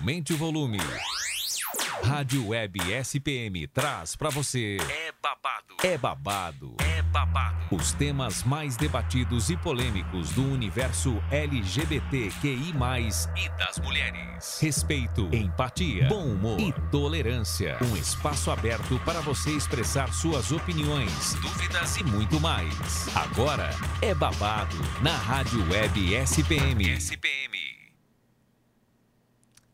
Aumente 0.00 0.32
o 0.32 0.36
volume. 0.38 0.78
Rádio 2.02 2.48
Web 2.48 2.80
SPM 2.90 3.66
traz 3.66 4.16
para 4.16 4.30
você. 4.30 4.78
É 4.88 5.12
babado. 5.22 5.74
É 5.82 5.98
babado. 5.98 6.76
É 6.78 7.02
babado. 7.02 7.66
Os 7.70 7.92
temas 7.92 8.42
mais 8.42 8.78
debatidos 8.78 9.50
e 9.50 9.58
polêmicos 9.58 10.30
do 10.30 10.42
universo 10.42 11.22
LGBTQI, 11.30 12.72
e 13.36 13.48
das 13.58 13.78
mulheres. 13.78 14.58
Respeito, 14.62 15.28
empatia, 15.34 16.08
bom 16.08 16.24
humor 16.24 16.58
e 16.58 16.72
tolerância. 16.90 17.76
Um 17.82 17.94
espaço 17.94 18.50
aberto 18.50 18.98
para 19.04 19.20
você 19.20 19.50
expressar 19.50 20.14
suas 20.14 20.50
opiniões, 20.50 21.34
dúvidas 21.34 21.98
e 21.98 22.04
muito 22.04 22.40
mais. 22.40 23.14
Agora 23.14 23.68
é 24.00 24.14
babado 24.14 24.76
na 25.02 25.14
Rádio 25.14 25.62
Web 25.70 26.14
SPM. 26.14 26.88
SPM. 26.88 27.59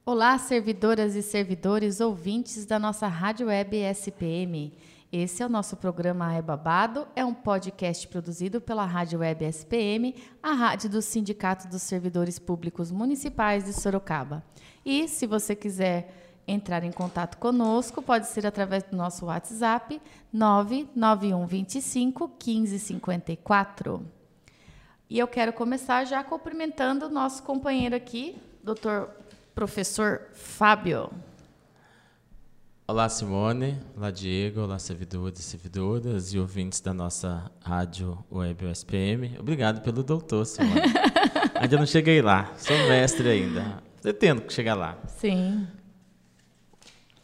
Olá, 0.08 0.38
servidoras 0.38 1.16
e 1.16 1.22
servidores 1.22 1.98
ouvintes 2.00 2.64
da 2.64 2.78
nossa 2.78 3.08
Rádio 3.08 3.48
Web 3.48 3.76
SPM. 3.76 4.72
Esse 5.10 5.42
é 5.42 5.46
o 5.46 5.48
nosso 5.48 5.76
programa 5.76 6.32
É 6.32 6.40
Babado, 6.40 7.08
é 7.16 7.24
um 7.24 7.34
podcast 7.34 8.06
produzido 8.06 8.60
pela 8.60 8.84
Rádio 8.84 9.18
Web 9.18 9.44
SPM, 9.46 10.14
a 10.40 10.52
rádio 10.52 10.88
do 10.90 11.02
Sindicato 11.02 11.66
dos 11.66 11.82
Servidores 11.82 12.38
Públicos 12.38 12.92
Municipais 12.92 13.64
de 13.64 13.72
Sorocaba. 13.72 14.44
E 14.84 15.08
se 15.08 15.26
você 15.26 15.56
quiser 15.56 16.38
entrar 16.46 16.84
em 16.84 16.92
contato 16.92 17.36
conosco, 17.38 18.00
pode 18.00 18.28
ser 18.28 18.46
através 18.46 18.84
do 18.84 18.96
nosso 18.96 19.26
WhatsApp 19.26 20.00
99125 20.32 22.28
1554. 22.28 24.06
E 25.10 25.18
eu 25.18 25.26
quero 25.26 25.52
começar 25.52 26.04
já 26.04 26.22
cumprimentando 26.22 27.06
o 27.06 27.10
nosso 27.10 27.42
companheiro 27.42 27.96
aqui, 27.96 28.36
doutor 28.62 29.25
professor 29.56 30.20
Fábio. 30.34 31.10
Olá, 32.86 33.08
Simone. 33.08 33.80
Olá, 33.96 34.10
Diego. 34.10 34.60
Olá, 34.60 34.78
servidores 34.78 35.40
e 35.40 35.42
servidoras 35.42 36.34
e 36.34 36.38
ouvintes 36.38 36.78
da 36.82 36.92
nossa 36.92 37.50
rádio 37.64 38.22
web 38.30 38.66
USPM. 38.66 39.34
Obrigado 39.40 39.80
pelo 39.80 40.02
doutor, 40.02 40.44
Simone. 40.44 40.82
ainda 41.58 41.78
não 41.78 41.86
cheguei 41.86 42.20
lá. 42.20 42.52
Sou 42.58 42.76
mestre 42.76 43.30
ainda. 43.30 43.82
Pretendo 44.02 44.44
chegar 44.52 44.74
lá. 44.74 44.98
Sim. 45.08 45.66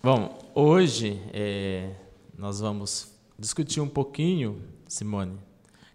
Bom, 0.02 0.39
hoje 0.55 1.20
é, 1.34 1.91
nós 2.36 2.61
vamos 2.61 3.12
discutir 3.39 3.83
um 3.83 3.89
pouquinho, 3.91 4.62
Simone, 4.89 5.39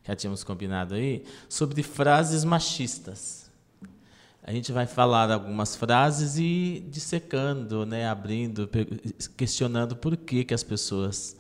já 0.04 0.16
tínhamos 0.16 0.44
combinado 0.44 0.94
aí, 0.94 1.26
sobre 1.50 1.82
frases 1.82 2.44
machistas. 2.44 3.47
A 4.48 4.54
gente 4.54 4.72
vai 4.72 4.88
falar 4.88 5.30
algumas 5.30 5.76
frases 5.76 6.38
e 6.38 6.82
dissecando, 6.90 7.86
né, 7.86 8.08
abrindo, 8.08 8.70
questionando 9.36 9.94
por 9.94 10.16
que, 10.16 10.46
que 10.46 10.54
as 10.54 10.64
pessoas 10.64 11.36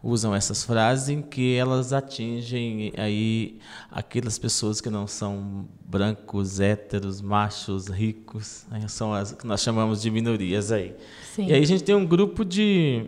usam 0.00 0.32
essas 0.32 0.62
frases 0.62 1.08
em 1.08 1.22
que 1.22 1.56
elas 1.56 1.92
atingem 1.92 2.92
aí 2.96 3.58
aquelas 3.90 4.38
pessoas 4.38 4.80
que 4.80 4.88
não 4.88 5.08
são 5.08 5.66
brancos, 5.84 6.60
héteros, 6.60 7.20
machos, 7.20 7.88
ricos, 7.88 8.64
né, 8.70 8.86
são 8.86 9.12
as 9.12 9.32
que 9.32 9.44
nós 9.44 9.60
chamamos 9.60 10.00
de 10.00 10.08
minorias 10.08 10.70
aí. 10.70 10.94
Sim. 11.34 11.48
E 11.48 11.52
aí 11.52 11.60
a 11.60 11.66
gente 11.66 11.82
tem 11.82 11.96
um 11.96 12.06
grupo 12.06 12.44
de, 12.44 13.06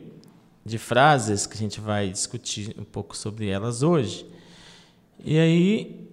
de 0.66 0.78
frases 0.78 1.46
que 1.46 1.54
a 1.54 1.60
gente 1.60 1.80
vai 1.80 2.10
discutir 2.10 2.74
um 2.76 2.84
pouco 2.84 3.16
sobre 3.16 3.50
elas 3.50 3.84
hoje. 3.84 4.26
E 5.24 5.38
aí 5.38 6.03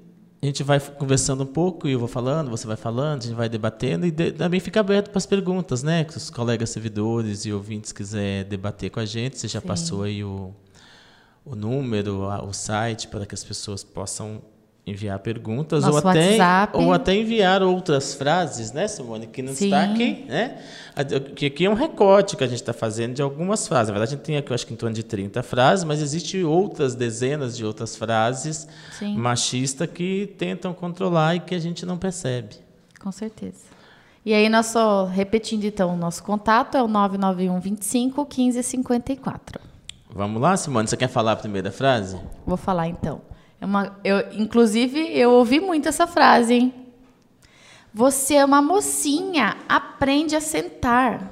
a 0.42 0.46
gente 0.46 0.64
vai 0.64 0.80
conversando 0.80 1.44
um 1.44 1.48
pouco 1.48 1.88
e 1.88 1.92
eu 1.92 2.00
vou 2.00 2.08
falando, 2.08 2.50
você 2.50 2.66
vai 2.66 2.76
falando, 2.76 3.22
a 3.22 3.26
gente 3.26 3.36
vai 3.36 3.48
debatendo 3.48 4.08
e 4.08 4.12
de, 4.12 4.32
também 4.32 4.60
fica 4.60 4.80
aberto 4.80 5.10
para 5.10 5.20
as 5.20 5.26
perguntas, 5.28 5.84
né? 5.84 6.04
Que 6.04 6.18
os 6.18 6.32
colegas 6.32 6.72
servidores 6.72 7.46
e 7.46 7.54
ouvintes 7.54 7.92
quiser 7.92 8.46
debater 8.46 8.90
com 8.90 9.00
a 9.00 9.06
gente, 9.06 9.38
você 9.38 9.48
já 9.48 9.62
Sim. 9.62 9.68
passou 9.68 10.02
aí 10.02 10.24
o, 10.24 10.52
o 11.46 11.56
número, 11.56 12.24
o 12.24 12.54
site 12.54 13.08
para 13.08 13.24
que 13.26 13.36
as 13.36 13.44
pessoas 13.44 13.84
possam 13.84 14.42
enviar 14.86 15.20
perguntas 15.20 15.86
ou 15.86 15.98
até, 15.98 16.38
ou 16.74 16.92
até 16.92 17.16
enviar 17.16 17.62
outras 17.62 18.16
frases, 18.16 18.72
né, 18.72 18.88
Simone, 18.88 19.28
que 19.28 19.42
não 19.42 19.54
Sim. 19.54 19.66
está 19.66 19.84
aqui, 19.84 20.26
né? 20.28 20.58
Que 21.36 21.46
aqui 21.46 21.66
é 21.66 21.70
um 21.70 21.76
recorte 21.76 22.36
que 22.36 22.44
a 22.44 22.48
gente 22.48 22.62
está 22.62 22.74
fazendo 22.74 23.14
de 23.14 23.22
algumas 23.22 23.68
frases. 23.68 23.88
Na 23.90 23.94
verdade, 23.94 24.16
a 24.16 24.18
gente 24.18 24.26
tem 24.26 24.38
aqui, 24.38 24.52
eu 24.52 24.56
acho 24.56 24.66
que 24.66 24.74
em 24.74 24.78
torno 24.78 24.96
de 24.96 25.04
30 25.04 25.44
frases, 25.44 25.86
mas 25.86 26.02
existem 26.02 26.44
outras 26.44 26.96
dezenas 26.96 27.56
de 27.56 27.64
outras 27.64 27.96
frases 27.96 28.68
machistas 29.16 29.88
que 29.88 30.34
tentam 30.38 30.74
controlar 30.74 31.36
e 31.36 31.40
que 31.40 31.56
a 31.56 31.60
gente 31.60 31.86
não 31.86 31.98
percebe. 31.98 32.56
Com 33.00 33.12
certeza. 33.12 33.72
E 34.26 34.34
aí, 34.34 34.50
nós 34.50 34.68
só 34.68 35.06
repetindo 35.06 35.64
então, 35.64 35.94
o 35.94 35.98
nosso 35.98 36.24
contato 36.24 36.76
é 36.76 36.84
o 36.84 36.88
991 36.88 37.60
25 37.60 38.22
1554. 38.22 39.60
Vamos 40.14 40.42
lá, 40.42 40.58
Simone, 40.58 40.88
você 40.88 40.98
quer 40.98 41.08
falar 41.08 41.32
a 41.32 41.36
primeira 41.38 41.72
frase? 41.72 42.20
Vou 42.46 42.58
falar 42.58 42.88
então. 42.88 43.22
É 43.62 43.66
uma, 43.66 43.96
eu, 44.04 44.34
inclusive, 44.34 45.00
eu 45.16 45.30
ouvi 45.34 45.60
muito 45.60 45.88
essa 45.88 46.08
frase, 46.08 46.56
hein? 46.56 46.74
Você 47.94 48.34
é 48.34 48.44
uma 48.44 48.60
mocinha, 48.60 49.56
aprende 49.70 50.36
a 50.36 50.42
sentar. 50.42 51.32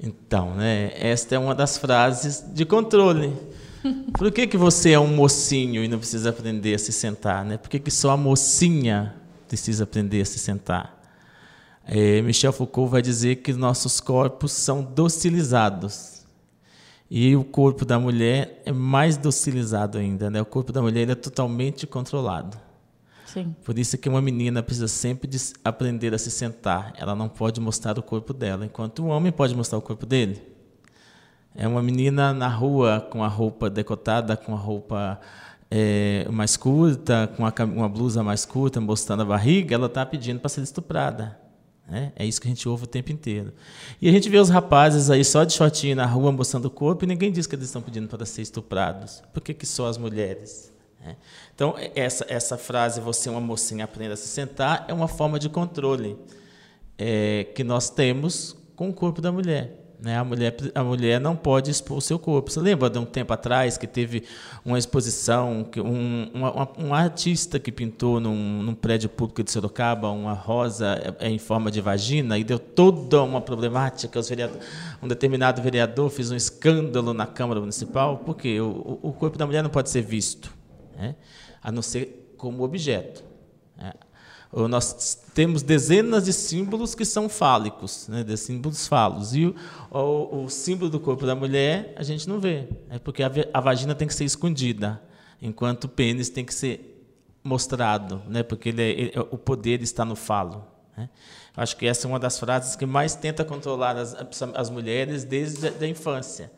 Então, 0.00 0.56
né? 0.56 0.90
Esta 0.96 1.36
é 1.36 1.38
uma 1.38 1.54
das 1.54 1.78
frases 1.78 2.44
de 2.52 2.64
controle. 2.64 3.32
Por 4.18 4.32
que, 4.32 4.48
que 4.48 4.56
você 4.56 4.90
é 4.90 4.98
um 4.98 5.06
mocinho 5.06 5.84
e 5.84 5.88
não 5.88 5.98
precisa 5.98 6.30
aprender 6.30 6.74
a 6.74 6.78
se 6.78 6.90
sentar? 6.90 7.44
Né? 7.44 7.56
Por 7.56 7.70
que, 7.70 7.78
que 7.78 7.92
só 7.92 8.10
a 8.10 8.16
mocinha 8.16 9.14
precisa 9.46 9.84
aprender 9.84 10.22
a 10.22 10.24
se 10.24 10.40
sentar? 10.40 11.00
É, 11.84 12.20
Michel 12.22 12.52
Foucault 12.52 12.90
vai 12.90 13.00
dizer 13.00 13.36
que 13.36 13.52
nossos 13.52 14.00
corpos 14.00 14.50
são 14.50 14.82
docilizados. 14.82 16.15
E 17.10 17.36
o 17.36 17.44
corpo 17.44 17.84
da 17.84 17.98
mulher 17.98 18.62
é 18.66 18.72
mais 18.72 19.16
docilizado 19.16 19.96
ainda, 19.96 20.28
né? 20.28 20.40
O 20.40 20.46
corpo 20.46 20.72
da 20.72 20.82
mulher 20.82 21.08
é 21.08 21.14
totalmente 21.14 21.86
controlado. 21.86 22.58
Sim. 23.26 23.54
Por 23.64 23.78
isso 23.78 23.96
que 23.98 24.08
uma 24.08 24.22
menina 24.22 24.62
precisa 24.62 24.88
sempre 24.88 25.30
aprender 25.64 26.14
a 26.14 26.18
se 26.18 26.30
sentar. 26.30 26.92
Ela 26.96 27.14
não 27.14 27.28
pode 27.28 27.60
mostrar 27.60 27.98
o 27.98 28.02
corpo 28.02 28.32
dela, 28.32 28.64
enquanto 28.64 29.04
o 29.04 29.06
homem 29.06 29.30
pode 29.30 29.54
mostrar 29.54 29.78
o 29.78 29.82
corpo 29.82 30.06
dele. 30.06 30.42
É 31.54 31.66
uma 31.66 31.82
menina 31.82 32.34
na 32.34 32.48
rua 32.48 33.00
com 33.10 33.22
a 33.22 33.28
roupa 33.28 33.70
decotada, 33.70 34.36
com 34.36 34.54
a 34.54 34.58
roupa 34.58 35.20
é, 35.70 36.26
mais 36.30 36.56
curta, 36.56 37.30
com 37.36 37.44
uma 37.64 37.88
blusa 37.88 38.22
mais 38.22 38.44
curta, 38.44 38.80
mostrando 38.80 39.22
a 39.22 39.24
barriga, 39.24 39.74
ela 39.74 39.86
está 39.86 40.04
pedindo 40.04 40.40
para 40.40 40.48
ser 40.48 40.62
estuprada. 40.62 41.38
Né? 41.88 42.12
É 42.16 42.24
isso 42.24 42.40
que 42.40 42.48
a 42.48 42.50
gente 42.50 42.68
ouve 42.68 42.84
o 42.84 42.86
tempo 42.86 43.12
inteiro. 43.12 43.52
E 44.02 44.08
a 44.08 44.12
gente 44.12 44.28
vê 44.28 44.38
os 44.38 44.48
rapazes 44.48 45.08
aí 45.08 45.24
só 45.24 45.44
de 45.44 45.52
shortinho 45.52 45.94
na 45.94 46.04
rua 46.04 46.32
mostrando 46.32 46.64
o 46.64 46.70
corpo 46.70 47.04
e 47.04 47.06
ninguém 47.06 47.30
diz 47.30 47.46
que 47.46 47.54
eles 47.54 47.66
estão 47.66 47.80
pedindo 47.80 48.08
para 48.08 48.26
ser 48.26 48.42
estuprados. 48.42 49.22
Por 49.32 49.40
que, 49.40 49.54
que 49.54 49.64
só 49.64 49.86
as 49.86 49.96
mulheres? 49.96 50.72
Né? 51.00 51.16
Então, 51.54 51.74
essa, 51.94 52.26
essa 52.28 52.58
frase, 52.58 53.00
você 53.00 53.28
é 53.28 53.32
uma 53.32 53.40
mocinha, 53.40 53.84
aprenda 53.84 54.14
a 54.14 54.16
se 54.16 54.26
sentar, 54.26 54.84
é 54.88 54.92
uma 54.92 55.06
forma 55.06 55.38
de 55.38 55.48
controle 55.48 56.18
é, 56.98 57.46
que 57.54 57.62
nós 57.62 57.88
temos 57.88 58.56
com 58.74 58.88
o 58.88 58.92
corpo 58.92 59.20
da 59.20 59.30
mulher. 59.30 59.85
Né? 59.98 60.18
A, 60.18 60.24
mulher, 60.24 60.54
a 60.74 60.84
mulher 60.84 61.20
não 61.20 61.34
pode 61.34 61.70
expor 61.70 61.98
o 61.98 62.00
seu 62.00 62.18
corpo. 62.18 62.50
Você 62.50 62.60
lembra 62.60 62.90
de 62.90 62.98
um 62.98 63.04
tempo 63.04 63.32
atrás 63.32 63.78
que 63.78 63.86
teve 63.86 64.24
uma 64.64 64.78
exposição, 64.78 65.66
um, 65.78 66.30
uma, 66.34 66.68
um 66.78 66.94
artista 66.94 67.58
que 67.58 67.72
pintou 67.72 68.20
num, 68.20 68.62
num, 68.62 68.74
prédio 68.74 69.08
público 69.08 69.42
de 69.42 69.50
Sorocaba 69.50 70.10
uma 70.10 70.34
rosa 70.34 71.16
é, 71.18 71.28
em 71.28 71.38
forma 71.38 71.70
de 71.70 71.80
vagina 71.80 72.38
e 72.38 72.44
deu 72.44 72.58
toda 72.58 73.22
uma 73.22 73.40
problemática. 73.40 74.18
Os 74.18 74.30
um 75.02 75.08
determinado 75.08 75.62
vereador 75.62 76.10
fez 76.10 76.30
um 76.30 76.36
escândalo 76.36 77.14
na 77.14 77.26
Câmara 77.26 77.60
Municipal, 77.60 78.18
porque 78.18 78.60
o, 78.60 78.98
o 79.02 79.12
corpo 79.12 79.38
da 79.38 79.46
mulher 79.46 79.62
não 79.62 79.70
pode 79.70 79.88
ser 79.88 80.02
visto, 80.02 80.52
né? 80.96 81.14
a 81.62 81.72
não 81.72 81.80
ser 81.80 82.34
como 82.36 82.62
objeto. 82.62 83.25
Nós 84.68 85.18
temos 85.34 85.62
dezenas 85.62 86.24
de 86.24 86.32
símbolos 86.32 86.94
que 86.94 87.04
são 87.04 87.28
fálicos, 87.28 88.08
né, 88.08 88.24
de 88.24 88.34
símbolos 88.38 88.88
falos. 88.88 89.34
E 89.34 89.44
o, 89.44 89.54
o, 89.90 90.44
o, 90.44 90.48
símbolo 90.48 90.90
do 90.90 90.98
corpo 90.98 91.26
da 91.26 91.34
mulher 91.34 91.92
a 91.94 92.02
gente 92.02 92.26
não 92.26 92.40
vê, 92.40 92.66
é 92.88 92.98
porque 92.98 93.22
a, 93.22 93.30
a, 93.52 93.60
vagina 93.60 93.94
tem 93.94 94.08
que 94.08 94.14
ser 94.14 94.24
escondida, 94.24 95.02
enquanto 95.42 95.84
o 95.84 95.88
pênis 95.88 96.30
tem 96.30 96.42
que 96.42 96.54
ser 96.54 97.06
mostrado, 97.44 98.22
né, 98.26 98.42
porque 98.42 98.70
ele, 98.70 98.82
é, 98.82 98.90
ele, 98.90 99.12
o 99.30 99.36
poder 99.36 99.82
está 99.82 100.06
no 100.06 100.16
falo. 100.16 100.64
Né. 100.96 101.10
Acho 101.54 101.76
que 101.76 101.86
essa 101.86 102.06
é 102.06 102.08
uma 102.08 102.18
das 102.18 102.38
frases 102.38 102.74
que 102.74 102.86
mais 102.86 103.14
tenta 103.14 103.44
controlar 103.44 103.96
as, 103.98 104.16
as 104.54 104.70
mulheres 104.70 105.22
desde 105.22 105.68
a 105.68 105.86
infância. 105.86 106.50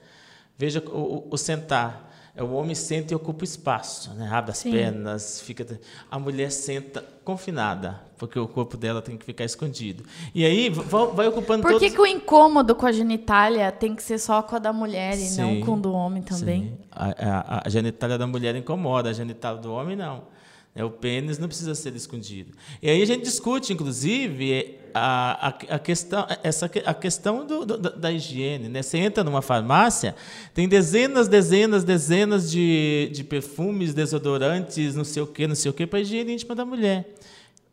Veja 0.56 0.80
o, 0.86 1.26
o 1.28 1.36
sentar. 1.36 2.08
É, 2.38 2.42
o 2.42 2.52
homem 2.52 2.72
senta 2.72 3.12
e 3.12 3.16
ocupa 3.16 3.42
espaço, 3.42 4.14
né? 4.14 4.28
abre 4.30 4.52
as 4.52 4.58
Sim. 4.58 4.70
pernas, 4.70 5.40
fica. 5.40 5.66
A 6.08 6.20
mulher 6.20 6.52
senta 6.52 7.04
confinada, 7.24 8.00
porque 8.16 8.38
o 8.38 8.46
corpo 8.46 8.76
dela 8.76 9.02
tem 9.02 9.16
que 9.16 9.24
ficar 9.24 9.44
escondido. 9.44 10.04
E 10.32 10.44
aí 10.44 10.70
vai, 10.70 11.26
ocupando. 11.26 11.62
Por 11.62 11.72
que, 11.72 11.80
todos... 11.80 11.94
que 11.94 12.00
o 12.00 12.06
incômodo 12.06 12.76
com 12.76 12.86
a 12.86 12.92
genitália 12.92 13.72
tem 13.72 13.92
que 13.92 14.04
ser 14.04 14.20
só 14.20 14.40
com 14.40 14.54
a 14.54 14.60
da 14.60 14.72
mulher 14.72 15.16
Sim. 15.16 15.26
e 15.26 15.36
não 15.58 15.66
com 15.66 15.72
o 15.74 15.80
do 15.80 15.92
homem 15.92 16.22
também? 16.22 16.78
A, 16.92 17.06
a, 17.08 17.62
a, 17.66 17.68
genitália 17.68 18.16
da 18.16 18.26
mulher 18.26 18.54
incomoda, 18.54 19.10
a 19.10 19.12
genitália 19.12 19.60
do 19.60 19.72
homem 19.72 19.96
não. 19.96 20.22
É, 20.76 20.84
o 20.84 20.90
pênis 20.90 21.38
não 21.38 21.48
precisa 21.48 21.74
ser 21.74 21.92
escondido. 21.96 22.52
E 22.80 22.88
aí 22.88 23.02
a 23.02 23.04
gente 23.04 23.24
discute, 23.24 23.72
inclusive, 23.72 24.77
a, 24.94 25.48
a, 25.48 25.74
a 25.76 25.78
questão, 25.78 26.26
essa, 26.42 26.70
a 26.84 26.94
questão 26.94 27.46
do, 27.46 27.64
do, 27.64 27.76
da 27.78 28.12
higiene. 28.12 28.68
Né? 28.68 28.82
Você 28.82 28.98
entra 28.98 29.22
numa 29.22 29.42
farmácia, 29.42 30.14
tem 30.54 30.68
dezenas, 30.68 31.28
dezenas, 31.28 31.84
dezenas 31.84 32.50
de, 32.50 33.10
de 33.12 33.24
perfumes, 33.24 33.94
desodorantes, 33.94 34.94
não 34.94 35.04
sei 35.04 35.22
o 35.22 35.26
quê, 35.26 35.46
não 35.46 35.54
sei 35.54 35.70
o 35.70 35.74
quê, 35.74 35.86
para 35.86 35.98
a 35.98 36.02
higiene 36.02 36.34
íntima 36.34 36.54
da 36.54 36.64
mulher. 36.64 37.14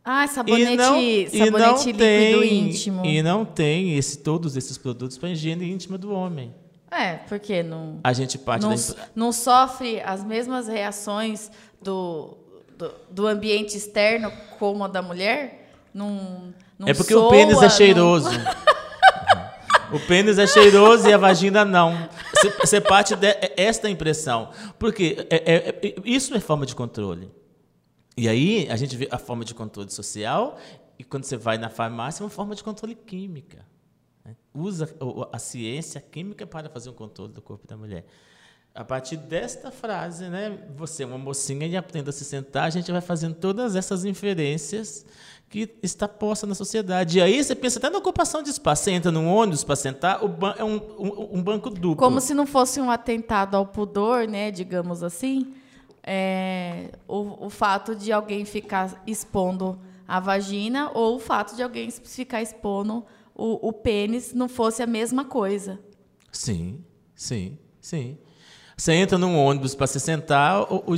Ah, 0.03 0.27
sabonete, 0.27 0.71
e 0.71 0.75
não, 0.75 0.85
sabonete 0.93 1.37
e 1.37 1.49
não 1.49 1.77
líquido 1.77 1.97
tem, 1.97 2.53
íntimo. 2.59 3.05
E 3.05 3.23
não 3.23 3.43
tem 3.43 3.97
esse, 3.97 4.19
todos 4.19 4.55
esses 4.55 4.77
produtos 4.77 5.17
para 5.17 5.29
a 5.29 5.31
higiene 5.31 5.71
íntima 5.71 5.97
do 5.97 6.13
homem. 6.13 6.53
É, 6.91 7.15
porque 7.15 7.63
não, 7.63 7.99
A 8.03 8.13
gente 8.13 8.37
parte 8.37 8.61
não, 8.61 8.69
da. 8.69 9.09
não 9.15 9.31
sofre 9.31 9.99
as 10.01 10.23
mesmas 10.23 10.67
reações 10.67 11.51
do, 11.81 12.37
do, 12.77 12.91
do 13.09 13.27
ambiente 13.27 13.75
externo 13.75 14.31
como 14.59 14.83
a 14.83 14.87
da 14.87 15.01
mulher? 15.01 15.73
Não, 15.93 16.53
não 16.77 16.87
É 16.87 16.93
porque 16.93 17.13
soa, 17.13 17.27
o 17.27 17.29
pênis 17.29 17.57
é 17.57 17.61
não- 17.61 17.69
cheiroso. 17.69 18.29
o 19.91 19.99
pênis 20.07 20.37
é 20.37 20.47
cheiroso 20.47 21.07
e 21.07 21.13
a 21.13 21.17
vagina 21.17 21.63
não. 21.63 22.09
Você- 22.61 22.81
parte 22.81 23.15
desta 23.15 23.89
impressão. 23.89 24.49
Porque 24.77 25.25
é- 25.29 25.35
é- 25.53 25.69
é- 25.81 25.95
isso 26.03 26.35
é 26.35 26.39
forma 26.39 26.65
de 26.65 26.75
controle. 26.75 27.31
E 28.17 28.27
aí 28.29 28.67
a 28.69 28.75
gente 28.75 28.95
vê 28.95 29.07
a 29.11 29.17
forma 29.17 29.43
de 29.43 29.53
controle 29.53 29.89
social 29.91 30.57
e 30.97 31.03
quando 31.03 31.23
você 31.25 31.37
vai 31.37 31.57
na 31.57 31.69
farmácia 31.69 32.21
é 32.21 32.23
uma 32.23 32.29
forma 32.29 32.55
de 32.55 32.63
controle 32.63 32.95
química. 32.95 33.65
né? 34.23 34.35
Usa 34.55 34.89
a 35.31 35.37
ciência 35.37 36.01
química 36.01 36.47
para 36.47 36.67
fazer 36.69 36.89
um 36.89 36.93
controle 36.93 37.31
do 37.31 37.41
corpo 37.41 37.67
da 37.67 37.77
mulher. 37.77 38.05
A 38.73 38.83
partir 38.83 39.15
desta 39.17 39.69
frase, 39.71 40.27
né, 40.29 40.57
você 40.75 41.03
é 41.03 41.05
uma 41.05 41.17
mocinha 41.17 41.65
e 41.67 41.77
aprenda 41.77 42.09
a 42.09 42.13
se 42.13 42.25
sentar, 42.25 42.63
a 42.63 42.69
gente 42.69 42.91
vai 42.91 43.01
fazendo 43.01 43.35
todas 43.35 43.75
essas 43.75 44.03
inferências 44.03 45.05
que 45.49 45.69
está 45.81 46.07
posta 46.07 46.45
na 46.45 46.55
sociedade. 46.55 47.19
E 47.19 47.21
aí 47.21 47.41
você 47.43 47.55
pensa 47.55 47.79
até 47.79 47.89
na 47.89 47.97
ocupação 47.99 48.41
de 48.43 48.49
espaço. 48.49 48.83
Você 48.83 48.91
entra 48.91 49.11
num 49.11 49.27
ônibus 49.27 49.63
para 49.63 49.75
sentar, 49.75 50.23
o 50.23 50.29
é 50.57 50.63
um, 50.63 50.75
um- 50.99 51.37
um 51.37 51.43
banco 51.43 51.69
duplo. 51.69 51.95
Como 51.95 52.19
se 52.19 52.33
não 52.33 52.45
fosse 52.45 52.81
um 52.81 52.89
atentado 52.91 53.55
ao 53.55 53.65
pudor, 53.65 54.27
né, 54.27 54.51
digamos 54.51 55.01
assim, 55.03 55.53
é, 56.03 56.91
o, 57.07 57.45
o 57.45 57.49
fato 57.49 57.95
de 57.95 58.11
alguém 58.11 58.43
ficar 58.45 59.01
expondo 59.07 59.79
a 60.07 60.19
vagina 60.19 60.91
ou 60.93 61.15
o 61.15 61.19
fato 61.19 61.55
de 61.55 61.63
alguém 61.63 61.89
ficar 61.89 62.41
expondo 62.41 63.03
o, 63.33 63.67
o 63.69 63.73
pênis 63.73 64.33
não 64.33 64.47
fosse 64.47 64.83
a 64.83 64.87
mesma 64.87 65.25
coisa. 65.25 65.79
Sim, 66.31 66.83
sim, 67.15 67.57
sim. 67.81 68.17
Você 68.77 68.91
entra 68.93 69.17
num 69.17 69.37
ônibus 69.37 69.73
para 69.73 69.87
se 69.87 70.01
sentar, 70.01 70.61
o- 70.63 70.83
o 70.85 70.95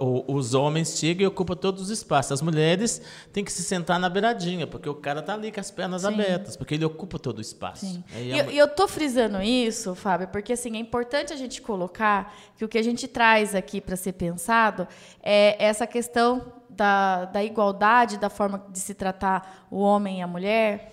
o- 0.00 0.34
os 0.36 0.54
homens 0.54 0.98
chegam 0.98 1.22
e 1.24 1.26
ocupam 1.26 1.54
todos 1.54 1.82
os 1.82 1.90
espaços. 1.90 2.32
As 2.32 2.40
mulheres 2.40 3.02
têm 3.30 3.44
que 3.44 3.52
se 3.52 3.62
sentar 3.62 4.00
na 4.00 4.08
beiradinha, 4.08 4.66
porque 4.66 4.88
o 4.88 4.94
cara 4.94 5.20
está 5.20 5.34
ali 5.34 5.52
com 5.52 5.60
as 5.60 5.70
pernas 5.70 6.00
Sim. 6.02 6.08
abertas, 6.08 6.56
porque 6.56 6.74
ele 6.74 6.84
ocupa 6.84 7.18
todo 7.18 7.38
o 7.38 7.40
espaço. 7.42 8.02
E 8.16 8.32
a 8.32 8.38
eu, 8.44 8.50
e 8.52 8.56
eu 8.58 8.66
tô 8.68 8.88
frisando 8.88 9.42
isso, 9.42 9.94
Fábio, 9.94 10.28
porque 10.28 10.54
assim, 10.54 10.76
é 10.76 10.80
importante 10.80 11.30
a 11.30 11.36
gente 11.36 11.60
colocar 11.60 12.34
que 12.56 12.64
o 12.64 12.68
que 12.68 12.78
a 12.78 12.82
gente 12.82 13.06
traz 13.06 13.54
aqui 13.54 13.82
para 13.82 13.96
ser 13.96 14.12
pensado 14.12 14.88
é 15.22 15.62
essa 15.62 15.86
questão 15.86 16.52
da, 16.70 17.26
da 17.26 17.44
igualdade, 17.44 18.16
da 18.18 18.30
forma 18.30 18.64
de 18.72 18.80
se 18.80 18.94
tratar 18.94 19.66
o 19.70 19.78
homem 19.78 20.20
e 20.20 20.22
a 20.22 20.26
mulher. 20.26 20.90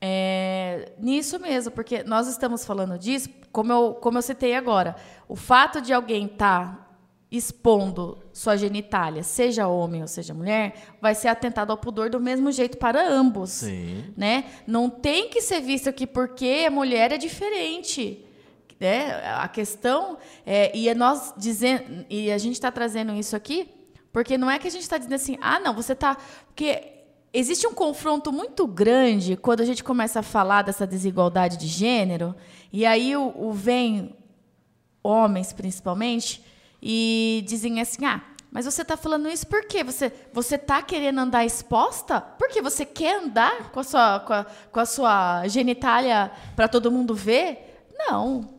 É, 0.00 0.92
nisso 0.98 1.38
mesmo, 1.38 1.70
porque 1.70 2.02
nós 2.04 2.26
estamos 2.26 2.64
falando 2.64 2.98
disso, 2.98 3.28
como 3.52 3.72
eu, 3.72 3.94
como 3.94 4.16
eu 4.18 4.22
citei 4.22 4.54
agora, 4.54 4.96
o 5.28 5.36
fato 5.36 5.80
de 5.80 5.92
alguém 5.92 6.24
estar 6.24 6.90
expondo 7.30 8.18
sua 8.32 8.56
genitália, 8.56 9.22
seja 9.22 9.68
homem 9.68 10.00
ou 10.02 10.08
seja 10.08 10.34
mulher, 10.34 10.74
vai 11.00 11.14
ser 11.14 11.28
atentado 11.28 11.70
ao 11.70 11.78
pudor 11.78 12.10
do 12.10 12.18
mesmo 12.18 12.50
jeito 12.50 12.76
para 12.76 13.08
ambos 13.08 13.50
Sim. 13.50 14.12
né? 14.16 14.46
Não 14.66 14.90
tem 14.90 15.28
que 15.28 15.40
ser 15.40 15.60
visto 15.60 15.92
que 15.92 16.06
porque 16.06 16.64
a 16.66 16.70
mulher 16.70 17.12
é 17.12 17.18
diferente. 17.18 18.24
Né? 18.80 19.22
A 19.36 19.46
questão 19.46 20.16
é, 20.44 20.76
e 20.76 20.88
é 20.88 20.94
nós 20.94 21.34
dizendo 21.36 22.06
e 22.08 22.32
a 22.32 22.38
gente 22.38 22.54
está 22.54 22.72
trazendo 22.72 23.12
isso 23.12 23.36
aqui 23.36 23.68
porque 24.10 24.36
não 24.36 24.50
é 24.50 24.58
que 24.58 24.66
a 24.66 24.70
gente 24.70 24.82
está 24.82 24.96
dizendo 24.96 25.14
assim, 25.14 25.38
ah, 25.40 25.60
não, 25.60 25.72
você 25.72 25.92
está 25.92 26.16
porque 26.46 26.99
existe 27.32 27.66
um 27.66 27.74
confronto 27.74 28.32
muito 28.32 28.66
grande 28.66 29.36
quando 29.36 29.60
a 29.60 29.64
gente 29.64 29.84
começa 29.84 30.20
a 30.20 30.22
falar 30.22 30.62
dessa 30.62 30.86
desigualdade 30.86 31.56
de 31.56 31.66
gênero 31.66 32.34
e 32.72 32.84
aí 32.84 33.16
o, 33.16 33.32
o 33.36 33.52
vem 33.52 34.16
homens 35.02 35.52
principalmente, 35.52 36.44
e 36.82 37.44
dizem 37.46 37.80
assim: 37.80 38.04
ah, 38.04 38.22
mas 38.50 38.64
você 38.64 38.82
está 38.82 38.96
falando 38.96 39.28
isso 39.28 39.46
por 39.46 39.64
quê? 39.64 39.84
Você 39.84 40.12
você 40.32 40.56
está 40.56 40.82
querendo 40.82 41.18
andar 41.18 41.44
exposta? 41.44 42.20
Porque 42.20 42.62
você 42.62 42.84
quer 42.84 43.22
andar 43.22 43.70
com 43.70 43.80
a 43.80 43.84
sua, 43.84 44.20
com 44.20 44.32
a, 44.32 44.44
com 44.44 44.80
a 44.80 44.86
sua 44.86 45.48
genitália 45.48 46.30
para 46.56 46.68
todo 46.68 46.90
mundo 46.90 47.14
ver? 47.14 47.84
Não. 47.96 48.58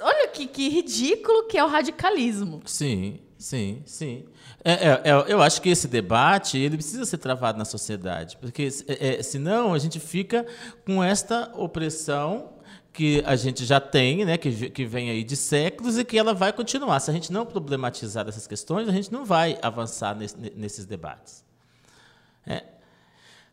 Olha 0.00 0.28
que, 0.28 0.46
que 0.46 0.68
ridículo 0.68 1.48
que 1.48 1.58
é 1.58 1.64
o 1.64 1.66
radicalismo. 1.66 2.62
Sim, 2.66 3.20
sim, 3.36 3.82
sim. 3.84 4.26
É, 4.62 4.72
é, 4.72 5.02
é, 5.04 5.24
eu 5.26 5.40
acho 5.40 5.60
que 5.62 5.70
esse 5.70 5.88
debate 5.88 6.58
ele 6.58 6.76
precisa 6.76 7.04
ser 7.06 7.18
travado 7.18 7.58
na 7.58 7.64
sociedade, 7.64 8.36
porque 8.38 8.68
é, 8.86 9.18
é, 9.18 9.22
senão 9.22 9.72
a 9.72 9.78
gente 9.78 9.98
fica 9.98 10.46
com 10.84 11.02
esta 11.02 11.50
opressão 11.54 12.52
que 12.92 13.22
a 13.24 13.36
gente 13.36 13.64
já 13.64 13.80
tem, 13.80 14.24
né, 14.24 14.36
que, 14.36 14.68
que 14.68 14.84
vem 14.84 15.10
aí 15.10 15.24
de 15.24 15.36
séculos 15.36 15.96
e 15.96 16.04
que 16.04 16.18
ela 16.18 16.34
vai 16.34 16.52
continuar. 16.52 17.00
Se 17.00 17.10
a 17.10 17.14
gente 17.14 17.32
não 17.32 17.46
problematizar 17.46 18.28
essas 18.28 18.46
questões, 18.46 18.88
a 18.88 18.92
gente 18.92 19.10
não 19.12 19.24
vai 19.24 19.58
avançar 19.62 20.14
nesse, 20.14 20.36
nesses 20.54 20.84
debates. 20.84 21.44
É. 22.46 22.64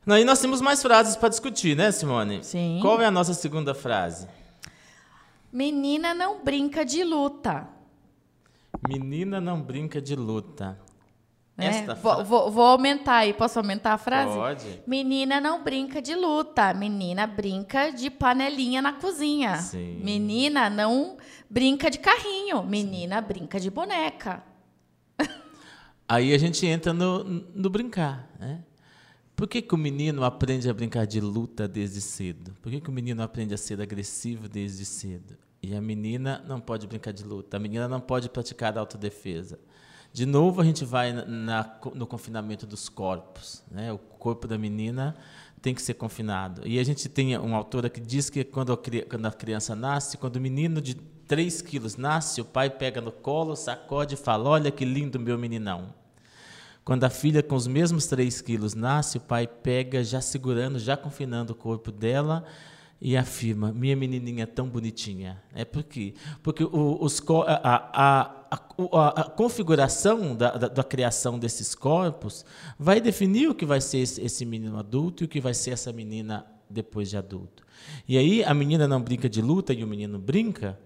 Aí 0.08 0.26
nós 0.26 0.40
temos 0.40 0.60
mais 0.60 0.82
frases 0.82 1.16
para 1.16 1.30
discutir, 1.30 1.76
né, 1.76 1.92
Simone? 1.92 2.44
Sim. 2.44 2.80
Qual 2.82 3.02
é 3.02 3.06
a 3.06 3.12
nossa 3.12 3.34
segunda 3.34 3.74
frase? 3.74 4.28
Menina 5.52 6.14
não 6.14 6.44
brinca 6.44 6.84
de 6.84 7.04
luta. 7.04 7.68
Menina 8.88 9.40
não 9.40 9.62
brinca 9.62 10.02
de 10.02 10.16
luta. 10.16 10.78
Né? 11.58 11.66
Esta 11.68 11.96
Vou, 11.96 12.24
vou- 12.24 12.52
vou 12.52 12.66
aumentar 12.66 13.18
aí. 13.18 13.34
Posso 13.34 13.58
aumentar 13.58 13.94
a 13.94 13.98
frase? 13.98 14.34
Pode. 14.34 14.84
Menina 14.86 15.42
não 15.42 15.64
brinca 15.64 16.02
de 16.02 16.14
luta, 16.16 16.74
menina 16.74 17.26
brinca 17.26 17.90
de 17.90 18.10
panelinha 18.12 18.82
na 18.82 18.94
cozinha. 18.94 19.58
Sim. 19.58 20.00
Menina 20.04 20.70
não 20.70 21.18
brinca 21.50 21.90
de 21.90 21.98
carrinho, 22.00 22.62
menina 22.64 23.20
brinca 23.22 23.60
de 23.60 23.72
boneca. 23.72 24.44
Aí 26.08 26.34
a 26.34 26.38
gente 26.38 26.66
entra 26.66 26.94
no, 26.94 27.24
no 27.24 27.70
brincar, 27.70 28.30
né? 28.40 28.64
Por 29.36 29.48
que, 29.48 29.62
que 29.62 29.76
o 29.76 29.78
menino 29.78 30.24
aprende 30.24 30.68
a 30.68 30.74
brincar 30.74 31.06
de 31.06 31.20
luta 31.22 31.68
desde 31.68 32.02
cedo? 32.02 32.56
Por 32.62 32.72
que, 32.72 32.82
que 32.82 32.90
o 32.90 32.92
menino 32.94 33.22
aprende 33.22 33.54
a 33.54 33.58
ser 33.58 33.80
agressivo 33.80 34.50
desde 34.50 34.84
cedo? 34.84 35.38
E 35.62 35.76
a 35.76 35.82
menina 35.82 36.44
não 36.48 36.60
pode 36.60 36.88
brincar 36.88 37.12
de 37.12 37.24
luta, 37.24 37.58
a 37.58 37.60
menina 37.60 37.88
não 37.88 38.00
pode 38.00 38.30
praticar 38.30 38.76
autodefesa. 38.78 39.60
De 40.14 40.26
novo, 40.26 40.62
a 40.62 40.66
gente 40.66 40.84
vai 40.84 41.12
na- 41.14 41.78
no 41.94 42.08
confinamento 42.08 42.66
dos 42.66 42.90
corpos. 42.90 43.64
Né? 43.70 43.92
O 43.92 43.98
corpo 43.98 44.48
da 44.48 44.58
menina 44.58 45.16
tem 45.62 45.74
que 45.74 45.82
ser 45.82 45.94
confinado. 45.96 46.62
E 46.68 46.80
a 46.80 46.84
gente 46.84 47.08
tem 47.10 47.38
uma 47.38 47.58
autora 47.58 47.90
que 47.90 48.00
diz 48.00 48.30
que 48.30 48.44
quando 48.44 48.72
a, 48.74 49.32
criança 49.32 49.76
nasce, 49.76 50.18
quando 50.18 50.38
o 50.38 50.42
menino 50.42 50.82
de 50.82 50.96
3 50.96 51.62
quilos 51.62 51.98
nasce, 51.98 52.42
o 52.42 52.46
pai 52.46 52.70
pega 52.70 53.02
no 53.02 53.12
colo, 53.12 53.56
sacode 53.56 54.14
e 54.16 54.18
fala: 54.18 54.50
Olha 54.50 54.72
que 54.72 54.86
lindo 54.86 55.20
meu 55.20 55.38
meninão. 55.38 55.94
Quando 56.86 57.04
a 57.04 57.10
filha 57.10 57.44
com 57.44 57.56
os 57.56 57.68
mesmos 57.68 58.08
3 58.08 58.40
quilos 58.42 58.74
nasce, 58.74 59.18
o 59.18 59.22
pai 59.22 59.46
pega, 59.46 60.04
já 60.04 60.22
segurando, 60.22 60.80
já 60.80 60.96
confinando 60.96 61.52
o 61.52 61.56
corpo 61.56 61.92
dela 61.92 62.46
e 63.02 63.18
afirma: 63.18 63.74
Minha 63.74 63.96
menininha 63.96 64.44
é 64.44 64.46
tão 64.46 64.70
bonitinha. 64.70 65.42
É 65.54 65.66
por 65.66 65.84
quê? 65.84 66.14
Porque 66.42 66.64
os 66.72 67.22
a, 67.46 67.92
a- 67.94 68.37
a- 68.52 69.22
a 69.22 69.24
configuração 69.24 70.36
da, 70.36 70.52
da- 70.52 70.68
da 70.68 70.84
criação 70.84 71.38
desses 71.40 71.74
corpos 71.76 72.46
vai 72.78 73.02
definir 73.02 73.50
o 73.50 73.56
que 73.56 73.66
vai 73.66 73.82
ser 73.82 74.00
esse, 74.00 74.22
esse 74.22 74.46
menino 74.46 74.78
adulto 74.78 75.24
e 75.24 75.26
o 75.26 75.28
que 75.28 75.40
vai 75.42 75.54
ser 75.54 75.72
essa 75.72 75.92
menina 75.92 76.46
depois 76.70 77.10
de 77.10 77.18
adulto. 77.18 77.66
E 78.08 78.18
aí 78.18 78.44
a 78.44 78.54
menina 78.54 78.88
não 78.88 79.02
brinca 79.02 79.30
de 79.30 79.42
luta 79.42 79.74
e 79.74 79.84
o 79.84 79.88
menino 79.88 80.20
brinca, 80.20 80.78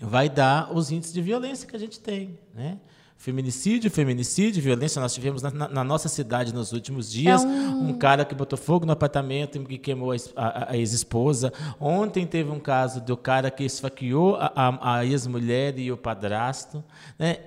vai 0.00 0.28
dar 0.28 0.72
os 0.76 0.90
índices 0.90 1.14
de 1.14 1.22
violência 1.22 1.66
que 1.68 1.76
a 1.76 1.78
gente 1.78 2.00
tem, 2.00 2.38
né? 2.54 2.78
Feminicídio, 3.16 3.90
feminicídio, 3.90 4.62
violência. 4.62 5.00
Nós 5.00 5.14
tivemos 5.14 5.40
na, 5.40 5.50
na- 5.50 5.68
na 5.68 5.84
nossa 5.84 6.08
cidade 6.08 6.52
nos 6.52 6.72
últimos 6.72 7.10
dias 7.10 7.42
É 7.42 7.46
um... 7.46 7.94
cara 7.96 8.24
que 8.24 8.34
botou 8.34 8.58
fogo 8.58 8.84
no 8.84 8.92
apartamento 8.92 9.56
e 9.56 9.64
que 9.64 9.78
queimou 9.78 10.12
a, 10.12 10.16
a- 10.36 10.70
a 10.72 10.76
ex-esposa. 10.76 11.50
Ontem 11.80 12.26
teve 12.26 12.50
um 12.50 12.60
caso 12.60 13.00
do 13.00 13.16
cara 13.16 13.50
que 13.50 13.64
esfaqueou 13.64 14.36
a, 14.36 14.52
a- 14.54 14.96
a 14.98 15.06
ex-mulher 15.06 15.78
e 15.78 15.90
o 15.90 15.96
padrasto. 15.96 16.84
Né? 17.18 17.38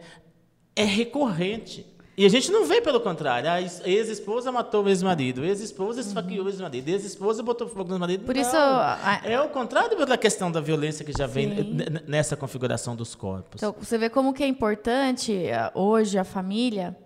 É 0.75 0.83
recorrente. 0.83 1.85
E 2.17 2.25
a 2.25 2.29
gente 2.29 2.51
não 2.51 2.65
vê 2.65 2.81
pelo 2.81 2.99
contrário. 2.99 3.47
A 3.47 3.61
ex- 3.61 3.79
a 3.85 3.87
ex-esposa 3.87 4.51
matou 4.51 4.83
o 4.83 4.89
ex-marido, 4.89 5.45
ex-esposa 5.45 6.01
esfaqueou 6.01 6.45
o 6.45 6.49
ex-marido, 6.49 6.89
ex-esposa 6.89 7.43
botou 7.43 7.67
fogo 7.69 7.91
no 7.93 7.99
marido. 7.99 8.25
Por 8.25 8.33
Não. 8.33 8.41
isso, 8.41 8.55
a- 8.57 9.21
É 9.23 9.39
o 9.39 9.49
contrário 9.49 10.03
da 10.03 10.17
questão 10.17 10.51
da 10.51 10.59
violência 10.59 11.05
que 11.05 11.11
já 11.15 11.27
vem 11.27 11.49
Sim. 11.55 11.73
n- 11.75 12.01
nessa 12.07 12.35
configuração 12.35 12.95
dos 12.95 13.13
corpos. 13.13 13.61
Então, 13.61 13.75
você 13.79 13.99
vê 13.99 14.09
como 14.09 14.33
que 14.33 14.43
é 14.43 14.47
importante 14.47 15.31
eh, 15.31 15.71
hoje 15.75 16.17
a 16.17 16.23
família 16.23 16.97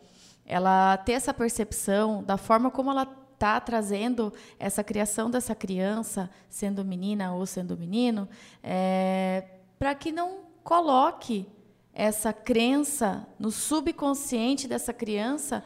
ela 0.45 0.95
ter 0.97 1.13
essa 1.13 1.33
percepção 1.33 2.23
da 2.23 2.37
forma 2.37 2.71
como 2.71 2.89
ela 2.91 3.05
está 3.33 3.59
trazendo 3.59 4.31
essa 4.59 4.81
criação 4.83 5.29
dessa 5.29 5.53
criança, 5.53 6.29
sendo 6.49 6.85
menina 6.85 7.33
ou 7.33 7.45
sendo 7.45 7.75
menino, 7.77 8.29
é, 8.63 9.43
para 9.79 9.93
que 9.95 10.11
não 10.11 10.39
coloque 10.63 11.47
essa 11.93 12.31
crença 12.31 13.27
no 13.39 13.51
subconsciente 13.51 14.67
dessa 14.67 14.93
criança 14.93 15.63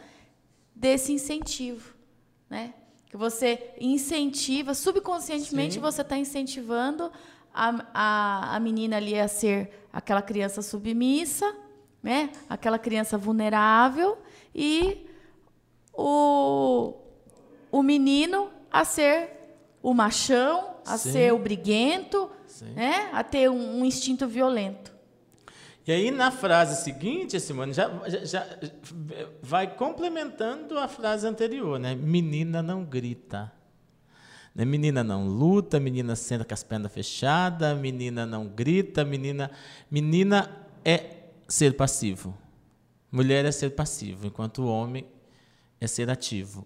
desse 0.74 1.14
incentivo, 1.14 1.94
né? 2.50 2.74
Que 3.08 3.16
você 3.16 3.74
incentiva, 3.80 4.74
subconscientemente 4.74 5.76
Sim. 5.76 5.80
você 5.80 6.02
está 6.02 6.18
incentivando 6.18 7.12
a, 7.54 7.86
a, 7.94 8.56
a 8.56 8.60
menina 8.60 8.98
ali 8.98 9.18
a 9.18 9.28
ser 9.28 9.88
aquela 9.94 10.22
criança 10.22 10.62
submissa, 10.62 11.56
né? 12.04 12.32
Aquela 12.50 12.78
criança 12.78 13.18
vulnerável 13.18 14.18
e 14.54 15.08
o 15.94 16.96
o 17.76 17.84
menino 17.84 18.50
a 18.72 18.86
ser 18.86 19.32
o 19.84 19.94
machão, 19.94 20.76
a 20.86 20.98
Sim. 20.98 21.12
ser 21.12 21.34
o 21.34 21.38
briguento, 21.38 22.32
né? 22.74 23.10
a 23.12 23.22
ter 23.22 23.50
um, 23.50 23.80
um, 23.80 23.86
instinto 23.86 24.26
violento. 24.26 24.95
E 25.88 25.92
aí, 25.92 26.10
na 26.10 26.32
frase 26.32 26.84
seguinte, 26.84 27.40
Simone, 27.40 27.72
já, 27.72 27.90
já, 28.08 28.26
já, 28.26 28.48
vai 29.42 29.76
complementando 29.76 30.80
a 30.80 30.88
frase 30.88 31.28
anterior, 31.28 31.80
né? 31.80 31.94
Menina 31.94 32.64
não 32.64 32.84
grita. 32.84 33.52
Né? 34.56 34.66
Menina 34.66 35.04
não 35.04 35.28
luta, 35.28 35.80
menina 35.80 36.16
senta 36.16 36.44
com 36.44 36.54
as 36.56 36.64
pernas 36.64 36.92
fechadas, 36.92 37.78
menina 37.78 38.26
não 38.26 38.48
grita, 38.48 39.06
menina, 39.06 39.52
menina 39.92 40.68
é 40.84 41.28
ser 41.48 41.76
passivo. 41.76 42.36
Mulher 43.12 43.46
é 43.46 43.52
ser 43.52 43.70
passivo, 43.72 44.26
enquanto 44.26 44.64
o 44.64 44.68
homem 44.68 45.06
é 45.80 45.86
ser 45.86 46.10
ativo. 46.10 46.66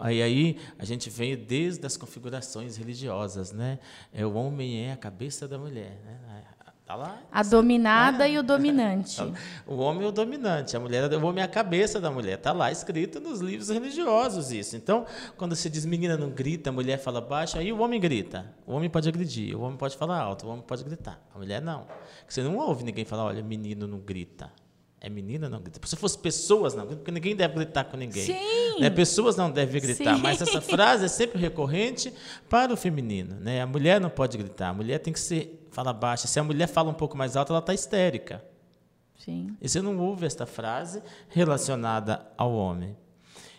Aí, 0.00 0.20
aí 0.20 0.58
a 0.78 0.84
gente 0.84 1.08
vem 1.08 1.36
desde 1.36 1.86
as 1.86 1.96
configurações 1.96 2.76
religiosas, 2.76 3.50
né? 3.52 3.78
É 4.12 4.26
o 4.26 4.34
homem 4.34 4.84
é 4.84 4.92
a 4.92 4.96
cabeça 4.96 5.48
da 5.48 5.56
mulher, 5.56 6.02
né? 6.04 6.44
Tá 6.88 6.94
lá. 6.94 7.20
A 7.30 7.42
dominada 7.42 8.26
é. 8.26 8.32
e 8.32 8.38
o 8.38 8.42
dominante. 8.42 9.20
o 9.66 9.76
homem 9.76 10.06
é 10.06 10.08
o 10.08 10.10
dominante, 10.10 10.74
a 10.74 10.80
mulher, 10.80 11.04
o 11.12 11.26
homem 11.26 11.42
é 11.42 11.44
a 11.44 11.48
cabeça 11.48 12.00
da 12.00 12.10
mulher. 12.10 12.38
Tá 12.38 12.50
lá 12.50 12.72
escrito 12.72 13.20
nos 13.20 13.40
livros 13.40 13.68
religiosos 13.68 14.50
isso. 14.50 14.74
Então, 14.74 15.04
quando 15.36 15.54
se 15.54 15.68
diz 15.68 15.84
menina 15.84 16.16
não 16.16 16.30
grita, 16.30 16.70
a 16.70 16.72
mulher 16.72 16.96
fala 16.96 17.20
baixo, 17.20 17.58
aí 17.58 17.70
o 17.70 17.80
homem 17.80 18.00
grita. 18.00 18.54
O 18.66 18.72
homem 18.72 18.88
pode 18.88 19.06
agredir, 19.06 19.54
o 19.54 19.60
homem 19.60 19.76
pode 19.76 19.98
falar 19.98 20.18
alto, 20.18 20.46
o 20.46 20.48
homem 20.48 20.64
pode 20.66 20.82
gritar. 20.82 21.22
A 21.34 21.38
mulher 21.38 21.60
não. 21.60 21.86
Você 22.26 22.42
não 22.42 22.56
ouve 22.56 22.82
ninguém 22.84 23.04
falar, 23.04 23.24
olha, 23.24 23.42
menino 23.42 23.86
não 23.86 23.98
grita. 23.98 24.50
É 24.98 25.10
menina 25.10 25.46
não 25.46 25.60
grita. 25.60 25.86
Se 25.86 25.94
fosse 25.94 26.18
pessoas 26.18 26.74
não 26.74 26.86
porque 26.86 27.10
ninguém 27.10 27.36
deve 27.36 27.54
gritar 27.54 27.84
com 27.84 27.98
ninguém. 27.98 28.24
Sim. 28.24 28.80
Né? 28.80 28.88
Pessoas 28.88 29.36
não 29.36 29.50
devem 29.50 29.80
gritar, 29.80 30.16
Sim. 30.16 30.22
mas 30.22 30.40
essa 30.40 30.60
frase 30.62 31.04
é 31.04 31.08
sempre 31.08 31.38
recorrente 31.38 32.14
para 32.48 32.72
o 32.72 32.76
feminino. 32.78 33.36
Né? 33.38 33.60
A 33.60 33.66
mulher 33.66 34.00
não 34.00 34.08
pode 34.08 34.38
gritar, 34.38 34.70
a 34.70 34.74
mulher 34.74 34.98
tem 35.00 35.12
que 35.12 35.20
ser 35.20 35.57
fala 35.78 35.92
baixa. 35.92 36.26
Se 36.26 36.40
a 36.40 36.42
mulher 36.42 36.66
fala 36.66 36.90
um 36.90 36.94
pouco 36.94 37.16
mais 37.16 37.36
alto, 37.36 37.52
ela 37.52 37.60
está 37.60 37.72
histérica. 37.72 38.44
Sim. 39.16 39.56
E 39.60 39.68
você 39.68 39.80
não 39.80 39.96
ouve 39.96 40.26
esta 40.26 40.44
frase 40.44 41.00
relacionada 41.28 42.26
ao 42.36 42.52
homem. 42.52 42.96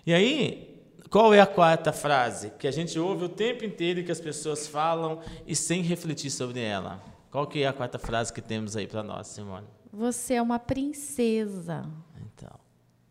E 0.05 0.13
aí, 0.13 0.83
qual 1.09 1.33
é 1.33 1.39
a 1.39 1.47
quarta 1.47 1.93
frase 1.93 2.49
que 2.59 2.67
a 2.67 2.71
gente 2.71 2.99
ouve 2.99 3.23
o 3.23 3.29
tempo 3.29 3.63
inteiro 3.63 4.03
que 4.03 4.11
as 4.11 4.19
pessoas 4.19 4.67
falam 4.67 5.21
e 5.47 5.55
sem 5.55 5.81
refletir 5.81 6.29
sobre 6.29 6.59
ela? 6.59 7.01
Qual 7.31 7.47
que 7.47 7.63
é 7.63 7.67
a 7.67 7.73
quarta 7.73 7.97
frase 7.97 8.33
que 8.33 8.41
temos 8.41 8.75
aí 8.75 8.85
para 8.85 9.01
nós, 9.01 9.27
Simone? 9.27 9.67
Você 9.93 10.33
é 10.33 10.41
uma 10.41 10.59
princesa. 10.59 11.89
Então, 12.17 12.59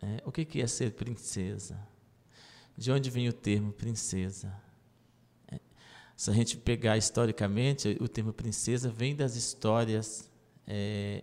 é, 0.03 0.23
o 0.27 0.31
que 0.31 0.61
é 0.61 0.67
ser 0.67 0.93
princesa? 0.93 1.79
De 2.77 2.93
onde 2.93 3.09
vem 3.09 3.27
o 3.27 3.33
termo 3.33 3.73
princesa? 3.73 4.53
Se 6.19 6.31
a 6.31 6.33
gente 6.33 6.57
pegar 6.57 6.97
historicamente, 6.97 7.97
o 8.01 8.09
termo 8.09 8.33
princesa 8.33 8.91
vem 8.91 9.15
das 9.15 9.37
histórias 9.37 10.29
é, 10.67 11.23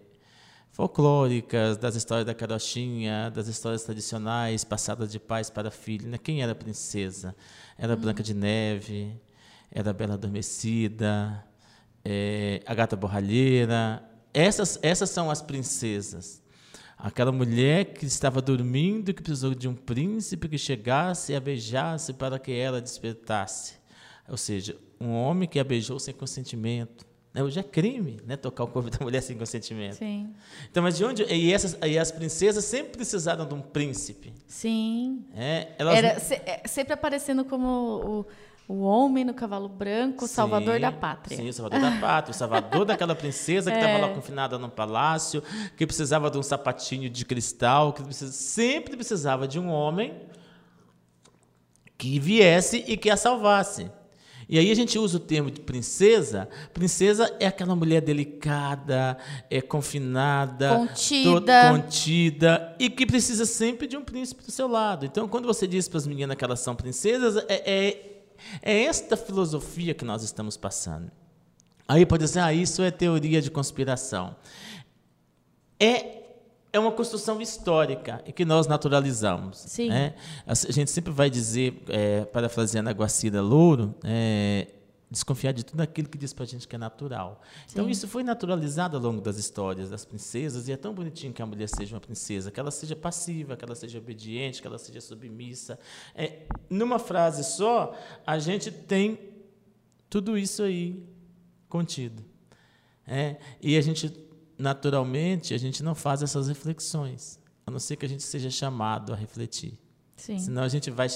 folclóricas, 0.71 1.75
das 1.75 1.95
histórias 1.97 2.25
da 2.25 2.33
carochinha, 2.33 3.29
das 3.29 3.49
histórias 3.49 3.83
tradicionais 3.83 4.63
passadas 4.63 5.11
de 5.11 5.19
pais 5.19 5.49
para 5.49 5.69
filhos. 5.69 6.07
Né? 6.07 6.17
Quem 6.17 6.41
era 6.41 6.55
princesa? 6.55 7.35
Era 7.77 7.93
hum. 7.93 7.97
Branca 7.97 8.23
de 8.23 8.33
Neve, 8.33 9.19
era 9.69 9.91
Bela 9.91 10.13
Adormecida, 10.13 11.45
é, 12.05 12.63
a 12.65 12.73
Gata 12.73 12.95
Borralheira, 12.95 14.01
essas, 14.33 14.79
essas 14.81 15.09
são 15.09 15.29
as 15.29 15.41
princesas. 15.41 16.41
Aquela 16.97 17.33
mulher 17.33 17.83
que 17.83 18.05
estava 18.05 18.41
dormindo, 18.41 19.13
que 19.13 19.21
precisou 19.21 19.53
de 19.53 19.67
um 19.67 19.75
príncipe 19.75 20.47
que 20.47 20.57
chegasse 20.57 21.33
e 21.33 21.35
a 21.35 21.39
beijasse 21.41 22.13
para 22.13 22.39
que 22.39 22.53
ela 22.53 22.79
despertasse. 22.79 23.83
Ou 24.27 24.37
seja, 24.37 24.75
um 24.99 25.13
homem 25.13 25.47
que 25.47 25.59
a 25.59 25.63
beijou 25.63 25.99
sem 25.99 26.13
consentimento. 26.13 27.05
Né? 27.33 27.43
Hoje 27.43 27.59
é 27.59 27.63
crime 27.63 28.19
né? 28.25 28.37
tocar 28.37 28.63
o 28.63 28.67
corpo 28.67 28.89
da 28.89 28.99
mulher 29.03 29.21
sem 29.21 29.37
consentimento. 29.37 29.95
Sim. 29.95 30.33
Então, 30.69 30.81
mas 30.81 30.97
de 30.97 31.03
onde. 31.03 31.23
E, 31.23 31.53
essas, 31.53 31.77
e 31.85 31.97
as 31.97 32.11
princesas 32.11 32.63
sempre 32.63 32.93
precisaram 32.93 33.45
de 33.45 33.53
um 33.53 33.61
príncipe. 33.61 34.33
Sim. 34.47 35.25
É, 35.35 35.73
elas... 35.77 35.95
Era 35.95 36.19
se, 36.19 36.35
é, 36.35 36.63
sempre 36.65 36.93
aparecendo 36.93 37.43
como 37.43 37.67
o 37.67 38.25
o 38.67 38.81
homem 38.81 39.23
no 39.23 39.33
cavalo 39.33 39.69
branco, 39.69 40.25
o 40.25 40.27
salvador 40.27 40.79
da 40.79 40.91
pátria. 40.91 41.37
Sim, 41.37 41.47
o 41.47 41.53
salvador 41.53 41.79
da 41.79 41.99
pátria, 41.99 42.31
o 42.31 42.33
salvador 42.33 42.85
daquela 42.85 43.15
princesa 43.15 43.71
que 43.71 43.77
estava 43.77 43.93
é. 43.97 44.01
lá 44.01 44.09
confinada 44.09 44.57
no 44.57 44.69
palácio, 44.69 45.43
que 45.77 45.85
precisava 45.85 46.31
de 46.31 46.37
um 46.37 46.43
sapatinho 46.43 47.09
de 47.09 47.25
cristal, 47.25 47.93
que 47.93 48.13
sempre 48.13 48.95
precisava 48.95 49.47
de 49.47 49.59
um 49.59 49.69
homem 49.69 50.19
que 51.97 52.19
viesse 52.19 52.83
e 52.87 52.97
que 52.97 53.09
a 53.09 53.15
salvasse. 53.15 53.89
E 54.47 54.59
aí 54.59 54.71
a 54.71 54.75
gente 54.75 54.97
usa 54.99 55.17
o 55.17 55.19
termo 55.19 55.49
de 55.49 55.59
princesa. 55.59 56.47
Princesa 56.73 57.35
é 57.39 57.47
aquela 57.47 57.75
mulher 57.75 58.01
delicada, 58.01 59.17
é 59.49 59.61
confinada, 59.61 60.77
contida, 60.77 61.71
contida 61.71 62.75
e 62.79 62.89
que 62.89 63.05
precisa 63.05 63.45
sempre 63.45 63.87
de 63.87 63.97
um 63.97 64.03
príncipe 64.03 64.43
do 64.43 64.51
seu 64.51 64.67
lado. 64.67 65.05
Então, 65.05 65.27
quando 65.27 65.45
você 65.45 65.65
diz 65.65 65.87
para 65.87 65.97
as 65.97 66.07
meninas 66.07 66.37
que 66.37 66.43
elas 66.43 66.59
são 66.59 66.75
princesas, 66.75 67.37
é, 67.47 67.63
é 67.65 68.11
é 68.61 68.83
esta 68.83 69.15
filosofia 69.17 69.93
que 69.93 70.05
nós 70.05 70.23
estamos 70.23 70.57
passando. 70.57 71.11
Aí 71.87 72.05
pode 72.05 72.23
dizer, 72.23 72.39
ah, 72.39 72.53
isso 72.53 72.81
é 72.81 72.89
teoria 72.89 73.41
de 73.41 73.51
conspiração. 73.51 74.35
É, 75.79 76.23
é 76.75 76.79
uma 76.79 76.91
construção 76.91 77.41
histórica 77.41 78.21
e 78.25 78.33
que 78.33 78.43
nós 78.43 78.67
naturalizamos. 78.67 79.59
Sim. 79.59 79.87
Né? 79.87 80.13
A 80.45 80.53
gente 80.53 80.91
sempre 80.91 81.11
vai 81.11 81.29
dizer, 81.29 81.81
é, 81.87 82.25
parafraseando 82.25 82.89
a 82.89 82.91
Guacira 82.91 83.41
Louro, 83.41 83.95
é, 84.03 84.67
desconfiar 85.09 85.53
de 85.53 85.63
tudo 85.63 85.79
aquilo 85.79 86.09
que 86.09 86.17
diz 86.17 86.33
para 86.33 86.43
a 86.43 86.47
gente 86.47 86.67
que 86.67 86.75
é 86.75 86.77
natural. 86.77 87.41
Então, 87.41 87.63
Sim. 87.65 87.71
Então, 87.71 87.89
isso 87.89 88.07
foi 88.09 88.23
naturalizado 88.23 88.97
ao 88.97 89.03
longo 89.03 89.21
das 89.21 89.37
histórias 89.37 89.89
das 89.89 90.03
princesas, 90.03 90.67
e 90.67 90.73
é 90.73 90.75
tão 90.75 90.93
bonitinho 90.93 91.31
que 91.31 91.41
a 91.41 91.45
mulher 91.45 91.69
seja 91.69 91.95
uma 91.95 92.01
princesa, 92.01 92.51
que 92.51 92.59
ela 92.59 92.71
seja 92.71 92.93
passiva, 92.93 93.55
que 93.55 93.63
ela 93.63 93.75
seja 93.75 93.97
obediente, 93.97 94.61
que 94.61 94.67
ela 94.67 94.77
seja 94.77 94.99
submissa. 94.99 95.79
É, 96.13 96.41
numa 96.69 96.99
frase 96.99 97.45
só, 97.45 97.95
a 98.27 98.37
gente 98.37 98.69
tem 98.69 99.17
tudo 100.09 100.37
isso 100.37 100.61
aí 100.61 101.07
contido. 101.69 102.21
É, 103.07 103.37
e 103.61 103.77
a 103.77 103.81
gente, 103.81 104.09
naturalmente, 104.57 105.53
a 105.53 105.57
gente 105.57 105.83
não 105.83 105.95
faz 105.95 106.21
essas 106.21 106.47
reflexões, 106.47 107.39
a 107.65 107.71
não 107.71 107.79
ser 107.79 107.95
que 107.95 108.05
a 108.05 108.09
gente 108.09 108.23
seja 108.23 108.49
chamado 108.49 109.13
a 109.13 109.15
refletir. 109.15 109.79
Sim. 110.15 110.39
Senão 110.39 110.63
a 110.63 110.67
gente 110.67 110.89
vai. 110.89 111.07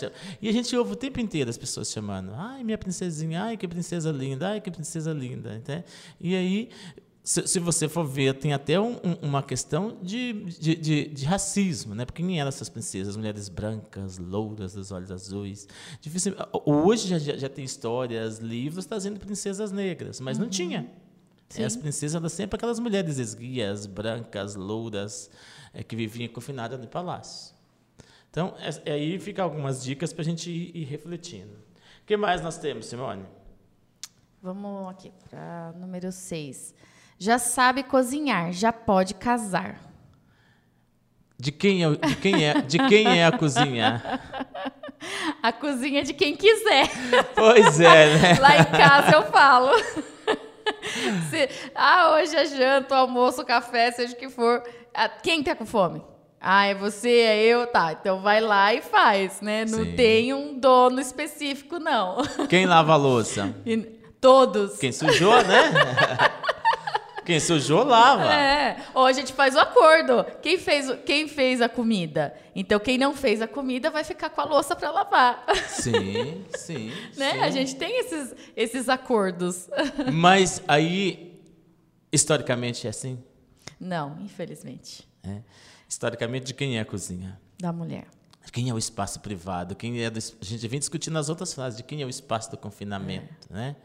E 0.42 0.50
a 0.50 0.52
gente 0.52 0.76
ouve 0.76 0.92
o 0.94 0.96
tempo 0.96 1.20
inteiro 1.20 1.50
as 1.50 1.58
pessoas 1.58 1.90
chamando. 1.90 2.32
Ai, 2.36 2.64
minha 2.64 2.78
princesinha, 2.78 3.44
ai, 3.44 3.58
que 3.58 3.68
princesa 3.68 4.12
linda, 4.12 4.50
ai, 4.50 4.62
que 4.62 4.70
princesa 4.70 5.14
linda. 5.14 5.56
Entende? 5.56 5.86
E 6.20 6.36
aí, 6.36 6.70
se, 7.24 7.48
se 7.48 7.60
você 7.60 7.88
for 7.88 8.06
ver, 8.06 8.34
tem 8.34 8.54
até 8.54 8.80
um, 8.80 8.94
um, 8.96 9.14
uma 9.22 9.42
questão 9.42 9.98
de, 10.02 10.34
de, 10.60 10.76
de, 10.76 11.08
de, 11.10 11.26
racismo, 11.26 11.96
né? 11.96 12.04
Porque 12.04 12.22
quem 12.22 12.40
eram 12.40 12.50
essas 12.50 12.70
princesas? 12.70 13.16
Mulheres 13.16 13.48
brancas, 13.48 14.18
louras, 14.18 14.74
dos 14.74 14.92
olhos 14.92 15.12
azuis. 15.12 15.68
Difícil, 16.02 16.36
hoje 16.66 17.08
já, 17.08 17.20
já, 17.20 17.38
já 17.38 17.50
tem 17.50 17.64
histórias, 17.64 18.40
livros 18.40 18.86
trazendo 18.86 19.20
princesas 19.20 19.72
negras, 19.72 20.20
mas 20.20 20.38
uhum. 20.38 20.44
não 20.44 20.50
tinha. 20.50 20.92
Sim. 21.50 21.64
As 21.64 21.76
princesas 21.76 22.16
eram 22.16 22.30
sempre 22.30 22.58
aquelas 22.58 22.80
mulheres 22.80 23.18
esguias, 23.18 23.88
brancas, 23.88 24.56
louras, 24.56 25.32
é, 25.74 25.84
que 25.84 25.96
viviam 25.96 26.28
confinadas 26.30 26.80
no 26.80 26.88
palácio. 26.88 27.56
Então, 28.30 28.54
é, 28.60 28.92
é, 28.92 28.94
aí 28.94 29.20
fica 29.20 29.42
algumas 29.42 29.84
dicas 29.84 30.14
para 30.14 30.22
a 30.22 30.26
gente 30.26 30.50
ir, 30.50 30.72
ir 30.76 30.84
refletindo. 30.84 31.54
O 32.04 32.06
que 32.06 32.16
mais 32.16 32.42
nós 32.42 32.58
temos, 32.60 32.86
Simone? 32.86 33.26
Vamos 34.42 34.90
aqui 34.90 35.12
para 35.28 35.74
número 35.76 36.12
6. 36.12 36.76
Já 37.18 37.40
sabe 37.40 37.84
cozinhar, 37.84 38.54
já 38.54 38.72
pode 38.72 39.16
casar. 39.16 39.82
De 41.38 41.52
quem 41.52 41.84
é, 41.84 41.90
de 41.90 42.16
quem 42.16 42.46
é, 42.46 42.62
de 42.62 42.78
quem 42.88 43.20
é 43.20 43.26
a 43.26 43.32
cozinha? 43.32 44.02
A 45.42 45.54
cozinha 45.54 46.02
é 46.02 46.04
de 46.04 46.14
quem 46.14 46.36
quiser. 46.36 46.90
Pois 47.34 47.80
é, 47.80 48.18
né? 48.18 48.40
Lá 48.42 48.58
em 48.58 48.66
casa 48.66 49.12
eu 49.16 49.24
falo. 49.32 49.72
Se, 51.30 51.50
ah, 51.76 52.12
hoje 52.16 52.36
é 52.36 52.46
janta, 52.46 52.96
almoço, 52.96 53.46
café, 53.46 53.92
seja 53.92 54.14
o 54.14 54.18
que 54.18 54.30
for. 54.30 54.64
Ah, 54.94 55.10
quem 55.10 55.40
está 55.40 55.56
com 55.56 55.66
fome? 55.66 56.02
Ah, 56.42 56.68
é 56.68 56.74
você, 56.74 57.10
é 57.10 57.44
eu, 57.44 57.68
tá. 57.68 57.92
Então 57.92 58.22
vai 58.22 58.40
lá 58.40 58.74
e 58.74 58.82
faz, 58.82 59.42
né? 59.42 59.66
Não 59.66 59.84
Sim. 59.84 59.96
tem 59.96 60.34
um 60.34 60.58
dono 60.58 61.02
específico, 61.02 61.80
não. 61.80 62.18
Quem 62.48 62.66
lava 62.66 62.94
a 62.94 62.98
louça? 62.98 63.54
E 63.66 63.78
todos. 64.22 64.78
Quem 64.78 64.92
sujou, 64.92 65.42
né? 65.44 65.72
Quem 67.30 67.40
sujou, 67.40 67.84
lava. 67.84 68.26
É, 68.34 68.84
ou 68.92 69.06
a 69.06 69.14
gente 69.14 69.34
faz 69.34 69.54
o 69.54 69.60
acordo. 69.60 70.26
Quem 70.42 70.58
fez, 70.58 70.88
quem 71.06 71.28
fez 71.28 71.62
a 71.62 71.70
comida? 71.70 72.34
Então, 72.56 72.80
quem 72.80 72.98
não 72.98 73.14
fez 73.14 73.40
a 73.40 73.48
comida 73.48 73.92
vai 73.92 74.04
ficar 74.04 74.32
com 74.32 74.42
a 74.42 74.46
louça 74.46 74.76
para 74.76 74.90
lavar. 74.90 75.46
Sim, 75.68 76.44
sim. 76.58 76.92
né? 77.16 77.34
sim. 77.34 77.40
A 77.42 77.52
gente 77.52 77.76
tem 77.76 78.00
esses, 78.00 78.34
esses 78.56 78.90
acordos. 78.90 79.70
Mas 80.12 80.64
aí, 80.68 81.40
historicamente 82.12 82.88
é 82.88 82.90
assim? 82.90 83.24
Não, 83.80 84.18
infelizmente. 84.22 85.08
É. 85.22 85.44
Historicamente, 85.88 86.48
de 86.48 86.56
quem 86.56 86.80
é 86.80 86.82
a 86.82 86.86
cozinha? 86.86 87.40
Da 87.60 87.72
mulher. 87.72 88.08
Quem 88.52 88.72
é 88.72 88.74
o 88.74 88.78
espaço 88.80 89.20
privado? 89.20 89.76
Quem 89.76 90.02
é 90.02 90.10
do, 90.10 90.18
a 90.18 90.46
gente 90.46 90.68
vem 90.68 90.80
discutindo 90.80 91.14
nas 91.14 91.30
outras 91.30 91.54
frases 91.54 91.78
de 91.78 91.84
quem 91.84 92.02
é 92.02 92.06
o 92.08 92.10
espaço 92.10 92.50
do 92.50 92.58
confinamento, 92.58 93.54
né? 93.54 93.76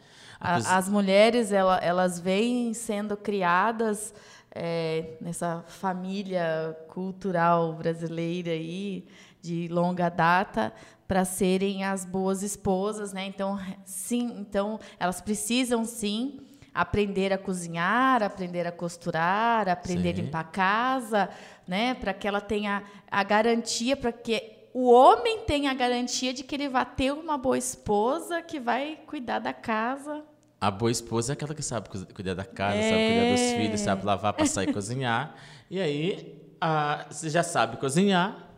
A 0.45 0.57
A- 0.57 0.77
as 0.79 0.89
mulheres, 0.89 1.51
ela- 1.53 1.79
elas 1.79 2.21
vêm 2.21 2.73
sendo 2.75 3.17
criadas 3.17 4.13
é, 4.57 5.17
nessa 5.21 5.65
família 5.67 6.77
cultural 6.89 7.73
brasileira 7.73 8.53
aí, 8.53 9.05
de 9.43 9.67
longa 9.67 10.09
data, 10.09 10.73
para 11.09 11.25
serem 11.25 11.83
as 11.83 12.05
boas 12.05 12.41
esposas, 12.41 13.13
né? 13.13 13.27
Então, 13.27 13.59
sim, 13.85 14.37
então 14.39 14.79
elas 14.97 15.21
precisam 15.21 15.85
sim 15.85 16.39
aprender 16.73 17.33
a 17.33 17.39
cozinhar, 17.39 18.23
aprender 18.23 18.65
a 18.67 18.71
costurar, 18.71 19.69
aprender 19.69 20.11
a 20.11 20.15
Sim. 20.17 20.23
limpar 20.23 20.41
a 20.41 20.45
casa, 20.45 21.29
né? 21.67 21.95
Para 21.95 22.15
que 22.15 22.29
ela 22.29 22.41
tenha 22.41 22.85
a 23.11 23.25
garantia, 23.25 23.97
para 23.97 24.13
que 24.13 24.53
o 24.73 24.89
homem 24.91 25.41
tenha 25.47 25.71
a 25.71 25.75
garantia 25.75 26.33
de 26.33 26.43
que 26.45 26.55
ele 26.55 26.69
vai 26.69 26.85
ter 26.87 27.13
uma 27.13 27.37
boa 27.37 27.59
esposa 27.59 28.41
que 28.43 28.61
vai 28.61 29.01
cuidar 29.07 29.41
da 29.41 29.53
casa. 29.53 30.23
A 30.67 30.71
boa 30.71 30.91
esposa 30.91 31.33
é 31.33 31.35
aquela 31.35 31.55
que 31.55 31.63
sabe 31.63 31.89
cu- 31.89 32.07
cuidar 32.15 32.35
da 32.35 32.45
casa, 32.45 32.77
sabe 32.81 32.95
É. 32.95 33.09
cuidar 33.09 33.31
dos 33.33 33.53
filhos, 33.57 33.81
sabe 33.81 34.05
lavar, 34.07 34.33
passar 34.33 34.65
e 34.65 34.73
cozinhar. 34.73 35.35
E 35.71 35.81
aí, 35.81 36.41
a- 36.61 37.05
você 37.11 37.29
já 37.29 37.43
sabe 37.43 37.77
cozinhar, 37.77 38.49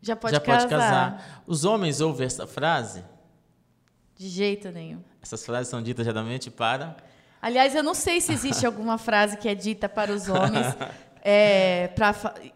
Já 0.00 0.14
pode 0.14 0.34
já 0.34 0.40
casar. 0.40 0.58
pode 0.60 0.70
casar. 0.70 1.42
Os 1.46 1.64
homens 1.64 2.00
ouvem 2.00 2.26
essa 2.26 2.46
frase? 2.46 3.04
De 4.16 4.28
jeito 4.28 4.70
nenhum. 4.70 5.00
Essas 5.20 5.44
frases 5.44 5.68
são 5.68 5.82
ditas 5.82 6.04
geralmente 6.04 6.50
para 6.50 6.96
Aliás, 7.40 7.74
eu 7.74 7.82
não 7.82 7.92
sei 7.94 8.20
se 8.20 8.32
existe 8.32 8.64
alguma 8.64 8.96
frase 8.98 9.36
que 9.36 9.48
é 9.48 9.54
dita 9.56 9.88
para 9.88 10.12
os 10.12 10.28
homens 10.28 10.66
é, 11.24 11.88
pra 11.88 12.14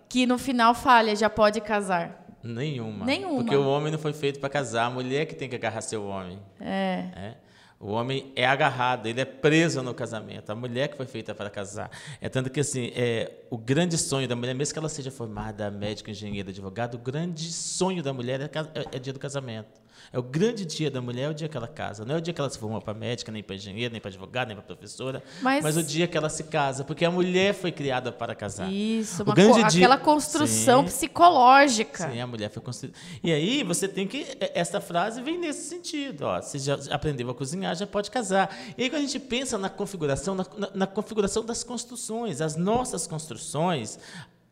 que 0.08 0.26
no 0.26 0.38
final 0.38 0.74
falha, 0.74 1.16
já 1.16 1.28
pode 1.28 1.60
casar. 1.60 2.24
nenhuma. 2.40 3.04
Nenhuma. 3.04 3.38
Porque 3.38 3.56
o 3.56 3.66
homem 3.66 3.90
não 3.90 3.98
foi 3.98 4.12
feito 4.12 4.38
para 4.38 4.48
casar, 4.48 4.84
a 4.86 4.90
mulher 4.90 5.26
que 5.26 5.34
tem 5.34 5.48
que 5.48 5.56
agarrar 5.56 5.80
seu 5.80 6.06
homem. 6.06 6.38
É. 6.60 7.04
É. 7.16 7.34
O 7.78 7.90
homem 7.90 8.33
é 8.35 8.47
agarrado, 8.47 9.06
ele 9.06 9.21
é 9.21 9.25
preso 9.25 9.83
no 9.83 9.92
casamento. 9.92 10.50
A 10.50 10.54
mulher 10.54 10.88
que 10.88 10.97
foi 10.97 11.04
feita 11.04 11.35
para 11.35 11.50
casar. 11.50 11.90
É 12.21 12.28
tanto 12.28 12.49
que 12.49 12.61
assim, 12.61 12.90
é, 12.97 13.30
o 13.50 13.59
grande 13.59 13.99
sonho 13.99 14.26
da 14.26 14.35
mulher, 14.35 14.54
mesmo 14.54 14.73
que 14.73 14.78
ela 14.78 14.88
seja 14.88 15.11
formada 15.11 15.71
médica, 15.71 16.11
engenheira, 16.11 16.49
advogado, 16.49 16.95
o 16.95 16.99
grande 16.99 17.52
sonho 17.52 18.02
da 18.02 18.14
mulher 18.14 18.40
é, 18.40 18.45
é, 18.45 18.97
é 18.97 18.99
dia 18.99 19.12
do 19.12 19.18
casamento. 19.18 19.85
É 20.16 20.18
o 20.18 20.23
grande 20.23 20.64
dia 20.64 20.90
da 20.90 20.99
mulher, 21.02 21.25
é 21.25 21.28
o 21.28 21.35
dia 21.35 21.46
que 21.46 21.54
ela 21.58 21.68
casa. 21.68 22.02
Não 22.02 22.14
é 22.14 22.18
o 22.18 22.20
dia 22.23 22.32
que 22.32 22.40
ela 22.40 22.49
se 22.49 22.58
formou 22.58 22.80
para 22.80 22.94
médica, 22.94 23.30
nem 23.30 23.42
para 23.42 23.54
engenheira, 23.54 23.92
nem 23.92 24.00
para 24.00 24.08
advogada, 24.08 24.46
nem 24.46 24.56
para 24.56 24.64
professora, 24.64 25.23
Mas- 25.42 25.62
mas... 25.62 25.76
o 25.76 25.82
dia 25.82 26.06
que 26.06 26.16
ela 26.16 26.30
se 26.30 26.44
casa, 26.44 26.85
porque 26.85 27.04
a 27.04 27.11
mulher 27.11 27.52
foi 27.52 27.70
criada 27.70 28.11
para 28.11 28.35
casar. 28.35 28.73
Isso, 28.73 29.23
O 29.23 29.26
uma 29.26 29.35
grande 29.35 29.61
co- 29.61 29.68
dia- 29.68 29.85
aquela 29.87 29.99
construção 29.99 30.80
Sim. 30.80 30.87
psicológica. 30.87 32.11
Sim, 32.11 32.18
a 32.18 32.26
mulher 32.26 32.49
foi 32.50 32.62
construída. 32.62 32.96
E 33.23 33.30
aí 33.30 33.62
você 33.62 33.87
tem 33.87 34.06
que. 34.08 34.26
Essa 34.54 34.80
frase 34.80 35.20
vem 35.20 35.37
nesse 35.38 35.68
sentido. 35.68 36.23
Ó, 36.23 36.40
você 36.40 36.58
já 36.58 36.78
aprendeu 36.90 37.28
a 37.28 37.34
cozinhar, 37.34 37.76
já 37.76 37.86
pode 37.86 38.10
casar. 38.10 38.56
E 38.78 38.84
aí 38.84 38.88
quando 38.88 39.00
a 39.02 39.04
gente 39.06 39.19
pensa 39.21 39.58
na 39.58 39.69
configuração, 39.69 40.34
na, 40.34 40.47
na- 40.56 40.71
na 40.75 40.86
configuração 40.86 41.45
das 41.45 41.62
construções, 41.62 42.40
as 42.40 42.56
nossas 42.56 43.06
construções. 43.06 43.99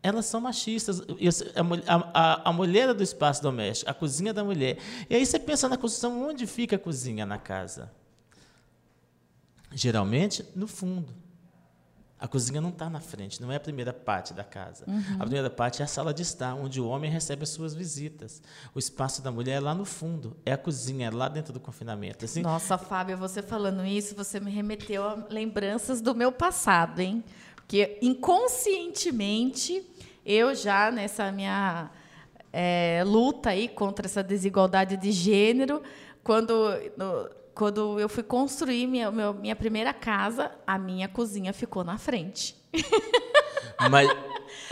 Elas 0.04 0.26
são 0.26 0.38
machistas. 0.38 1.00
A, 1.00 1.94
a- 2.12 2.50
a- 2.50 2.52
mulher 2.52 2.90
é 2.90 2.94
do 2.94 3.02
espaço 3.02 3.42
doméstico, 3.42 3.90
a 3.90 3.94
cozinha 3.94 4.34
da 4.34 4.44
mulher. 4.44 4.76
E 5.08 5.14
aí 5.16 5.24
você 5.24 5.38
pensa 5.38 5.66
na 5.66 5.78
construção, 5.78 6.28
onde 6.28 6.46
fica 6.46 6.76
a 6.76 6.78
cozinha 6.78 7.24
na 7.24 7.38
casa? 7.38 7.90
Geralmente, 9.72 10.44
no 10.54 10.66
fundo. 10.68 11.12
A 12.20 12.28
cozinha 12.28 12.60
não 12.60 12.68
está 12.68 12.88
na 12.88 13.00
frente, 13.00 13.40
não 13.42 13.50
é 13.50 13.56
a 13.56 13.60
primeira 13.60 13.92
parte 13.94 14.32
da 14.34 14.44
casa. 14.44 14.84
A 15.16 15.20
primeira 15.24 15.48
parte 15.50 15.80
é 15.82 15.84
a 15.84 15.88
sala 15.88 16.12
de 16.12 16.20
estar, 16.22 16.54
onde 16.54 16.80
o 16.80 16.86
homem 16.86 17.10
recebe 17.10 17.42
as 17.42 17.48
suas 17.48 17.74
visitas. 17.74 18.42
O 18.74 18.78
espaço 18.78 19.20
da 19.22 19.32
mulher 19.32 19.54
é 19.56 19.60
lá 19.60 19.74
no 19.74 19.84
fundo, 19.86 20.36
é 20.44 20.52
a 20.52 20.58
cozinha, 20.58 21.08
é 21.08 21.10
lá 21.10 21.28
dentro 21.28 21.52
do 21.52 21.60
confinamento. 21.60 22.24
Assim, 22.26 22.42
Nossa, 22.42 22.76
Fábio, 22.78 23.16
você 23.16 23.42
falando 23.42 23.84
isso, 23.86 24.14
você 24.14 24.38
me 24.38 24.50
remeteu 24.50 25.02
a 25.02 25.26
lembranças 25.30 26.00
do 26.02 26.14
meu 26.14 26.30
passado, 26.30 27.00
hein? 27.00 27.24
Porque 27.74 27.98
inconscientemente, 28.00 29.84
eu 30.24 30.54
já 30.54 30.92
nessa 30.92 31.32
minha 31.32 31.90
é, 32.52 33.02
luta 33.04 33.50
aí 33.50 33.66
contra 33.66 34.06
essa 34.06 34.22
desigualdade 34.22 34.96
de 34.96 35.10
gênero, 35.10 35.82
quando, 36.22 36.54
no- 36.96 37.28
quando 37.52 37.98
eu 37.98 38.08
fui 38.08 38.22
construir 38.22 38.86
minha, 38.86 39.10
meu- 39.10 39.34
minha 39.34 39.56
primeira 39.56 39.92
casa, 39.92 40.52
a 40.64 40.78
minha 40.78 41.08
cozinha 41.08 41.52
ficou 41.52 41.82
na 41.82 41.98
frente. 41.98 42.54
mas, 43.90 44.08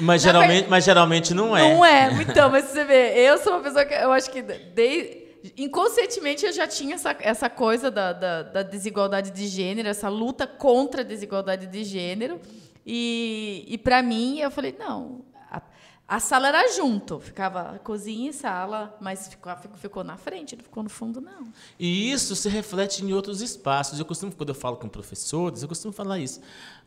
mas, 0.01 0.23
geralmente, 0.23 0.69
mas 0.69 0.85
geralmente 0.85 1.35
não 1.35 1.57
é. 1.57 1.75
Não 1.75 1.85
é. 1.85 2.23
Então, 2.23 2.51
mas 2.51 2.67
você 2.67 2.85
vê, 2.85 3.19
eu 3.29 3.37
sou 3.39 3.55
uma 3.55 3.63
pessoa 3.63 3.85
que 3.85 3.95
eu 3.95 4.13
acho 4.13 4.31
que 4.31 4.41
de- 4.43 5.23
inconscientemente 5.57 6.47
eu 6.47 6.53
já 6.53 6.69
tinha 6.69 6.95
essa, 6.95 7.17
essa 7.19 7.51
coisa 7.51 7.91
da, 7.91 8.13
da, 8.13 8.43
da 8.45 8.63
desigualdade 8.63 9.33
de 9.33 9.49
gênero, 9.49 9.89
essa 9.89 10.09
luta 10.09 10.47
contra 10.47 11.01
a 11.01 11.05
desigualdade 11.05 11.67
de 11.67 11.83
gênero. 11.83 12.41
E, 12.85 13.65
e 13.69 13.79
para 13.79 14.03
mim, 14.03 14.39
eu 14.39 14.51
falei, 14.51 14.77
não, 14.79 15.25
a, 15.51 15.63
a 16.09 16.21
sala 16.21 16.49
era 16.49 16.73
junto, 16.73 17.21
ficava 17.21 17.79
cozinha 17.85 18.31
e 18.31 18.33
sala, 18.33 18.97
mas 19.01 19.29
ficou, 19.29 19.53
ficou 19.77 20.05
na 20.05 20.17
frente, 20.17 20.57
não 20.57 20.65
ficou 20.65 20.83
no 20.83 20.91
fundo, 20.91 21.21
não. 21.21 21.53
E 21.79 22.11
isso 22.11 22.35
se 22.35 22.49
reflete 22.49 23.05
em 23.05 23.13
outros 23.13 23.41
espaços. 23.41 23.99
Eu 23.99 24.05
costumo, 24.05 24.35
quando 24.35 24.49
eu 24.49 24.55
falo 24.55 24.77
com 24.77 24.89
professores, 24.89 25.63
eu 25.63 25.69
costumo 25.69 25.93
falar 25.93 26.19
isso. 26.19 26.41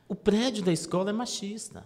O 0.07 0.15
prédio 0.15 0.63
da 0.63 0.71
escola 0.71 1.09
é 1.09 1.13
machista. 1.13 1.85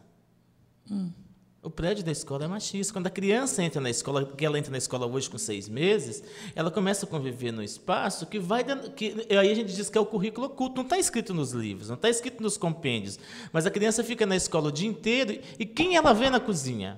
O 1.61 1.69
prédio 1.69 2.05
da 2.05 2.11
escola 2.11 2.45
é 2.45 2.47
machista. 2.47 2.93
Quando 2.93 3.07
a 3.07 3.09
criança 3.09 3.61
entra 3.61 3.81
na 3.81 3.89
escola, 3.89 4.23
que 4.25 4.45
ela 4.45 4.57
entra 4.57 4.71
na 4.71 4.77
escola 4.77 5.05
hoje 5.05 5.29
com 5.29 5.37
seis 5.37 5.67
meses, 5.67 6.23
ela 6.55 6.71
começa 6.71 7.05
a 7.05 7.09
conviver 7.09 7.51
no 7.51 7.61
espaço 7.61 8.25
que 8.25 8.39
vai 8.39 8.63
dando, 8.63 8.89
que 8.91 9.27
aí 9.29 9.51
a 9.51 9.53
gente 9.53 9.73
diz 9.73 9.89
que 9.89 9.97
é 9.97 10.01
o 10.01 10.05
currículo 10.05 10.47
oculto. 10.47 10.77
Não 10.77 10.83
está 10.83 10.97
escrito 10.97 11.33
nos 11.33 11.51
livros, 11.51 11.89
não 11.89 11.95
está 11.95 12.09
escrito 12.09 12.41
nos 12.41 12.55
compêndios. 12.55 13.19
Mas 13.51 13.65
a 13.65 13.69
criança 13.71 14.01
fica 14.05 14.25
na 14.25 14.37
escola 14.37 14.69
o 14.69 14.71
dia 14.71 14.87
inteiro 14.87 15.37
e 15.59 15.65
quem 15.65 15.97
ela 15.97 16.13
vê 16.13 16.29
na 16.29 16.39
cozinha? 16.39 16.97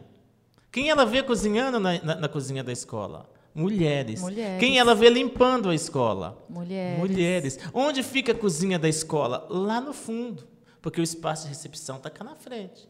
Quem 0.72 0.90
ela 0.90 1.06
vê 1.08 1.24
cozinhando 1.24 1.80
na, 1.80 2.02
na- 2.04 2.16
na 2.16 2.30
cozinha 2.30 2.64
da 2.64 2.72
escola? 2.72 3.28
Mulheres. 3.56 4.22
Mulheres. 4.22 4.60
Quem 4.60 4.78
ela 4.78 4.94
vê 4.94 5.10
limpando 5.10 5.70
a 5.70 5.76
escola? 5.76 6.38
Mulheres. 6.48 7.00
Mulheres. 7.00 7.60
Onde 7.74 8.04
fica 8.04 8.32
a 8.32 8.36
cozinha 8.36 8.78
da 8.78 8.88
escola? 8.88 9.46
Lá 9.50 9.82
no 9.82 9.92
fundo, 9.92 10.48
porque 10.84 11.02
o 11.02 11.04
espaço 11.04 11.44
de 11.44 11.50
recepção 11.50 11.98
está 11.98 12.12
cá 12.12 12.24
na 12.24 12.36
frente. 12.36 12.88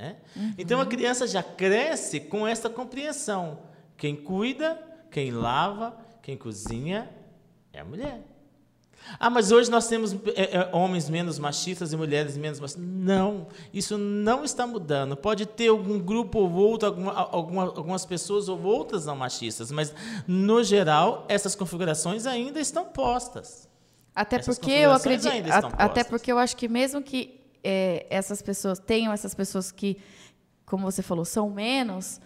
Né? 0.00 0.16
Então 0.56 0.80
a 0.80 0.86
criança 0.86 1.26
já 1.26 1.42
cresce 1.42 2.20
com 2.20 2.46
essa 2.46 2.70
compreensão. 2.70 3.58
Quem 3.96 4.16
cuida, 4.16 4.80
quem 5.10 5.30
lava, 5.30 5.96
quem 6.22 6.36
cozinha 6.36 7.10
é 7.72 7.80
a 7.80 7.84
mulher. 7.84 8.22
Ah, 9.18 9.30
mas 9.30 9.50
hoje 9.50 9.70
nós 9.70 9.88
temos 9.88 10.12
é, 10.36 10.58
é, 10.58 10.70
homens 10.74 11.08
menos 11.08 11.38
machistas 11.38 11.90
e 11.92 11.96
mulheres 11.96 12.36
menos 12.36 12.60
machistas. 12.60 12.84
Não, 12.84 13.46
isso 13.72 13.96
não 13.96 14.44
está 14.44 14.66
mudando. 14.66 15.16
Pode 15.16 15.46
ter 15.46 15.68
algum 15.68 15.98
grupo 15.98 16.38
ou 16.38 16.52
outro, 16.52 16.88
alguma, 16.88 17.12
alguma, 17.12 17.62
algumas 17.64 18.04
pessoas 18.04 18.48
ou 18.48 18.62
outras 18.62 19.06
não 19.06 19.16
machistas, 19.16 19.72
mas, 19.72 19.94
no 20.26 20.62
geral, 20.62 21.24
essas 21.28 21.54
configurações 21.54 22.26
ainda 22.26 22.60
estão 22.60 22.84
postas. 22.84 23.68
Até 24.14 24.36
Essas 24.36 24.58
porque 24.58 24.70
eu 24.70 24.92
acredito. 24.92 25.50
a- 25.50 25.84
Até 25.84 26.04
porque 26.04 26.30
eu 26.30 26.38
acho 26.38 26.54
que 26.56 26.68
mesmo 26.68 27.02
que 27.02 27.39
é, 27.62 28.06
essas 28.10 28.42
pessoas 28.42 28.78
tenham 28.78 29.12
essas 29.12 29.34
pessoas 29.34 29.70
que, 29.70 29.98
como 30.64 30.90
você 30.90 31.02
falou, 31.02 31.24
são 31.24 31.50
menos, 31.50 32.20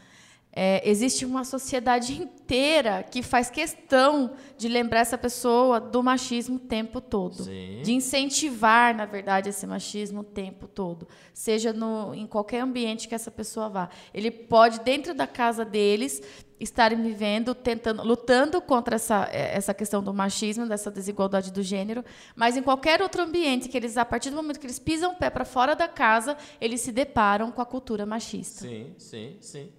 é, 0.56 0.88
existe 0.88 1.24
uma 1.24 1.42
sociedade 1.42 2.12
inteira 2.22 3.02
que 3.02 3.22
faz 3.22 3.50
questão 3.50 4.34
de 4.56 4.68
lembrar 4.68 5.00
essa 5.00 5.18
pessoa 5.18 5.80
do 5.80 6.00
machismo 6.00 6.56
o 6.56 6.60
tempo 6.60 7.00
todo. 7.00 7.42
Sim. 7.42 7.82
De 7.82 7.92
incentivar, 7.92 8.94
na 8.94 9.04
verdade, 9.04 9.48
esse 9.48 9.66
machismo 9.66 10.20
o 10.20 10.24
tempo 10.24 10.68
todo. 10.68 11.08
Seja 11.32 11.72
no, 11.72 12.14
em 12.14 12.26
qualquer 12.26 12.60
ambiente 12.60 13.08
que 13.08 13.14
essa 13.16 13.32
pessoa 13.32 13.68
vá. 13.68 13.88
Ele 14.12 14.30
pode, 14.30 14.80
dentro 14.80 15.12
da 15.12 15.26
casa 15.26 15.64
deles, 15.64 16.22
estarem 16.58 17.02
vivendo, 17.02 17.54
tentando, 17.54 18.02
lutando 18.02 18.60
contra 18.60 18.96
essa, 18.96 19.28
eh, 19.32 19.56
essa 19.56 19.74
questão 19.74 20.02
do 20.02 20.14
machismo, 20.14 20.66
dessa 20.66 20.90
desigualdade 20.90 21.52
do 21.52 21.62
gênero, 21.62 22.04
mas 22.36 22.56
em 22.56 22.62
qualquer 22.62 23.02
outro 23.02 23.22
ambiente 23.22 23.68
que 23.68 23.76
eles, 23.76 23.96
a 23.96 24.04
partir 24.04 24.30
do 24.30 24.36
momento 24.36 24.60
que 24.60 24.66
eles 24.66 24.78
pisam 24.78 25.12
o 25.12 25.16
pé 25.16 25.30
para 25.30 25.44
fora 25.44 25.74
da 25.74 25.88
casa, 25.88 26.36
eles 26.60 26.80
se 26.80 26.92
deparam 26.92 27.50
com 27.50 27.60
a 27.60 27.66
cultura 27.66 28.06
machista. 28.06 28.62
Sim, 28.62 28.94
sim, 28.98 29.36
sim. 29.40 29.72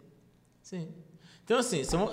Sim. 0.62 0.88
Então, 1.44 1.60
assim, 1.60 1.84
são, 1.84 2.08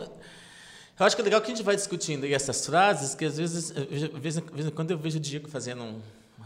eu 0.98 1.07
acho 1.07 1.16
que 1.16 1.22
é 1.22 1.25
legal 1.25 1.40
que 1.40 1.51
a 1.51 1.55
gente 1.55 1.64
vai 1.64 1.75
discutindo 1.75 2.27
essas 2.27 2.64
frases, 2.66 3.14
que 3.14 3.25
às 3.25 3.38
vezes, 3.38 3.72
de 3.72 4.09
vez 4.20 4.37
em 4.37 4.70
quando 4.70 4.90
eu 4.90 4.98
vejo 4.98 5.16
o 5.16 5.20
Diego 5.20 5.48
fazendo 5.48 5.83
um, 5.83 6.01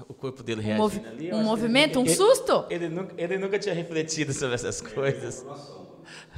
o 0.09 0.15
corpo 0.15 0.43
dele 0.43 0.63
reagindo 0.63 0.85
um 0.85 1.03
movi 1.03 1.07
ali. 1.07 1.35
Um 1.35 1.43
movimento, 1.43 1.99
ele, 2.01 2.11
um 2.11 2.15
susto? 2.15 2.65
Ele, 2.71 2.87
ele, 2.87 2.95
nunca, 2.95 3.15
ele 3.19 3.39
nunca 3.39 3.59
tinha 3.59 3.75
refletido 3.75 4.33
sobre 4.33 4.55
essas 4.55 4.81
coisas. 4.81 5.45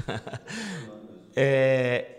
é, 1.36 2.18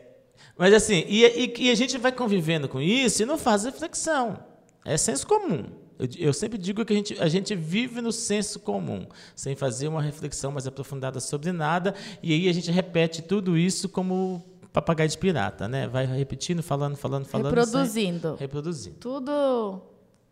mas 0.58 0.74
assim, 0.74 1.06
e, 1.08 1.24
e, 1.24 1.54
e, 1.68 1.72
a 1.72 1.76
gente 1.76 1.98
vai 1.98 2.12
convivendo 2.12 2.68
com 2.68 2.82
isso 2.82 3.24
e 3.24 3.26
não 3.26 3.38
faz 3.38 3.64
reflexão. 3.64 4.38
É 4.84 4.98
senso 4.98 5.26
comum. 5.26 5.66
Eu, 5.98 6.08
eu, 6.18 6.34
sempre 6.34 6.58
digo 6.58 6.84
que 6.84 6.94
a 6.94 6.96
gente, 6.96 7.22
a 7.22 7.28
gente 7.28 7.56
vive 7.56 8.02
no 8.02 8.12
senso 8.12 8.60
comum, 8.60 9.08
sem 9.36 9.56
fazer 9.56 9.88
uma 9.88 10.02
reflexão 10.02 10.52
mais 10.52 10.68
aprofundada 10.68 11.20
sobre 11.20 11.52
nada, 11.52 11.94
e 12.22 12.34
aí 12.34 12.50
a 12.50 12.54
gente 12.54 12.72
repete 12.72 13.22
tudo 13.22 13.58
isso 13.58 13.88
como 13.88 14.44
papagaio 14.72 15.10
de 15.10 15.18
pirata, 15.18 15.68
né? 15.68 15.88
Vai 15.88 16.06
repetindo, 16.06 16.62
falando, 16.62 16.96
falando, 16.96 17.26
falando. 17.26 17.48
Reproduzindo. 17.48 18.30
Sem... 18.30 18.38
Reproduzindo. 18.38 18.98
Tudo 18.98 19.82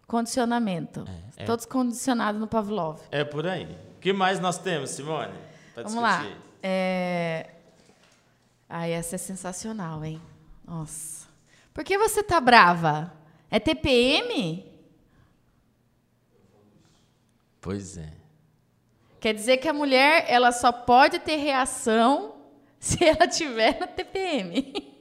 condicionamento. 0.05 1.05
É, 1.37 1.43
é. 1.43 1.45
Todos 1.45 1.65
condicionados 1.65 2.39
no 2.39 2.47
Pavlov. 2.47 2.99
É 3.11 3.23
por 3.23 3.45
aí. 3.45 3.65
O 3.97 3.99
que 3.99 4.13
mais 4.13 4.39
nós 4.39 4.57
temos, 4.57 4.91
Simone? 4.91 5.33
Vamos 5.75 5.93
discutir? 5.93 6.01
lá. 6.01 6.37
É... 6.61 7.56
Ai, 8.69 8.91
essa 8.91 9.15
é 9.15 9.17
sensacional, 9.17 10.03
hein? 10.03 10.21
Nossa. 10.65 11.27
Por 11.73 11.83
que 11.83 11.97
você 11.97 12.21
tá 12.21 12.39
brava? 12.41 13.13
É 13.49 13.59
TPM? 13.59 14.65
Pois 17.61 17.97
é. 17.97 18.13
Quer 19.19 19.33
dizer 19.33 19.57
que 19.57 19.67
a 19.67 19.73
mulher 19.73 20.25
ela 20.27 20.51
só 20.51 20.71
pode 20.71 21.19
ter 21.19 21.37
reação 21.37 22.35
se 22.79 23.03
ela 23.03 23.27
tiver 23.27 23.79
na 23.79 23.87
TPM. 23.87 24.95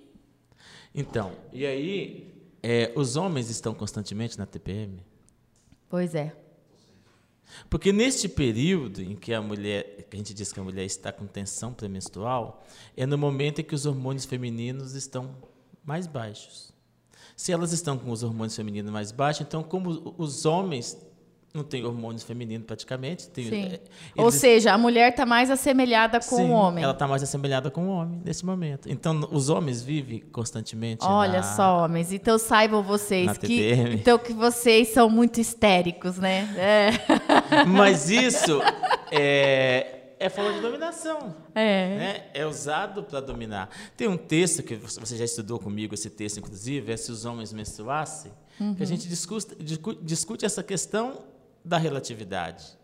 Então, 0.94 1.32
e 1.52 1.66
aí, 1.66 2.34
é, 2.62 2.92
os 2.96 3.16
homens 3.16 3.50
estão 3.50 3.74
constantemente 3.74 4.38
na 4.38 4.46
TPM? 4.46 5.04
Pois 5.88 6.14
é. 6.14 6.34
Porque 7.70 7.92
neste 7.92 8.28
período 8.28 9.02
em 9.02 9.14
que 9.14 9.32
a 9.32 9.40
mulher, 9.40 10.06
que 10.08 10.16
a 10.16 10.18
gente 10.18 10.34
diz 10.34 10.52
que 10.52 10.60
a 10.60 10.62
mulher 10.62 10.84
está 10.84 11.12
com 11.12 11.26
tensão 11.26 11.72
pré-menstrual, 11.72 12.64
é 12.96 13.06
no 13.06 13.16
momento 13.16 13.60
em 13.60 13.64
que 13.64 13.74
os 13.74 13.86
hormônios 13.86 14.24
femininos 14.24 14.94
estão 14.94 15.34
mais 15.84 16.06
baixos. 16.06 16.72
Se 17.36 17.52
elas 17.52 17.72
estão 17.72 17.98
com 17.98 18.10
os 18.10 18.22
hormônios 18.22 18.56
femininos 18.56 18.90
mais 18.90 19.12
baixos, 19.12 19.46
então 19.46 19.62
como 19.62 20.14
os 20.16 20.46
homens 20.46 20.96
não 21.56 21.64
tem 21.64 21.84
hormônios 21.84 22.22
femininos 22.22 22.66
praticamente. 22.66 23.28
Tem. 23.28 23.64
É, 23.64 23.80
Ou 24.16 24.30
seja, 24.30 24.72
a 24.72 24.78
mulher 24.78 25.10
está 25.10 25.24
mais 25.24 25.50
assemelhada 25.50 26.20
com 26.20 26.36
Sim, 26.36 26.50
o 26.50 26.52
homem. 26.52 26.84
Ela 26.84 26.92
está 26.92 27.08
mais 27.08 27.22
assemelhada 27.22 27.70
com 27.70 27.88
o 27.88 27.90
homem 27.90 28.20
nesse 28.24 28.44
momento. 28.44 28.88
Então, 28.90 29.28
os 29.32 29.48
homens 29.48 29.82
vivem 29.82 30.20
constantemente. 30.20 31.04
Olha 31.04 31.38
na, 31.38 31.42
só, 31.42 31.84
homens. 31.84 32.12
Então 32.12 32.38
saibam 32.38 32.82
vocês 32.82 33.36
que 33.38 33.72
então 33.92 34.18
que 34.18 34.32
vocês 34.32 34.88
são 34.88 35.08
muito 35.08 35.40
histéricos, 35.40 36.18
né? 36.18 36.48
É. 36.56 36.90
Mas 37.66 38.10
isso 38.10 38.60
é, 39.10 40.14
é 40.18 40.28
forma 40.28 40.52
de 40.52 40.60
dominação. 40.60 41.34
É. 41.54 41.96
Né? 41.98 42.24
É 42.34 42.46
usado 42.46 43.02
para 43.02 43.20
dominar. 43.20 43.70
Tem 43.96 44.08
um 44.08 44.16
texto 44.16 44.62
que 44.62 44.74
você 44.74 45.16
já 45.16 45.24
estudou 45.24 45.58
comigo, 45.58 45.94
esse 45.94 46.10
texto, 46.10 46.38
inclusive, 46.38 46.92
é 46.92 46.96
Se 46.96 47.10
os 47.10 47.24
Homens 47.24 47.52
Menstruassem, 47.52 48.32
uhum. 48.60 48.74
que 48.74 48.82
a 48.82 48.86
gente 48.86 49.08
discute, 49.08 49.56
discute 50.02 50.44
essa 50.44 50.62
questão 50.62 51.35
da 51.66 51.76
relatividade. 51.78 52.78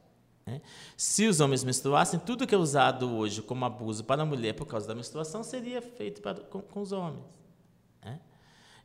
Né? 0.45 0.61
Se 0.97 1.27
os 1.27 1.41
homens 1.41 1.63
menstruassem, 1.63 2.19
tudo 2.19 2.47
que 2.47 2.55
é 2.55 2.59
usado 2.59 3.11
hoje 3.17 3.41
como 3.41 3.65
abuso 3.65 4.05
para 4.05 4.23
a 4.23 4.27
mulher 4.27 4.55
por 4.55 4.67
causa 4.67 4.89
da 4.89 4.95
menstruação 4.95 5.43
seria 5.43 5.81
feito 5.81 6.21
para, 6.21 6.41
com, 6.41 6.61
com, 6.61 6.81
os 6.81 6.93
homens. 6.93 7.25
Né? 8.05 8.21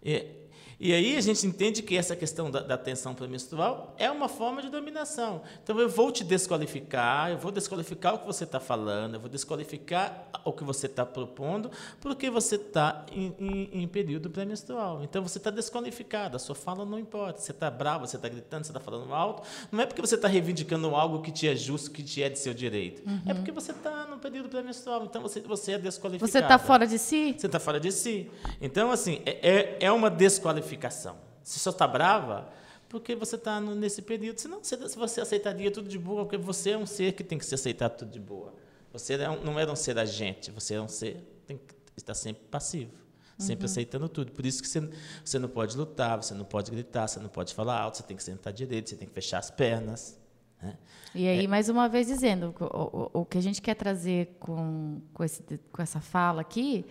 E, 0.03 0.46
e 0.79 0.93
aí 0.93 1.17
a 1.17 1.21
gente 1.21 1.45
entende 1.47 1.81
que 1.81 1.97
essa 1.97 2.15
questão 2.15 2.51
da, 2.51 2.59
da 2.59 2.77
tensão 2.77 3.15
pré-menstrual 3.15 3.95
é 3.97 4.11
uma 4.11 4.29
forma 4.29 4.61
de 4.61 4.69
dominação. 4.69 5.41
Então 5.63 5.79
eu 5.79 5.89
vou 5.89 6.11
te 6.11 6.23
desqualificar, 6.23 7.31
eu 7.31 7.37
vou 7.39 7.51
desqualificar 7.51 8.13
o 8.13 8.19
que 8.19 8.27
você 8.27 8.43
está 8.43 8.59
falando, 8.59 9.15
eu 9.15 9.19
vou 9.19 9.29
desqualificar 9.29 10.29
o 10.45 10.53
que 10.53 10.63
você 10.63 10.85
está 10.85 11.03
propondo, 11.03 11.71
porque 11.99 12.29
você 12.29 12.55
está 12.55 13.05
em, 13.11 13.33
em, 13.39 13.69
em, 13.81 13.87
período 13.87 14.29
pré-menstrual. 14.29 15.03
Então 15.03 15.23
você 15.23 15.39
está 15.39 15.49
desqualificado, 15.49 16.35
a 16.35 16.39
sua 16.39 16.53
fala 16.53 16.85
não 16.85 16.99
importa. 16.99 17.41
Você 17.41 17.51
está 17.51 17.71
bravo, 17.71 18.05
você 18.05 18.17
está 18.17 18.29
gritando, 18.29 18.63
você 18.63 18.71
está 18.71 18.79
falando 18.79 19.11
alto. 19.11 19.41
Não 19.71 19.81
é 19.81 19.85
porque 19.87 20.01
você 20.01 20.13
está 20.13 20.27
reivindicando 20.27 20.95
algo 20.95 21.23
que 21.23 21.31
te 21.31 21.47
é 21.47 21.55
justo, 21.55 21.89
que 21.89 22.03
te 22.03 22.21
é 22.21 22.29
de 22.29 22.37
seu 22.37 22.53
direito. 22.53 23.01
É 23.01 23.09
uhum. 23.09 23.21
É 23.25 23.33
porque 23.33 23.51
você 23.51 23.71
está 23.71 24.05
no 24.05 24.19
período 24.19 24.47
pré-menstrual. 24.47 25.05
Então 25.05 25.23
você, 25.23 25.41
você 25.41 25.71
é 25.71 25.79
desqualificado. 25.79 26.31
Você 26.31 26.37
está 26.37 26.59
fora 26.59 26.85
de 26.85 26.99
si? 26.99 27.35
Você 27.35 27.47
está 27.47 27.59
fora 27.59 27.79
de 27.79 27.91
si. 27.91 28.29
Então, 28.61 28.91
assim, 28.91 29.21
é, 29.25 29.49
é, 29.49 29.77
é 29.81 29.91
uma 29.91 30.09
desqualificação 30.09 30.66
qualificação. 30.67 31.17
Você 31.43 31.59
só 31.59 31.69
está 31.69 31.87
brava 31.87 32.49
porque 32.89 33.15
você 33.15 33.35
está 33.35 33.59
nesse 33.59 34.01
período. 34.01 34.39
Senão, 34.39 34.59
você, 34.61 34.75
você 34.75 35.21
aceitaria 35.21 35.71
tudo 35.71 35.87
de 35.87 35.97
boa, 35.97 36.23
porque 36.23 36.37
você 36.37 36.71
é 36.71 36.77
um 36.77 36.85
ser 36.85 37.13
que 37.13 37.23
tem 37.23 37.37
que 37.37 37.45
se 37.45 37.55
aceitar 37.55 37.89
tudo 37.89 38.11
de 38.11 38.19
boa. 38.19 38.53
Você 38.91 39.13
é 39.13 39.27
não 39.43 39.59
é 39.59 39.69
um 39.69 39.75
ser 39.75 39.97
agente, 39.97 40.51
você 40.51 40.75
é 40.75 40.81
um 40.81 40.87
ser 40.87 41.23
tem 41.45 41.57
que 41.57 41.75
estar 41.95 42.13
sempre 42.13 42.43
passivo, 42.49 42.91
sempre 43.37 43.65
uhum. 43.65 43.71
aceitando 43.71 44.09
tudo. 44.09 44.31
Por 44.31 44.45
isso 44.45 44.61
que 44.61 44.67
você, 44.67 44.89
você 45.23 45.39
não 45.39 45.49
pode 45.49 45.77
lutar, 45.77 46.21
você 46.21 46.33
não 46.33 46.45
pode 46.45 46.71
gritar, 46.71 47.07
você 47.07 47.19
não 47.19 47.29
pode 47.29 47.53
falar 47.53 47.79
alto, 47.79 47.97
você 47.97 48.03
tem 48.03 48.17
que 48.17 48.23
sentar 48.23 48.51
direito, 48.51 48.89
você 48.89 48.95
tem 48.95 49.07
que 49.07 49.13
fechar 49.13 49.39
as 49.39 49.51
pernas. 49.51 50.19
Né? 50.61 50.77
E 51.13 51.27
aí, 51.27 51.45
é. 51.45 51.47
mais 51.47 51.69
uma 51.69 51.87
vez 51.87 52.07
dizendo, 52.07 52.53
o, 52.59 52.65
o, 52.65 53.21
o, 53.21 53.25
que 53.25 53.37
a 53.37 53.41
gente 53.41 53.61
quer 53.61 53.75
trazer 53.75 54.35
com, 54.39 55.01
com, 55.13 55.23
esse, 55.23 55.43
com 55.71 55.81
essa 55.81 56.01
fala 56.01 56.41
aqui 56.41 56.85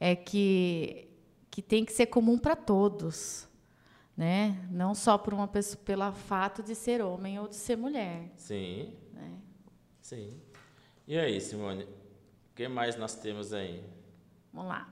é 0.00 0.14
que 0.14 1.05
que 1.56 1.62
tem 1.62 1.86
que 1.86 1.92
ser 1.94 2.04
comum 2.04 2.36
para 2.36 2.54
todos, 2.54 3.48
né? 4.14 4.68
Não 4.70 4.94
só 4.94 5.16
por 5.16 5.32
uma 5.32 5.48
pessoa 5.48 5.82
pelo 5.82 6.12
fato 6.12 6.62
de 6.62 6.74
ser 6.74 7.00
homem 7.00 7.38
ou 7.38 7.48
de 7.48 7.56
ser 7.56 7.76
mulher. 7.76 8.30
Sim. 8.36 8.92
Né? 9.10 9.38
Sim. 10.02 10.38
E 11.08 11.16
aí, 11.18 11.40
Simone, 11.40 11.84
o 11.84 12.54
que 12.54 12.68
mais 12.68 12.94
nós 12.96 13.14
temos 13.14 13.54
aí? 13.54 13.82
Vamos 14.52 14.68
lá. 14.68 14.86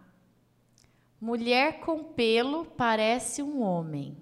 Mulher 1.20 1.80
com 1.80 2.02
pelo 2.02 2.64
parece 2.64 3.42
um 3.42 3.60
homem. 3.60 4.16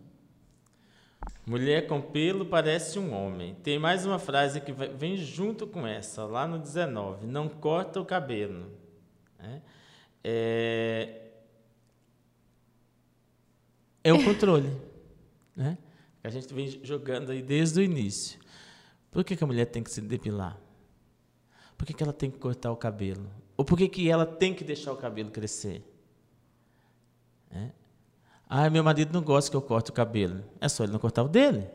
Mulher 1.46 1.86
com 1.86 2.00
pelo 2.02 2.44
parece 2.44 2.98
um 2.98 3.14
homem. 3.14 3.54
Tem 3.62 3.78
mais 3.78 4.04
uma 4.04 4.18
frase 4.18 4.60
que 4.60 4.72
vem 4.72 5.16
junto 5.16 5.64
com 5.64 5.86
essa, 5.86 6.24
lá 6.24 6.44
no 6.48 6.58
19. 6.58 7.24
Não 7.24 7.48
corta 7.48 8.00
o 8.00 8.04
cabelo. 8.04 8.68
Né? 9.38 9.62
É, 10.24 11.21
é 14.04 14.12
o 14.12 14.24
controle. 14.24 14.70
né? 15.56 15.78
A 16.24 16.30
gente 16.30 16.52
vem 16.54 16.68
jogando 16.84 17.30
aí 17.30 17.42
desde 17.42 17.80
o 17.80 17.82
início. 17.82 18.38
Por 19.10 19.24
que, 19.24 19.36
que 19.36 19.44
a 19.44 19.46
mulher 19.46 19.66
tem 19.66 19.82
que 19.82 19.90
se 19.90 20.00
depilar? 20.00 20.58
Por 21.76 21.84
que, 21.84 21.92
que 21.92 22.02
ela 22.02 22.12
tem 22.12 22.30
que 22.30 22.38
cortar 22.38 22.70
o 22.70 22.76
cabelo? 22.76 23.28
Ou 23.56 23.64
por 23.64 23.76
que, 23.76 23.88
que 23.88 24.08
ela 24.08 24.24
tem 24.24 24.54
que 24.54 24.64
deixar 24.64 24.92
o 24.92 24.96
cabelo 24.96 25.30
crescer? 25.30 25.82
É? 27.50 27.70
Ah, 28.48 28.70
meu 28.70 28.84
marido 28.84 29.12
não 29.12 29.22
gosta 29.22 29.50
que 29.50 29.56
eu 29.56 29.62
corte 29.62 29.90
o 29.90 29.92
cabelo. 29.92 30.44
É 30.60 30.68
só 30.68 30.84
ele 30.84 30.92
não 30.92 30.98
cortar 30.98 31.22
o 31.22 31.28
dele. 31.28 31.68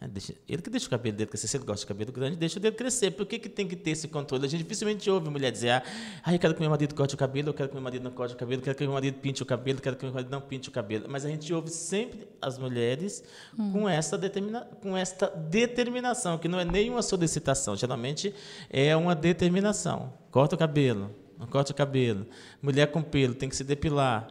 É, 0.00 0.06
ele 0.48 0.62
que 0.62 0.70
deixa 0.70 0.86
o 0.86 0.90
cabelo 0.90 1.14
dele 1.14 1.28
crescer. 1.28 1.46
Se 1.46 1.58
ele 1.58 1.64
gosta 1.64 1.80
de 1.80 1.86
cabelo 1.86 2.10
grande, 2.10 2.34
deixa 2.34 2.58
o 2.58 2.62
dele 2.62 2.74
crescer. 2.74 3.10
Por 3.10 3.26
que, 3.26 3.38
que 3.38 3.50
tem 3.50 3.68
que 3.68 3.76
ter 3.76 3.90
esse 3.90 4.08
controle? 4.08 4.46
A 4.46 4.48
gente 4.48 4.62
dificilmente 4.62 5.10
ouve 5.10 5.28
mulher 5.28 5.52
dizer: 5.52 5.70
ah, 5.70 5.82
ah, 6.24 6.32
eu 6.32 6.38
quero 6.38 6.54
que 6.54 6.60
meu 6.60 6.70
marido 6.70 6.94
corte 6.94 7.14
o 7.14 7.18
cabelo, 7.18 7.50
eu 7.50 7.54
quero 7.54 7.68
que 7.68 7.74
meu 7.74 7.82
marido 7.82 8.02
não 8.02 8.10
corte 8.10 8.34
o 8.34 8.36
cabelo, 8.36 8.60
eu 8.60 8.64
quero 8.64 8.78
que 8.78 8.84
meu 8.84 8.94
marido 8.94 9.18
pinte 9.18 9.42
o 9.42 9.46
cabelo, 9.46 9.78
eu 9.78 9.82
quero 9.82 9.96
que 9.96 10.04
meu 10.06 10.14
marido 10.14 10.30
não 10.30 10.40
pinte 10.40 10.70
o 10.70 10.72
cabelo. 10.72 11.04
Mas 11.06 11.26
a 11.26 11.28
gente 11.28 11.52
ouve 11.52 11.68
sempre 11.68 12.26
as 12.40 12.56
mulheres 12.56 13.22
hum. 13.58 13.72
com, 13.72 13.88
essa 13.88 14.16
determina, 14.16 14.62
com 14.80 14.96
esta 14.96 15.26
determinação, 15.28 16.38
que 16.38 16.48
não 16.48 16.58
é 16.58 16.64
nenhuma 16.64 17.02
solicitação, 17.02 17.76
geralmente 17.76 18.34
é 18.70 18.96
uma 18.96 19.14
determinação. 19.14 20.14
Corta 20.30 20.54
o 20.54 20.58
cabelo, 20.58 21.14
não 21.38 21.46
corta 21.46 21.72
o 21.72 21.74
cabelo. 21.74 22.26
Mulher 22.62 22.86
com 22.86 23.02
pelo 23.02 23.34
tem 23.34 23.50
que 23.50 23.56
se 23.56 23.64
depilar. 23.64 24.28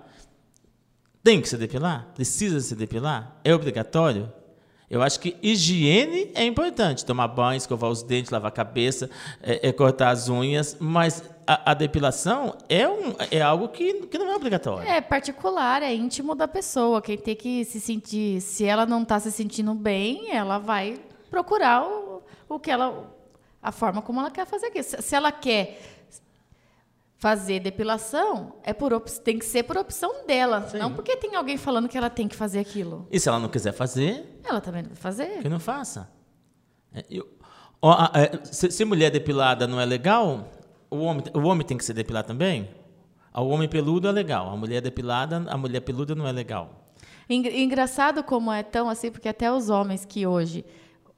Tem 1.23 1.39
que 1.39 1.47
se 1.47 1.57
depilar? 1.57 2.07
Precisa 2.15 2.59
se 2.59 2.75
depilar? 2.75 3.39
É 3.43 3.53
obrigatório? 3.53 4.31
Eu 4.89 5.03
acho 5.03 5.19
que 5.19 5.37
higiene 5.41 6.31
é 6.33 6.43
importante, 6.43 7.05
tomar 7.05 7.27
banho, 7.27 7.57
escovar 7.57 7.91
os 7.91 8.01
dentes, 8.01 8.31
lavar 8.31 8.49
a 8.49 8.51
cabeça, 8.51 9.09
é, 9.41 9.69
é 9.69 9.71
cortar 9.71 10.09
as 10.09 10.29
unhas, 10.29 10.75
mas 10.79 11.23
a, 11.45 11.71
a, 11.71 11.73
depilação 11.75 12.55
é, 12.67 12.89
um, 12.89 13.13
é 13.29 13.39
algo 13.39 13.69
que, 13.69 14.07
que 14.07 14.17
não 14.17 14.31
é 14.31 14.35
obrigatório. 14.35 14.89
É 14.89 14.99
particular, 14.99 15.83
é 15.83 15.93
íntimo 15.93 16.33
da 16.33 16.47
pessoa. 16.47 17.01
Quem 17.01 17.17
tem 17.17 17.35
que 17.35 17.63
se 17.65 17.79
sentir, 17.79 18.41
se 18.41 18.65
ela 18.65 18.85
não 18.85 19.03
está 19.03 19.19
se 19.19 19.31
sentindo 19.31 19.75
bem, 19.75 20.31
ela 20.31 20.57
vai 20.57 20.99
procurar 21.29 21.83
o, 21.83 22.23
o 22.47 22.59
que 22.59 22.71
ela, 22.71 23.13
a 23.61 23.71
forma 23.71 24.01
como 24.01 24.19
ela 24.19 24.31
quer 24.31 24.47
fazer 24.47 24.67
aquilo. 24.67 24.83
Se, 24.83 24.99
se 25.01 25.15
ela 25.15 25.31
quer 25.31 25.98
fazer 27.19 27.59
depilação 27.59 28.53
é 28.63 28.73
por 28.73 28.97
tem 29.01 29.37
que 29.37 29.45
ser 29.45 29.63
por 29.63 29.77
opção 29.77 30.25
dela, 30.25 30.65
Sim. 30.67 30.77
não 30.77 30.93
porque 30.93 31.17
tem 31.17 31.35
alguém 31.35 31.57
falando 31.57 31.89
que 31.89 31.97
ela 31.97 32.09
tem 32.09 32.29
que 32.29 32.35
fazer 32.35 32.59
aquilo. 32.59 33.05
E 33.11 33.19
se 33.19 33.27
ela 33.27 33.39
não 33.39 33.49
quiser 33.49 33.73
fazer? 33.73 34.39
Ela 34.43 34.61
também 34.61 34.83
não 34.83 34.89
vai 34.89 34.97
fazer. 34.97 35.41
Que 35.41 35.49
não 35.49 35.59
faça. 35.59 36.09
É, 36.93 37.03
eu, 37.09 37.27
ó, 37.81 38.09
é, 38.13 38.39
se, 38.45 38.71
se, 38.71 38.85
mulher 38.85 39.11
depilada 39.11 39.67
não 39.67 39.81
é 39.81 39.85
legal, 39.85 40.49
o 40.89 40.99
homem, 40.99 41.23
o 41.33 41.39
homem 41.41 41.67
tem 41.67 41.77
que 41.77 41.83
ser 41.83 41.93
depilado 41.93 42.29
também? 42.29 42.69
O 43.35 43.49
homem 43.49 43.67
peludo 43.67 44.07
é 44.07 44.11
legal, 44.11 44.49
a 44.49 44.55
mulher 44.55 44.81
depilada, 44.81 45.45
a 45.47 45.57
mulher 45.57 45.81
peluda 45.81 46.15
não 46.15 46.25
é 46.25 46.31
legal. 46.31 46.93
Engraçado 47.29 48.23
como 48.23 48.51
é 48.51 48.63
tão 48.63 48.89
assim, 48.89 49.11
porque 49.11 49.27
até 49.27 49.51
os 49.51 49.69
homens 49.69 50.03
que 50.03 50.25
hoje 50.25 50.65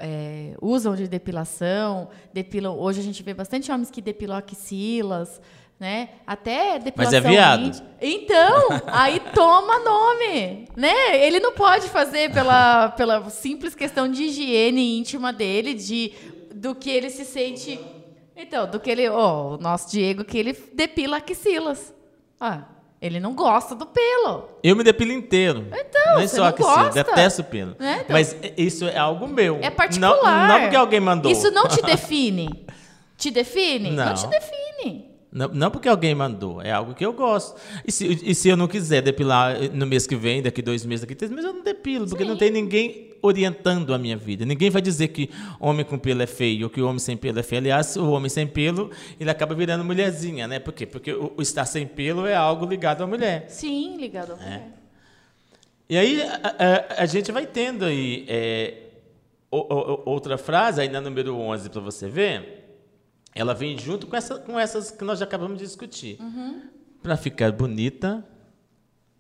é, 0.02 0.56
usam 0.60 0.96
de 0.96 1.08
depilação, 1.08 2.10
depilam. 2.34 2.76
Hoje 2.78 3.00
a 3.00 3.04
gente 3.04 3.22
vê 3.22 3.34
bastante 3.34 3.72
homens 3.72 3.92
que 3.92 4.02
depilam 4.02 4.38
axilas, 4.38 5.40
né? 5.82 6.10
Até 6.28 6.78
depilação. 6.78 7.20
Mas 7.20 7.26
é 7.26 7.28
viado. 7.28 7.84
Então, 8.00 8.68
aí 8.86 9.20
toma 9.34 9.80
nome, 9.80 10.68
né? 10.78 11.26
Ele 11.26 11.40
não 11.40 11.54
pode 11.54 11.90
fazer 11.90 12.32
pela, 12.32 12.90
pela 12.90 13.28
simples 13.32 13.74
questão 13.74 14.08
de 14.08 14.26
higiene 14.26 15.00
íntima 15.00 15.34
dele, 15.34 15.74
de 15.74 16.14
do 16.54 16.76
que 16.76 16.88
ele 16.88 17.10
se 17.10 17.26
sente. 17.26 17.80
Então, 18.38 18.70
do 18.70 18.80
que 18.80 18.92
ele, 18.92 19.10
ó, 19.10 19.54
oh, 19.54 19.56
o 19.56 19.58
nosso 19.58 19.90
Diego 19.90 20.24
que 20.24 20.38
ele 20.38 20.54
depila 20.72 21.18
axilas. 21.18 21.92
Ah, 22.40 22.66
ele 23.02 23.20
não 23.20 23.34
gosta 23.34 23.74
do 23.74 23.88
pelo. 23.88 24.50
Eu 24.64 24.76
me 24.76 24.84
depilo 24.84 25.12
inteiro. 25.12 25.66
Então, 25.74 26.18
Nem 26.18 26.28
só 26.28 26.52
que 26.52 26.62
sim, 26.62 26.90
detesto 26.94 27.42
o 27.42 27.46
pelo. 27.46 27.76
É, 27.80 27.94
então, 27.96 28.06
Mas 28.10 28.36
isso 28.56 28.86
é 28.86 29.00
algo 29.00 29.28
meu. 29.28 29.58
É 29.64 29.72
particular. 29.72 30.48
Não, 30.48 30.48
não 30.48 30.62
porque 30.62 30.76
alguém 30.76 31.00
mandou. 31.00 31.32
Isso 31.32 31.50
não 31.50 31.68
te 31.68 31.82
define. 31.82 32.68
te 33.18 33.32
define? 33.32 33.90
Não, 33.90 34.06
não 34.06 34.14
te 34.14 34.28
define. 34.28 35.11
Não, 35.32 35.48
não, 35.48 35.72
porque 35.72 35.88
alguém 35.88 36.14
mandou, 36.14 36.62
é 36.62 36.72
algo 36.72 36.94
que 36.94 37.06
eu 37.06 37.14
gosto. 37.14 37.60
E 37.88 37.92
se, 37.92 38.06
e 38.06 38.36
se 38.36 38.50
eu 38.50 38.58
não 38.58 38.68
quiser 38.68 39.02
depilar 39.02 39.56
no 39.74 39.88
mês 39.88 40.06
que 40.06 40.16
vem, 40.16 40.42
daqui 40.42 40.62
dois 40.62 40.86
meses, 40.86 41.02
daqui 41.02 41.16
três 41.16 41.32
meses, 41.32 41.46
eu 41.46 41.54
não 41.54 41.64
depilo, 41.64 42.06
porque 42.06 42.24
Sim. 42.24 42.30
não 42.30 42.38
tem 42.38 42.52
ninguém 42.52 43.12
orientando 43.22 43.94
a 43.94 43.98
minha 43.98 44.18
vida. 44.18 44.46
Ninguém 44.46 44.70
vai 44.70 44.82
dizer 44.82 45.08
que 45.08 45.30
homem 45.58 45.86
com 45.86 45.98
pelo 45.98 46.22
é 46.22 46.28
feio 46.28 46.66
ou 46.66 46.70
que 46.70 46.82
homem 46.82 47.00
sem 47.00 47.16
pelo 47.16 47.40
é 47.40 47.44
feio. 47.44 47.62
Aliás, 47.62 47.96
o 47.96 48.12
homem 48.12 48.30
sem 48.30 48.46
pelo, 48.46 48.92
ele 49.18 49.30
acaba 49.30 49.56
virando 49.56 49.86
mulherzinha, 49.86 50.48
né? 50.48 50.60
Por 50.60 50.74
quê? 50.74 50.86
Porque 50.86 51.14
o, 51.14 51.32
o 51.38 51.42
estar 51.42 51.66
sem 51.66 51.88
pelo 51.88 52.26
é 52.26 52.36
algo 52.36 52.66
ligado 52.66 53.02
à 53.02 53.08
mulher. 53.08 53.46
Sim, 53.48 53.96
ligado 53.98 54.34
à 54.34 54.36
mulher. 54.36 54.74
É. 54.78 54.82
E 55.90 55.98
aí 55.98 56.22
a, 56.22 56.96
a, 56.98 57.04
a, 57.04 57.06
gente 57.06 57.32
vai 57.32 57.46
tendo 57.46 57.86
aí 57.86 58.26
é, 58.28 58.74
o, 59.50 59.58
o, 59.58 60.02
outra 60.06 60.38
frase, 60.38 60.82
aí 60.82 60.90
na 60.90 61.00
número 61.00 61.36
11, 61.36 61.70
para 61.70 61.82
você 61.82 62.08
ver 62.08 62.61
ela 63.34 63.54
vem 63.54 63.78
junto 63.78 64.08
com, 64.08 64.16
essa, 64.16 64.40
com 64.40 64.60
essas 64.60 64.92
que 64.92 65.04
nós 65.04 65.20
já 65.20 65.26
acabamos 65.26 65.58
de 65.58 65.64
discutir. 65.64 66.20
Uhum. 66.20 66.62
Para 67.02 67.18
ficar 67.18 67.52
bonita, 67.52 68.26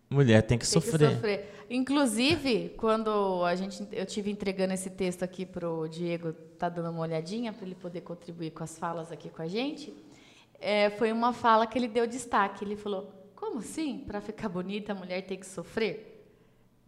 mulher 0.09 0.41
tem 0.41 0.57
que 0.57 0.65
tem 0.65 0.81
sofrer. 0.81 1.09
Que 1.09 1.15
sofrer. 1.15 1.51
Inclusive, 1.69 2.73
quando 2.75 3.45
a 3.45 3.55
gente, 3.55 3.87
eu 3.93 4.05
tive 4.05 4.29
entregando 4.29 4.73
esse 4.73 4.89
texto 4.89 5.23
aqui 5.23 5.45
para 5.45 5.69
o 5.69 5.87
Diego, 5.87 6.33
tá 6.59 6.67
dando 6.67 6.89
uma 6.89 7.01
olhadinha 7.01 7.53
para 7.53 7.65
ele 7.65 7.75
poder 7.75 8.01
contribuir 8.01 8.51
com 8.51 8.63
as 8.63 8.77
falas 8.77 9.09
aqui 9.09 9.29
com 9.29 9.41
a 9.41 9.47
gente, 9.47 9.93
é, 10.59 10.89
foi 10.89 11.13
uma 11.13 11.31
fala 11.31 11.65
que 11.65 11.79
ele 11.79 11.87
deu 11.87 12.05
destaque. 12.05 12.65
Ele 12.65 12.75
falou: 12.75 13.09
"Como 13.33 13.59
assim? 13.59 13.99
Para 13.99 14.19
ficar 14.19 14.49
bonita, 14.49 14.91
a 14.91 14.95
mulher 14.95 15.21
tem 15.21 15.39
que 15.39 15.45
sofrer?" 15.45 16.27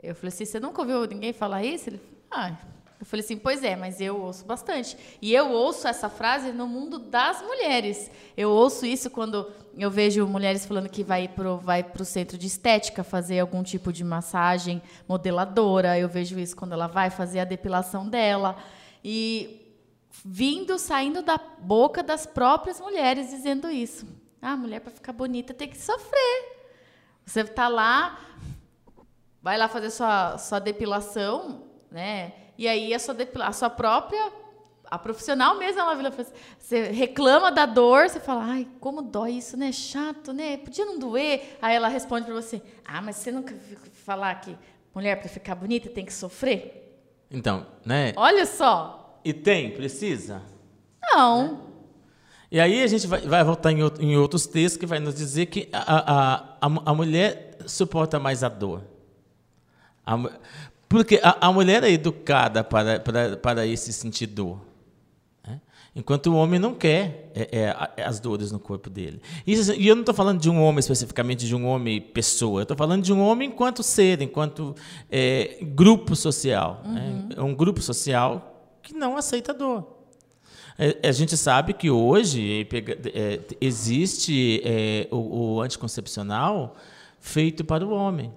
Eu 0.02 0.14
falei 0.14 0.28
assim: 0.28 0.44
"Você 0.44 0.60
nunca 0.60 0.82
ouviu 0.82 1.06
ninguém 1.08 1.32
falar 1.32 1.64
isso?" 1.64 1.90
Ele 1.90 1.98
falou: 1.98 2.18
"Ah, 2.30 2.58
eu 3.04 3.06
falei 3.06 3.22
assim, 3.22 3.36
pois 3.36 3.66
é, 3.66 3.76
mas 3.76 4.00
eu 4.00 4.18
ouço 4.18 4.46
bastante. 4.46 4.98
E 5.22 5.34
eu 5.36 5.52
ouço 5.52 5.90
essa 5.90 6.08
frase 6.08 6.54
no 6.54 6.66
mundo 6.66 6.98
das 6.98 7.42
mulheres. 7.42 8.10
Eu 8.38 8.50
ouço 8.50 8.86
isso 8.86 9.10
quando 9.10 9.52
eu 9.78 9.92
vejo 9.92 10.26
mulheres 10.26 10.66
falando 10.66 10.88
que 10.88 11.04
vai 11.04 11.28
pro, 11.28 11.58
vai 11.58 11.84
pro 11.84 12.06
centro 12.06 12.38
de 12.38 12.48
estética 12.48 13.04
fazer 13.04 13.42
algum 13.42 13.62
tipo 13.62 13.92
de 13.92 14.06
massagem 14.06 14.82
modeladora. 15.06 16.00
Eu 16.00 16.08
vejo 16.08 16.40
isso 16.40 16.56
quando 16.56 16.72
ela 16.72 16.88
vai 16.88 17.10
fazer 17.10 17.42
a 17.42 17.44
depilação 17.44 18.08
dela. 18.08 18.56
E 19.04 19.76
vindo, 20.24 20.80
saindo 20.80 21.22
da 21.22 21.38
boca 21.38 22.02
das 22.02 22.26
próprias 22.26 22.80
mulheres 22.80 23.32
dizendo 23.32 23.70
isso. 23.70 24.08
Ah, 24.42 24.56
mulher 24.56 24.80
para 24.80 24.94
ficar 24.94 25.12
bonita 25.12 25.54
tem 25.54 25.68
que 25.68 25.78
sofrer. 25.78 26.54
Você 27.26 27.42
está 27.42 27.68
lá, 27.68 28.18
vai 29.42 29.58
lá 29.58 29.68
fazer 29.68 29.90
sua, 29.90 30.38
sua 30.38 30.60
depilação, 30.60 31.66
né? 31.92 32.43
E 32.58 32.68
aí 32.68 32.94
a 32.94 33.00
sua, 33.00 33.16
a 33.42 33.52
sua 33.52 33.70
própria, 33.70 34.32
a 34.90 34.98
profissional 35.00 35.58
mesmo, 35.58 35.82
ela 35.82 35.96
vira, 35.96 36.12
você 36.60 36.92
reclama 36.92 37.52
da 37.52 37.66
dor, 37.66 38.10
você 38.10 38.20
fala, 38.20 38.44
ai, 38.44 38.68
como 38.80 39.02
dói 39.02 39.32
isso, 39.32 39.58
né? 39.58 39.72
Chato, 39.72 40.32
né? 40.32 40.58
Podia 40.58 40.86
não 40.86 41.00
doer. 41.00 41.58
Aí 41.62 41.76
ela 41.76 41.88
responde 41.88 42.26
para 42.26 42.36
você, 42.36 42.62
ah, 42.86 43.02
mas 43.02 43.16
você 43.16 43.32
nunca 43.32 43.54
viu 43.54 43.78
falar 44.06 44.36
que 44.36 44.56
mulher 44.94 45.20
para 45.20 45.30
ficar 45.30 45.56
bonita 45.56 45.90
tem 45.90 46.06
que 46.06 46.14
sofrer? 46.14 46.84
Então, 47.32 47.66
né? 47.84 48.14
Olha 48.16 48.46
só. 48.46 49.20
E 49.26 49.34
tem, 49.34 49.72
precisa? 49.72 50.42
Não. 51.02 51.72
E 52.52 52.60
aí 52.60 52.84
a 52.84 52.88
gente 52.88 53.08
vai, 53.08 53.22
vai 53.22 53.44
voltar 53.44 53.72
em, 53.72 53.80
em, 54.00 54.16
outros 54.16 54.46
textos 54.46 54.78
que 54.78 54.86
vai 54.86 55.00
nos 55.00 55.16
dizer 55.16 55.48
que 55.48 55.68
a, 55.74 55.80
a, 55.80 56.36
a, 56.62 56.82
a 56.86 56.94
mulher 56.94 57.58
suporta 57.66 58.20
mais 58.20 58.44
a 58.44 58.50
dor. 58.50 58.84
A, 60.06 60.16
porque 60.94 61.20
a, 61.24 61.48
a 61.48 61.52
mulher 61.52 61.84
é 61.84 61.90
educada 61.90 62.64
para, 62.64 63.00
para, 63.00 63.36
para 63.36 63.66
esse 63.66 63.92
sentido. 63.92 64.62
Né? 65.44 65.60
Enquanto 65.96 66.28
o 66.28 66.36
homem 66.36 66.60
não 66.60 66.76
quer 66.76 67.32
é, 67.34 67.74
é, 67.98 68.04
as 68.04 68.20
dores 68.20 68.52
no 68.52 68.60
corpo 68.60 68.92
dele. 68.92 69.20
Isso, 69.46 69.74
e 69.74 69.88
eu 69.88 69.96
não 69.96 70.04
estou 70.04 70.14
falando 70.14 70.40
de 70.40 70.52
um 70.52 70.62
homem 70.62 70.78
especificamente, 70.78 71.48
de 71.48 71.56
um 71.56 71.66
homem 71.66 72.00
pessoa. 72.00 72.60
Eu 72.60 72.62
estou 72.62 72.78
falando 72.78 73.02
de 73.02 73.12
um 73.12 73.20
homem 73.22 73.50
enquanto 73.50 73.82
ser, 73.82 74.22
enquanto 74.22 74.76
é, 75.10 75.58
grupo 75.64 76.16
social. 76.16 76.84
Né? 76.86 77.02
Uhum. 77.02 77.28
Né? 77.28 77.36
É 77.38 77.42
um 77.42 77.56
grupo 77.56 77.82
social 77.82 78.78
que 78.84 78.94
não 78.94 79.18
aceita 79.18 79.52
dor. 79.52 79.98
É, 80.78 81.10
a 81.10 81.12
gente 81.12 81.36
sabe 81.36 81.74
que 81.74 81.90
hoje 81.90 82.68
é, 83.16 83.40
existe 83.60 84.62
é, 84.64 85.08
o 85.10 85.60
anticoncepcional 85.60 86.76
feito 87.20 87.66
para 87.66 87.84
o 87.84 87.90
homem. 87.90 88.32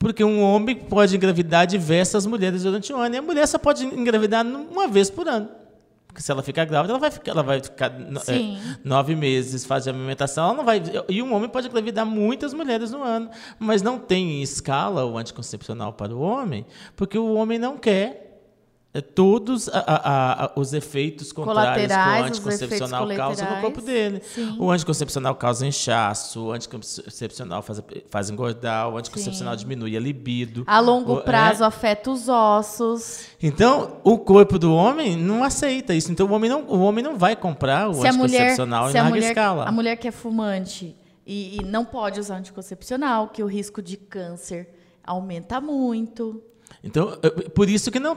Porque 0.00 0.24
um 0.24 0.42
homem 0.42 0.74
pode 0.74 1.14
engravidar 1.14 1.66
diversas 1.66 2.24
mulheres 2.24 2.62
durante 2.62 2.90
o 2.90 2.96
ano. 2.96 3.14
E 3.14 3.18
a 3.18 3.22
mulher 3.22 3.46
só 3.46 3.58
pode 3.58 3.84
engravidar 3.84 4.46
uma 4.46 4.88
vez 4.88 5.10
por 5.10 5.28
ano. 5.28 5.46
Porque 6.06 6.22
se 6.22 6.32
ela 6.32 6.42
ficar 6.42 6.64
grávida, 6.64 6.94
ela 6.94 6.98
vai 6.98 7.10
ficar, 7.10 7.30
ela 7.30 7.42
vai 7.42 7.62
ficar 7.62 7.92
é, 7.92 8.78
nove 8.82 9.14
meses, 9.14 9.66
faz 9.66 9.84
de 9.84 9.90
amamentação, 9.90 10.46
ela 10.46 10.54
não 10.54 10.64
vai. 10.64 10.82
E 11.06 11.22
um 11.22 11.34
homem 11.34 11.50
pode 11.50 11.68
engravidar 11.68 12.06
muitas 12.06 12.54
mulheres 12.54 12.90
no 12.90 13.02
ano. 13.02 13.28
Mas 13.58 13.82
não 13.82 13.98
tem 13.98 14.38
em 14.38 14.42
escala 14.42 15.04
o 15.04 15.18
anticoncepcional 15.18 15.92
para 15.92 16.16
o 16.16 16.20
homem, 16.20 16.64
porque 16.96 17.18
o 17.18 17.34
homem 17.34 17.58
não 17.58 17.76
quer 17.76 18.29
todos 19.14 19.68
a, 19.68 19.78
a, 19.78 20.44
a, 20.46 20.52
os 20.56 20.72
efeitos 20.72 21.30
contrários 21.30 21.86
que 21.86 21.92
o 21.92 22.24
anticoncepcional 22.24 23.06
causa 23.08 23.44
no 23.44 23.60
corpo 23.60 23.80
dele. 23.80 24.20
Sim. 24.20 24.56
O 24.58 24.68
anticoncepcional 24.68 25.36
causa 25.36 25.64
inchaço, 25.64 26.46
o 26.46 26.52
anticoncepcional 26.52 27.62
faz, 27.62 27.80
faz 28.08 28.30
engordar, 28.30 28.88
o 28.88 28.96
anticoncepcional 28.98 29.54
Sim. 29.54 29.60
diminui 29.60 29.96
a 29.96 30.00
libido. 30.00 30.64
A 30.66 30.80
longo 30.80 31.14
o, 31.14 31.20
prazo 31.22 31.62
é... 31.62 31.66
afeta 31.66 32.10
os 32.10 32.28
ossos. 32.28 33.26
Então, 33.40 33.98
o 34.02 34.18
corpo 34.18 34.58
do 34.58 34.74
homem 34.74 35.16
não 35.16 35.44
aceita 35.44 35.94
isso. 35.94 36.10
Então, 36.10 36.26
o 36.26 36.32
homem 36.32 36.50
não, 36.50 36.62
o 36.62 36.80
homem 36.80 37.04
não 37.04 37.16
vai 37.16 37.36
comprar 37.36 37.88
o 37.88 37.94
se 37.94 38.08
anticoncepcional 38.08 38.86
mulher, 38.86 38.92
em 38.92 38.98
larga 38.98 39.08
mulher, 39.08 39.28
escala. 39.28 39.64
A 39.68 39.72
mulher 39.72 39.96
que 39.96 40.08
é 40.08 40.10
fumante 40.10 40.96
e, 41.24 41.58
e 41.60 41.64
não 41.64 41.84
pode 41.84 42.18
usar 42.18 42.38
anticoncepcional, 42.38 43.28
que 43.28 43.40
o 43.40 43.46
risco 43.46 43.80
de 43.80 43.96
câncer 43.96 44.68
aumenta 45.04 45.60
muito. 45.60 46.42
Então, 46.82 47.18
por 47.54 47.68
isso 47.68 47.90
que 47.90 48.00
não, 48.00 48.16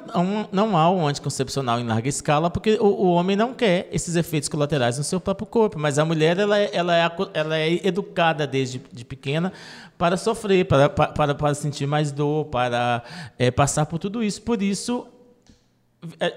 não 0.51 0.77
há 0.77 0.89
um 0.89 1.05
anticoncepcional 1.05 1.79
em 1.79 1.85
larga 1.85 2.07
escala, 2.07 2.49
porque 2.49 2.77
o, 2.79 2.85
o, 2.85 3.11
homem 3.11 3.35
não 3.35 3.53
quer 3.53 3.89
esses 3.91 4.15
efeitos 4.15 4.47
colaterais 4.47 4.97
no 4.97 5.03
seu 5.03 5.19
próprio 5.19 5.45
corpo. 5.45 5.77
Mas 5.77 5.99
a 5.99 6.05
mulher 6.05 6.39
ela, 6.39 6.57
é, 6.57 6.69
ela, 6.73 6.97
é, 6.97 7.11
ela 7.33 7.57
é 7.57 7.85
educada 7.85 8.47
desde 8.47 8.81
de 8.91 9.03
pequena 9.03 9.51
para 9.97 10.15
sofrer, 10.15 10.65
para, 10.65 10.89
para, 10.89 11.35
para 11.35 11.53
sentir 11.53 11.85
mais 11.85 12.11
dor, 12.11 12.45
para 12.45 13.03
é, 13.37 13.51
passar 13.51 13.85
por 13.85 13.99
tudo 13.99 14.23
isso. 14.23 14.41
Por 14.41 14.61
isso, 14.61 15.07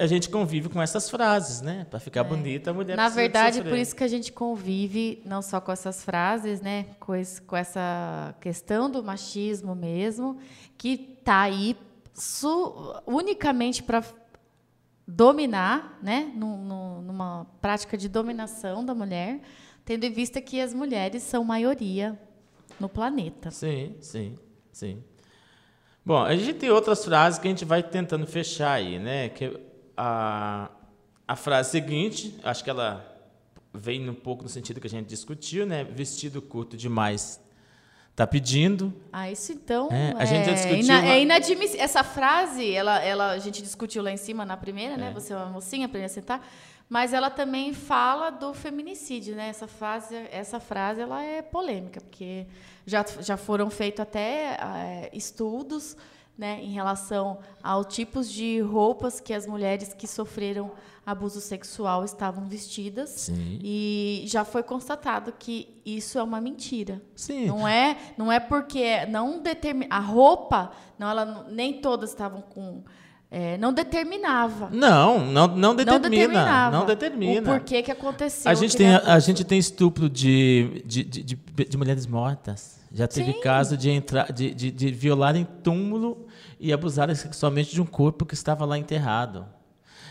a, 0.00 0.06
gente 0.06 0.28
convive 0.28 0.68
com 0.68 0.80
essas 0.80 1.10
frases, 1.10 1.60
né? 1.60 1.86
Para 1.90 1.98
ficar 1.98 2.20
é. 2.20 2.24
bonita, 2.24 2.70
a 2.70 2.74
mulher 2.74 2.96
Na 2.96 3.08
verdade, 3.08 3.62
por 3.62 3.76
isso 3.76 3.94
que 3.94 4.04
a 4.04 4.08
gente 4.08 4.32
convive 4.32 5.22
não 5.24 5.42
só 5.42 5.60
com 5.60 5.72
essas 5.72 6.04
frases, 6.04 6.60
né? 6.60 6.86
Com, 7.00 7.14
esse, 7.14 7.40
com 7.42 7.56
essa 7.56 8.34
questão 8.40 8.90
do 8.90 9.02
machismo 9.02 9.74
mesmo, 9.74 10.38
que 10.76 11.16
está 11.18 11.40
aí 11.40 11.76
unicamente 13.06 13.82
para 13.82 14.02
dominar, 15.06 15.98
né, 16.02 16.32
numa 16.34 17.46
prática 17.60 17.96
de 17.96 18.08
dominação 18.08 18.84
da 18.84 18.94
mulher, 18.94 19.40
tendo 19.84 20.04
em 20.04 20.10
vista 20.10 20.40
que 20.40 20.60
as 20.60 20.74
mulheres 20.74 21.22
são 21.22 21.44
maioria 21.44 22.18
no 22.80 22.88
planeta. 22.88 23.50
Sim, 23.50 23.94
sim, 24.00 24.36
sim. 24.72 25.04
Bom, 26.04 26.22
a 26.22 26.34
gente 26.36 26.54
tem 26.54 26.70
outras 26.70 27.04
frases 27.04 27.38
que 27.38 27.46
a 27.46 27.50
gente 27.50 27.64
vai 27.64 27.82
tentando 27.82 28.26
fechar 28.26 28.72
aí, 28.72 28.98
né? 28.98 29.28
Que 29.28 29.58
a, 29.96 30.70
a 31.26 31.36
frase 31.36 31.70
seguinte, 31.70 32.38
acho 32.42 32.62
que 32.62 32.70
ela 32.70 33.12
vem 33.72 34.08
um 34.08 34.14
pouco 34.14 34.42
no 34.42 34.48
sentido 34.48 34.80
que 34.80 34.86
a 34.86 34.90
gente 34.90 35.06
discutiu, 35.06 35.66
né? 35.66 35.84
Vestido 35.84 36.40
curto 36.40 36.76
demais 36.76 37.40
Tá 38.16 38.26
pedindo. 38.26 38.94
Ah, 39.12 39.30
isso 39.30 39.52
então. 39.52 39.90
É, 39.92 40.14
a 40.16 40.22
é, 40.22 40.26
gente 40.26 40.46
já 40.46 40.52
discutiu. 40.54 40.78
Ina, 40.78 40.98
uma... 41.00 41.06
É 41.06 41.20
inadmissível. 41.20 41.84
Essa 41.84 42.02
frase, 42.02 42.72
ela, 42.72 42.98
ela, 43.04 43.32
a 43.32 43.38
gente 43.38 43.60
discutiu 43.60 44.02
lá 44.02 44.10
em 44.10 44.16
cima 44.16 44.42
na 44.46 44.56
primeira, 44.56 44.96
né? 44.96 45.10
É. 45.10 45.12
Você 45.12 45.34
é 45.34 45.36
uma 45.36 45.50
mocinha, 45.50 45.84
aprende 45.84 46.06
a 46.06 46.08
sentar. 46.08 46.48
Mas 46.88 47.12
ela 47.12 47.28
também 47.28 47.74
fala 47.74 48.30
do 48.30 48.54
feminicídio, 48.54 49.36
né? 49.36 49.48
Essa 49.48 49.68
frase, 49.68 50.14
essa 50.30 50.58
frase 50.58 51.02
ela 51.02 51.22
é 51.22 51.42
polêmica, 51.42 52.00
porque 52.00 52.46
já, 52.86 53.04
já 53.20 53.36
foram 53.36 53.68
feitos 53.68 54.00
até 54.00 54.54
é, 54.54 55.10
estudos 55.12 55.94
né, 56.38 56.60
em 56.62 56.72
relação 56.72 57.38
aos 57.62 57.86
tipos 57.94 58.30
de 58.30 58.60
roupas 58.60 59.20
que 59.20 59.34
as 59.34 59.46
mulheres 59.46 59.92
que 59.92 60.06
sofreram 60.06 60.70
abuso 61.06 61.40
sexual 61.40 62.04
estavam 62.04 62.46
vestidas. 62.46 63.10
Sim. 63.10 63.60
E 63.62 64.24
já 64.26 64.44
foi 64.44 64.64
constatado 64.64 65.32
que 65.38 65.80
isso 65.86 66.18
é 66.18 66.22
uma 66.22 66.40
mentira. 66.40 67.00
Sim. 67.14 67.46
Não 67.46 67.66
é, 67.66 67.96
não 68.18 68.32
é 68.32 68.40
porque 68.40 69.06
não 69.06 69.40
determina 69.40 69.94
a 69.94 70.00
roupa, 70.00 70.72
não 70.98 71.08
ela 71.08 71.46
nem 71.48 71.80
todas 71.80 72.10
estavam 72.10 72.42
com 72.42 72.82
é, 73.28 73.58
não 73.58 73.72
determinava. 73.72 74.70
Não, 74.70 75.18
não, 75.18 75.48
não 75.48 75.74
determina. 75.74 75.98
Não 75.98 76.10
determinava. 76.10 76.76
Não 76.76 76.86
determina. 76.86 77.40
O 77.40 77.44
porquê 77.44 77.82
que 77.82 77.90
aconteceu. 77.90 78.50
A 78.50 78.54
gente, 78.54 78.76
tem, 78.76 78.94
a, 78.94 79.14
a, 79.14 79.18
gente 79.18 79.44
tem 79.44 79.58
estupro 79.58 80.08
de, 80.08 80.82
de, 80.86 81.02
de, 81.02 81.22
de, 81.22 81.36
de 81.36 81.76
mulheres 81.76 82.06
mortas. 82.06 82.80
Já 82.92 83.08
teve 83.08 83.32
Sim. 83.32 83.40
caso 83.40 83.76
de, 83.76 83.90
entrar, 83.90 84.32
de, 84.32 84.54
de, 84.54 84.70
de 84.70 84.90
violarem 84.92 85.46
túmulo 85.62 86.26
e 86.58 86.72
abusarem 86.72 87.14
sexualmente 87.16 87.74
de 87.74 87.82
um 87.82 87.84
corpo 87.84 88.24
que 88.24 88.34
estava 88.34 88.64
lá 88.64 88.78
enterrado. 88.78 89.44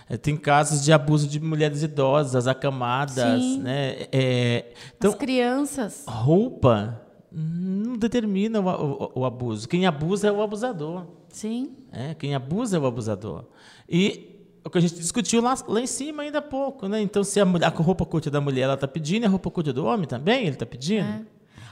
É, 0.08 0.18
tem 0.18 0.38
casos 0.38 0.84
de 0.84 0.94
abuso 0.94 1.28
de 1.28 1.40
mulheres 1.40 1.82
idosas, 1.82 2.48
acamadas. 2.48 3.42
Sim. 3.42 3.60
Né? 3.60 4.08
É, 4.12 4.74
então, 4.96 5.12
As 5.12 5.18
crianças. 5.18 6.04
Roupa 6.08 7.02
não 7.32 7.98
determina 7.98 8.60
o, 8.62 8.66
o, 8.66 9.12
o, 9.22 9.26
abuso. 9.26 9.68
Quem 9.68 9.86
abusa 9.86 10.28
é 10.28 10.32
o 10.32 10.42
abusador. 10.42 11.08
Sim. 11.30 11.76
É, 11.92 12.14
quem 12.14 12.36
abusa 12.36 12.78
é 12.78 12.80
o 12.80 12.86
abusador. 12.86 13.46
E 13.90 14.36
o 14.64 14.70
que 14.70 14.78
a 14.78 14.82
gente 14.82 14.96
discutiu 14.96 15.42
lá, 15.42 15.56
lá 15.68 15.82
em 15.82 15.88
cima 15.88 16.24
ainda 16.24 16.38
há 16.38 16.42
pouco. 16.42 16.88
Né? 16.88 17.02
Então, 17.02 17.24
se 17.24 17.40
a, 17.40 17.46
mulher, 17.46 17.66
a 17.66 17.70
roupa 17.70 18.06
curta 18.06 18.30
da 18.30 18.40
mulher 18.40 18.72
está 18.74 18.88
pedindo, 18.88 19.26
a 19.26 19.30
roupa 19.30 19.50
curta 19.50 19.74
do 19.74 19.86
homem 19.86 20.08
também 20.08 20.42
ele 20.42 20.52
está 20.52 20.66
pedindo. 20.66 21.08
É. 21.08 21.26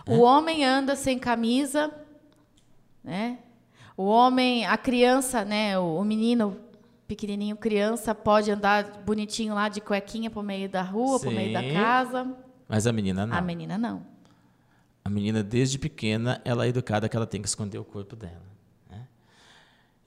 O 0.06 0.22
homem 0.22 0.66
anda 0.66 0.96
sem 0.96 1.18
camisa, 1.18 1.90
né? 3.04 3.40
O 3.96 4.04
homem, 4.04 4.66
a 4.66 4.76
criança, 4.76 5.46
né? 5.46 5.80
O, 5.80 5.96
o 5.96 6.04
menino 6.04 6.58
pequenininho, 7.14 7.56
criança, 7.56 8.16
pode 8.16 8.50
andar 8.50 9.04
bonitinho 9.06 9.54
lá 9.54 9.70
de 9.70 9.80
cuequinha 9.80 10.32
por 10.32 10.44
meio 10.44 10.68
da 10.68 10.82
rua, 10.82 11.20
Sim, 11.20 11.26
por 11.26 11.34
meio 11.34 11.54
da 11.54 11.62
casa. 11.72 12.36
Mas 12.68 12.88
a 12.88 12.92
menina 12.92 13.26
não. 13.26 13.38
A 13.38 13.42
menina 13.42 13.78
não. 13.78 14.06
A 15.06 15.10
menina, 15.10 15.44
desde 15.44 15.78
pequena, 15.78 16.42
ela 16.44 16.66
é 16.66 16.70
educada 16.70 17.08
que 17.08 17.16
ela 17.16 17.28
tem 17.28 17.42
que 17.42 17.48
esconder 17.48 17.78
o 17.78 17.84
corpo 17.84 18.16
dela. 18.16 18.42
Né? 18.90 19.06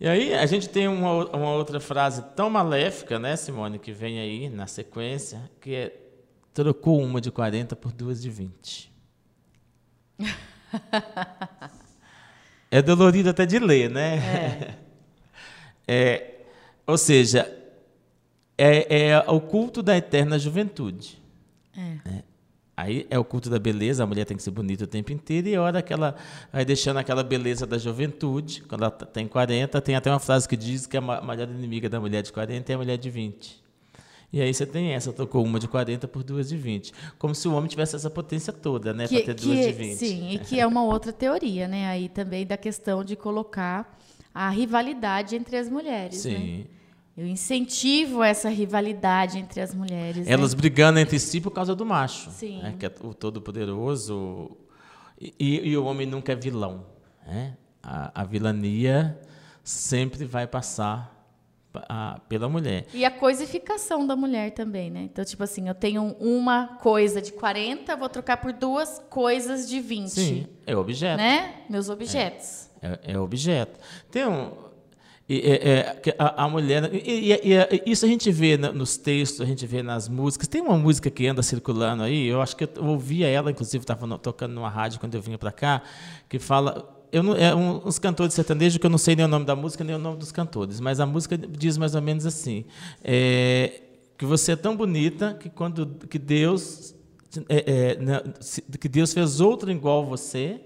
E 0.00 0.08
aí 0.08 0.34
a 0.34 0.46
gente 0.46 0.68
tem 0.68 0.88
uma, 0.88 1.26
uma 1.26 1.52
outra 1.52 1.78
frase 1.78 2.22
tão 2.34 2.50
maléfica, 2.50 3.18
né, 3.18 3.36
Simone, 3.36 3.78
que 3.78 3.92
vem 3.92 4.18
aí 4.18 4.48
na 4.48 4.66
sequência, 4.66 5.48
que 5.60 5.74
é 5.74 6.02
trocou 6.52 7.00
uma 7.02 7.20
de 7.20 7.30
40 7.30 7.76
por 7.76 7.92
duas 7.92 8.20
de 8.20 8.30
20. 8.30 8.90
é 12.70 12.82
dolorido 12.82 13.28
até 13.28 13.44
de 13.46 13.58
ler, 13.58 13.90
né? 13.90 14.16
É. 14.16 14.78
é 15.86 16.35
ou 16.86 16.96
seja, 16.96 17.50
é, 18.56 19.08
é, 19.08 19.18
o 19.28 19.40
culto 19.40 19.82
da 19.82 19.96
eterna 19.96 20.38
juventude. 20.38 21.20
É. 21.76 22.08
Né? 22.08 22.22
Aí 22.76 23.06
é 23.08 23.18
o 23.18 23.24
culto 23.24 23.48
da 23.48 23.58
beleza, 23.58 24.04
a 24.04 24.06
mulher 24.06 24.26
tem 24.26 24.36
que 24.36 24.42
ser 24.42 24.50
bonita 24.50 24.84
o 24.84 24.86
tempo 24.86 25.10
inteiro, 25.10 25.48
e 25.48 25.56
a 25.56 25.62
hora 25.62 25.80
que 25.80 25.94
ela 25.94 26.14
vai 26.52 26.62
deixando 26.62 26.98
aquela 26.98 27.22
beleza 27.22 27.66
da 27.66 27.78
juventude, 27.78 28.62
quando 28.68 28.82
ela 28.82 28.90
tem 28.90 29.26
40, 29.26 29.80
tem 29.80 29.96
até 29.96 30.10
uma 30.10 30.18
frase 30.18 30.46
que 30.46 30.58
diz 30.58 30.86
que 30.86 30.94
a 30.94 31.00
maior 31.00 31.48
inimiga 31.48 31.88
da 31.88 31.98
mulher 31.98 32.22
de 32.22 32.30
40 32.30 32.70
é 32.70 32.74
a 32.74 32.78
mulher 32.78 32.98
de 32.98 33.08
20. 33.08 33.64
E 34.30 34.42
aí 34.42 34.52
você 34.52 34.66
tem 34.66 34.92
essa, 34.92 35.10
trocou 35.10 35.42
uma 35.42 35.58
de 35.58 35.66
40 35.66 36.06
por 36.08 36.22
duas 36.22 36.50
de 36.50 36.56
20. 36.58 36.92
Como 37.18 37.34
se 37.34 37.48
o 37.48 37.54
homem 37.54 37.68
tivesse 37.68 37.96
essa 37.96 38.10
potência 38.10 38.52
toda, 38.52 38.92
né? 38.92 39.08
Para 39.08 39.22
ter 39.22 39.34
que, 39.34 39.46
duas 39.46 39.58
de 39.58 39.72
20. 39.72 39.96
Sim, 39.96 40.30
e 40.32 40.38
que 40.38 40.60
é 40.60 40.66
uma 40.66 40.84
outra 40.84 41.12
teoria, 41.12 41.66
né? 41.66 41.86
Aí 41.86 42.10
também 42.10 42.44
da 42.44 42.58
questão 42.58 43.02
de 43.02 43.16
colocar 43.16 43.98
a 44.34 44.50
rivalidade 44.50 45.34
entre 45.34 45.56
as 45.56 45.70
mulheres. 45.70 46.18
Sim. 46.18 46.58
Né? 46.58 46.75
Eu 47.16 47.26
incentivo 47.26 48.22
essa 48.22 48.48
rivalidade 48.48 49.38
entre 49.38 49.60
as 49.60 49.74
mulheres. 49.74 50.28
Elas 50.28 50.52
né? 50.52 50.58
brigando 50.58 50.98
entre 50.98 51.18
si 51.18 51.40
por 51.40 51.50
causa 51.50 51.74
do 51.74 51.86
macho. 51.86 52.30
Sim. 52.30 52.60
Né? 52.60 52.74
Que 52.78 52.86
é 52.86 52.92
o 53.02 53.14
todo-poderoso. 53.14 54.56
E, 55.18 55.34
e, 55.38 55.68
e, 55.70 55.76
o 55.76 55.84
homem 55.84 56.06
nunca 56.06 56.32
é 56.32 56.36
vilão. 56.36 56.84
Né? 57.26 57.56
A, 57.82 58.22
a 58.22 58.24
vilania 58.24 59.18
sempre 59.64 60.26
vai 60.26 60.46
passar 60.46 61.16
a, 61.88 62.20
pela 62.28 62.48
mulher. 62.48 62.86
E 62.92 63.04
a 63.04 63.10
coisificação 63.10 64.06
da 64.06 64.16
mulher 64.16 64.52
também, 64.52 64.90
né? 64.90 65.02
Então, 65.02 65.24
tipo 65.24 65.42
assim, 65.42 65.68
eu 65.68 65.74
tenho 65.74 66.16
uma 66.20 66.66
coisa 66.78 67.20
de 67.20 67.32
40, 67.32 67.96
vou 67.96 68.08
trocar 68.08 68.38
por 68.38 68.52
duas 68.52 69.02
coisas 69.10 69.68
de 69.68 69.80
20. 69.80 70.08
Sim, 70.08 70.46
é 70.66 70.76
objeto. 70.76 71.16
Né? 71.16 71.62
Meus 71.68 71.88
objetos. 71.88 72.70
É, 72.80 72.88
é, 72.88 73.12
é 73.12 73.18
objeto. 73.18 73.78
Tem 74.10 74.26
um. 74.26 74.66
E, 75.28 75.40
é, 75.40 75.54
é, 76.06 76.14
a, 76.18 76.44
a, 76.44 76.48
mulher. 76.48 76.88
E, 76.94 77.32
e, 77.32 77.34
e, 77.34 77.82
isso 77.90 78.04
a 78.04 78.08
gente 78.08 78.30
vê 78.30 78.56
nos 78.56 78.96
textos, 78.96 79.40
a 79.40 79.44
gente 79.44 79.66
vê 79.66 79.82
nas 79.82 80.08
músicas. 80.08 80.46
Tem 80.46 80.60
uma 80.60 80.78
música 80.78 81.10
que 81.10 81.26
anda 81.26 81.42
circulando 81.42 82.04
aí, 82.04 82.26
eu 82.26 82.40
acho 82.40 82.56
que 82.56 82.64
eu 82.64 82.84
ouvia 82.84 83.26
ela, 83.26 83.50
inclusive 83.50 83.82
estava 83.82 84.18
tocando 84.18 84.54
numa 84.54 84.68
rádio 84.68 85.00
quando 85.00 85.14
eu 85.16 85.20
vinha 85.22 85.36
para 85.36 85.50
cá, 85.50 85.82
que 86.28 86.38
fala 86.38 86.96
eu 87.12 87.22
não, 87.22 87.34
é 87.34 87.54
um, 87.54 87.86
uns 87.86 87.98
cantores 87.98 88.34
sertanejos 88.34 88.78
que 88.78 88.86
eu 88.86 88.90
não 88.90 88.98
sei 88.98 89.16
nem 89.16 89.24
o 89.24 89.28
nome 89.28 89.44
da 89.44 89.56
música 89.56 89.82
nem 89.82 89.94
o 89.94 89.98
nome 89.98 90.18
dos 90.18 90.32
cantores, 90.32 90.80
mas 90.80 91.00
a 91.00 91.06
música 91.06 91.36
diz 91.36 91.78
mais 91.78 91.94
ou 91.94 92.02
menos 92.02 92.26
assim: 92.26 92.64
é, 93.02 93.80
que 94.18 94.24
você 94.24 94.52
é 94.52 94.56
tão 94.56 94.76
bonita 94.76 95.34
que 95.34 95.48
quando 95.48 95.86
que 96.08 96.18
Deus 96.18 96.94
é, 97.48 97.94
é, 97.94 97.96
né, 97.96 98.22
que 98.80 98.88
Deus 98.88 99.12
fez 99.12 99.40
outro 99.40 99.70
igual 99.70 100.04
você 100.04 100.60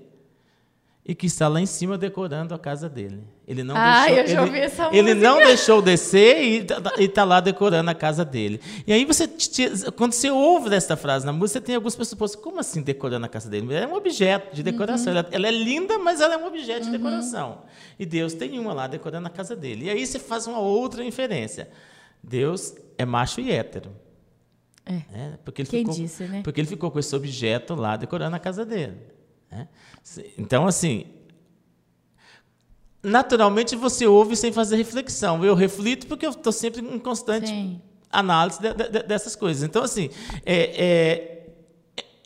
e 1.05 1.15
que 1.15 1.27
está 1.27 1.49
lá 1.49 1.61
em 1.61 1.67
cima 1.67 1.97
decorando 1.97 2.55
a 2.55 2.59
casa 2.59 2.89
dele. 2.89 3.25
Ele 3.47 3.65
não 3.65 3.75
ah, 3.77 4.05
deixou, 4.05 4.19
eu 4.19 4.27
já 4.29 4.43
ouvi 4.43 4.59
essa 4.59 4.91
ele 4.93 5.15
não 5.15 5.39
deixou 5.39 5.83
descer 5.83 6.43
e 6.43 6.57
está 6.59 6.81
tá 7.13 7.25
lá 7.25 7.41
decorando 7.41 7.91
a 7.91 7.95
casa 7.95 8.25
dele. 8.25 8.61
E 8.87 8.93
aí 8.93 9.05
você, 9.05 9.29
quando 9.97 10.13
você 10.13 10.31
ouve 10.31 10.73
esta 10.75 10.97
frase 10.97 11.25
na 11.25 11.33
música, 11.33 11.59
você 11.59 11.67
tem 11.67 11.81
pessoas 11.81 12.15
pensam, 12.15 12.41
como 12.41 12.61
assim 12.61 12.83
decorando 12.83 13.27
a 13.27 13.29
casa 13.29 13.49
dele? 13.49 13.75
Ela 13.75 13.87
é 13.87 13.89
um 13.89 13.95
objeto 13.95 14.55
de 14.55 14.63
decoração. 14.63 15.13
Uhum. 15.13 15.19
Ela, 15.19 15.29
ela, 15.33 15.49
é 15.49 15.51
linda, 15.51 15.99
mas 15.99 16.21
ela 16.21 16.35
é 16.35 16.37
um 16.37 16.47
objeto 16.47 16.85
uhum. 16.85 16.93
de 16.93 16.99
decoração. 16.99 17.63
E 17.99 18.05
Deus 18.05 18.35
tem 18.35 18.59
uma 18.59 18.73
lá 18.73 18.87
decorando 18.87 19.27
a 19.27 19.31
casa 19.31 19.57
dele. 19.57 19.87
E 19.87 19.91
aí 19.91 20.07
você 20.07 20.19
faz 20.19 20.47
uma 20.47 20.61
outra 20.61 21.03
inferência. 21.05 21.71
Deus 22.23 22.75
é 22.99 23.07
macho 23.07 23.41
e 23.41 23.51
hétero. 23.51 23.91
É. 24.85 24.95
é 24.95 25.39
porque 25.45 25.63
ele 25.63 25.69
Quem 25.69 25.81
ficou, 25.81 25.95
disse, 25.95 26.25
né? 26.25 26.43
Porque 26.45 26.61
ele 26.61 26.69
ficou 26.69 26.91
com 26.91 26.99
esse 26.99 27.15
objeto 27.17 27.75
lá 27.75 27.97
decorando 27.97 28.37
a 28.37 28.39
casa 28.39 28.65
dele. 28.65 28.97
É. 29.51 29.67
Então, 30.39 30.67
assim, 30.67 31.07
naturalmente 33.03 33.75
você 33.77 34.07
ouve 34.07 34.37
sem 34.37 34.53
fazer 34.53 34.77
reflexão. 34.77 35.45
Eu 35.45 35.55
reflito 35.55 36.07
porque 36.07 36.27
eu 36.27 36.31
estou 36.31 36.53
sempre 36.53 36.81
em 36.81 36.99
constante 36.99 37.49
Sim. 37.49 37.81
análise 38.11 38.61
de, 38.61 38.73
de, 38.73 39.03
dessas 39.03 39.35
coisas. 39.35 39.63
Então, 39.63 39.83
assim, 39.83 40.11
é, 40.45 40.85
é, 40.85 41.47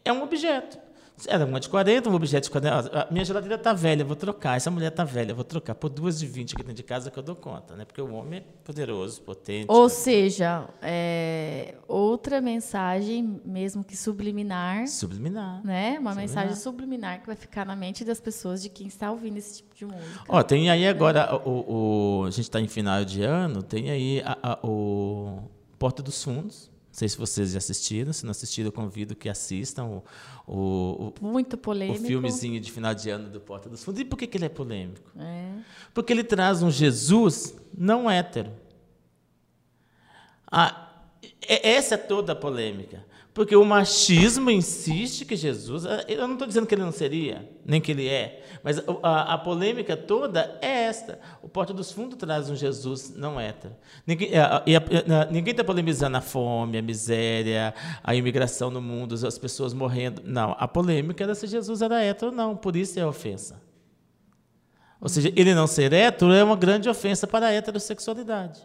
é 0.05 0.13
um 0.13 0.23
objeto. 0.23 0.84
Era 1.27 1.47
uma 1.47 1.61
de 1.61 1.69
40, 1.69 2.11
um 2.11 2.15
objeto 2.15 2.45
de 2.45 2.51
40. 2.51 3.01
A 3.03 3.13
minha 3.13 3.25
geladeira 3.25 3.55
está 3.55 3.73
velha, 3.73 4.05
vou 4.05 4.17
trocar. 4.17 4.57
Essa 4.57 4.71
mulher 4.71 4.89
está 4.89 5.05
velha, 5.05 5.33
vou 5.33 5.45
trocar. 5.45 5.75
Por 5.75 5.89
duas 5.89 6.19
de 6.19 6.27
20 6.27 6.55
aqui 6.55 6.63
dentro 6.63 6.75
de 6.75 6.83
casa 6.83 7.11
que 7.11 7.19
eu 7.19 7.23
dou 7.23 7.37
conta, 7.37 7.77
né? 7.77 7.85
Porque 7.85 8.03
o 8.03 8.13
homem 8.13 8.41
é 8.41 8.45
poderoso, 8.65 9.23
potente. 9.23 9.67
Ou 9.69 9.89
seja, 9.89 10.69
é 10.83 11.77
outra 11.87 12.41
mensagem, 12.41 13.41
mesmo 13.45 13.85
que 13.85 13.97
subliminar. 13.97 14.89
Subliminar. 14.89 15.65
Né? 15.65 15.99
Uma 16.01 16.11
subliminar. 16.11 16.17
mensagem 16.17 16.57
subliminar 16.57 17.21
que 17.21 17.27
vai 17.29 17.37
ficar 17.37 17.65
na 17.65 17.77
mente 17.77 18.05
das 18.05 18.21
pessoas 18.21 18.61
de 18.61 18.69
quem 18.69 18.89
está 18.89 19.11
ouvindo 19.11 19.37
esse 19.37 19.59
tipo 19.59 19.75
de 19.75 19.85
música. 19.85 20.25
Ó, 20.29 20.43
tem 20.43 20.69
aí 20.69 20.87
agora, 20.87 21.41
o, 21.45 22.23
o 22.23 22.25
a 22.25 22.31
gente 22.31 22.43
está 22.43 22.61
em 22.61 22.69
final 22.69 23.05
de 23.05 23.23
ano, 23.23 23.63
tem 23.63 23.89
aí 23.89 24.21
a, 24.25 24.37
a, 24.43 24.67
o 24.67 25.45
Porta 25.79 26.03
dos 26.03 26.23
Fundos 26.23 26.74
não 26.95 26.99
sei 26.99 27.09
se 27.09 27.19
vocês 27.19 27.51
já 27.51 27.59
assistiram. 27.59 28.13
Se 28.13 28.25
não 28.25 28.31
assistiram, 28.31 28.69
eu 28.69 28.73
convido 28.73 29.17
que 29.17 29.29
assistam 29.29 30.01
o, 30.47 31.13
o, 31.21 31.27
Muito 31.27 31.59
polêmico. 31.59 32.05
o 32.05 32.07
filmezinho 32.07 32.61
de 32.61 32.71
final 32.71 32.95
de 32.95 33.11
ano 33.11 33.29
do 33.29 33.41
Porta 33.41 33.69
dos 33.69 33.83
Fundos. 33.83 34.01
E 34.01 34.05
por 34.05 34.17
que, 34.17 34.29
que 34.29 34.39
ele 34.39 34.45
é 34.45 34.49
polêmico? 34.49 35.11
É. 35.19 35.55
Porque 35.93 36.13
ele 36.13 36.23
traz 36.23 36.63
um 36.63 36.71
Jesus 36.71 37.53
não 37.77 38.09
hétero. 38.09 38.53
Ah, 40.49 41.03
essa 41.43 41.97
é 41.97 41.99
toda 41.99 42.33
a 42.33 42.37
polêmica. 42.37 43.05
Porque 43.35 43.57
o 43.57 43.65
machismo 43.65 44.49
insiste 44.49 45.25
que 45.25 45.35
Jesus. 45.35 45.85
Eh, 45.85 46.05
eu 46.11 46.29
não 46.29 46.35
estou 46.35 46.47
dizendo 46.47 46.69
que 46.69 46.75
ele 46.77 46.85
não 46.85 46.93
seria, 46.93 47.51
nem 47.67 47.81
que 47.81 47.91
ele 47.91 48.09
é, 48.09 48.45
mas 48.63 48.81
a, 49.03 49.35
a 49.35 49.39
polêmica 49.39 49.97
toda 49.97 50.57
é 50.63 50.85
esta. 50.85 51.19
O 51.43 51.49
Porta 51.49 51.75
dos 51.75 51.91
Fundos 51.91 52.17
traz 52.17 52.49
um 52.49 52.55
Jesus 52.55 53.13
não 53.17 53.41
hétero. 53.41 53.75
Ninguém 54.07 55.51
está 55.51 55.65
polemizando 55.65 56.17
a 56.17 56.21
fome, 56.21 56.79
a 56.79 56.83
miséria, 56.83 57.75
a 58.05 58.15
imigração 58.15 58.71
no 58.71 58.81
mundo, 58.81 59.15
as 59.27 59.37
pessoas 59.37 59.75
morrendo. 59.75 60.23
Não, 60.25 60.55
a 60.57 60.69
polêmica 60.69 61.25
era 61.25 61.35
se 61.35 61.49
Jesus 61.49 61.83
era 61.83 62.01
hétero 62.01 62.31
ou 62.31 62.37
não, 62.37 62.57
por 62.57 62.77
isso 62.77 63.01
é 63.01 63.05
ofensa. 63.05 63.61
Ou 65.01 65.09
seja, 65.09 65.33
ele 65.35 65.55
não 65.55 65.67
ser 65.67 65.93
hétero 65.93 66.33
é 66.33 66.45
uma 66.45 66.57
grande 66.57 66.89
ofensa 66.89 67.27
para 67.27 67.49
a 67.49 67.53
heterossexualidade. 67.53 68.61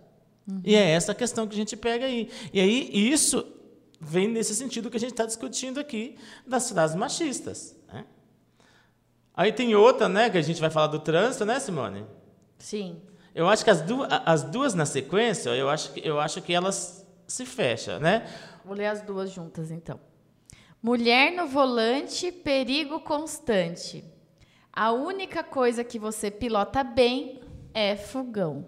Uhum. 0.48 0.62
E 0.64 0.76
é 0.76 0.92
essa 0.92 1.12
a 1.12 1.16
questão 1.16 1.48
que 1.48 1.56
a 1.56 1.58
gente 1.58 1.76
pega 1.76 2.06
aí. 2.06 2.30
E 2.54 2.60
aí 2.60 2.90
isso 2.94 3.56
vem 4.00 4.28
nesse 4.28 4.56
sentido 4.56 4.90
que 4.90 4.98
a 4.98 5.00
gente 5.00 5.12
está 5.12 5.26
discutindo 5.26 5.80
aqui 5.80 6.18
das 6.48 6.70
frases 6.70 6.96
machistas. 6.96 7.76
Né? 7.92 8.06
Aí 9.34 9.52
tem 9.52 9.76
outra, 9.76 10.08
né, 10.08 10.30
que 10.30 10.38
a 10.38 10.42
gente 10.42 10.62
vai 10.62 10.70
falar 10.70 10.88
do 10.88 11.00
trânsito, 11.00 11.46
né, 11.46 11.60
Simone? 11.60 12.06
Sim. 12.58 13.02
Eu 13.36 13.48
acho 13.48 13.64
que 13.64 13.70
as 13.70 13.82
duas, 13.82 14.10
as 14.26 14.44
duas 14.44 14.74
na 14.74 14.86
sequência, 14.86 15.50
eu 15.52 15.70
acho, 15.70 15.94
que, 15.94 16.08
eu 16.08 16.20
acho 16.20 16.42
que 16.42 16.54
elas 16.54 17.06
se 17.28 17.46
fecham, 17.46 18.00
né? 18.00 18.28
Vou 18.66 18.76
ler 18.76 18.88
as 18.88 19.02
duas 19.02 19.32
juntas, 19.32 19.72
então. 19.72 20.00
Mulher 20.82 21.32
no 21.32 21.48
volante, 21.48 22.32
perigo 22.32 23.00
constante. 23.02 24.04
A 24.72 24.92
única 24.92 25.44
coisa 25.44 25.84
que 25.84 26.00
você 26.00 26.32
pilota 26.32 26.84
bem 26.84 27.42
é 27.74 27.96
fogão. 27.96 28.66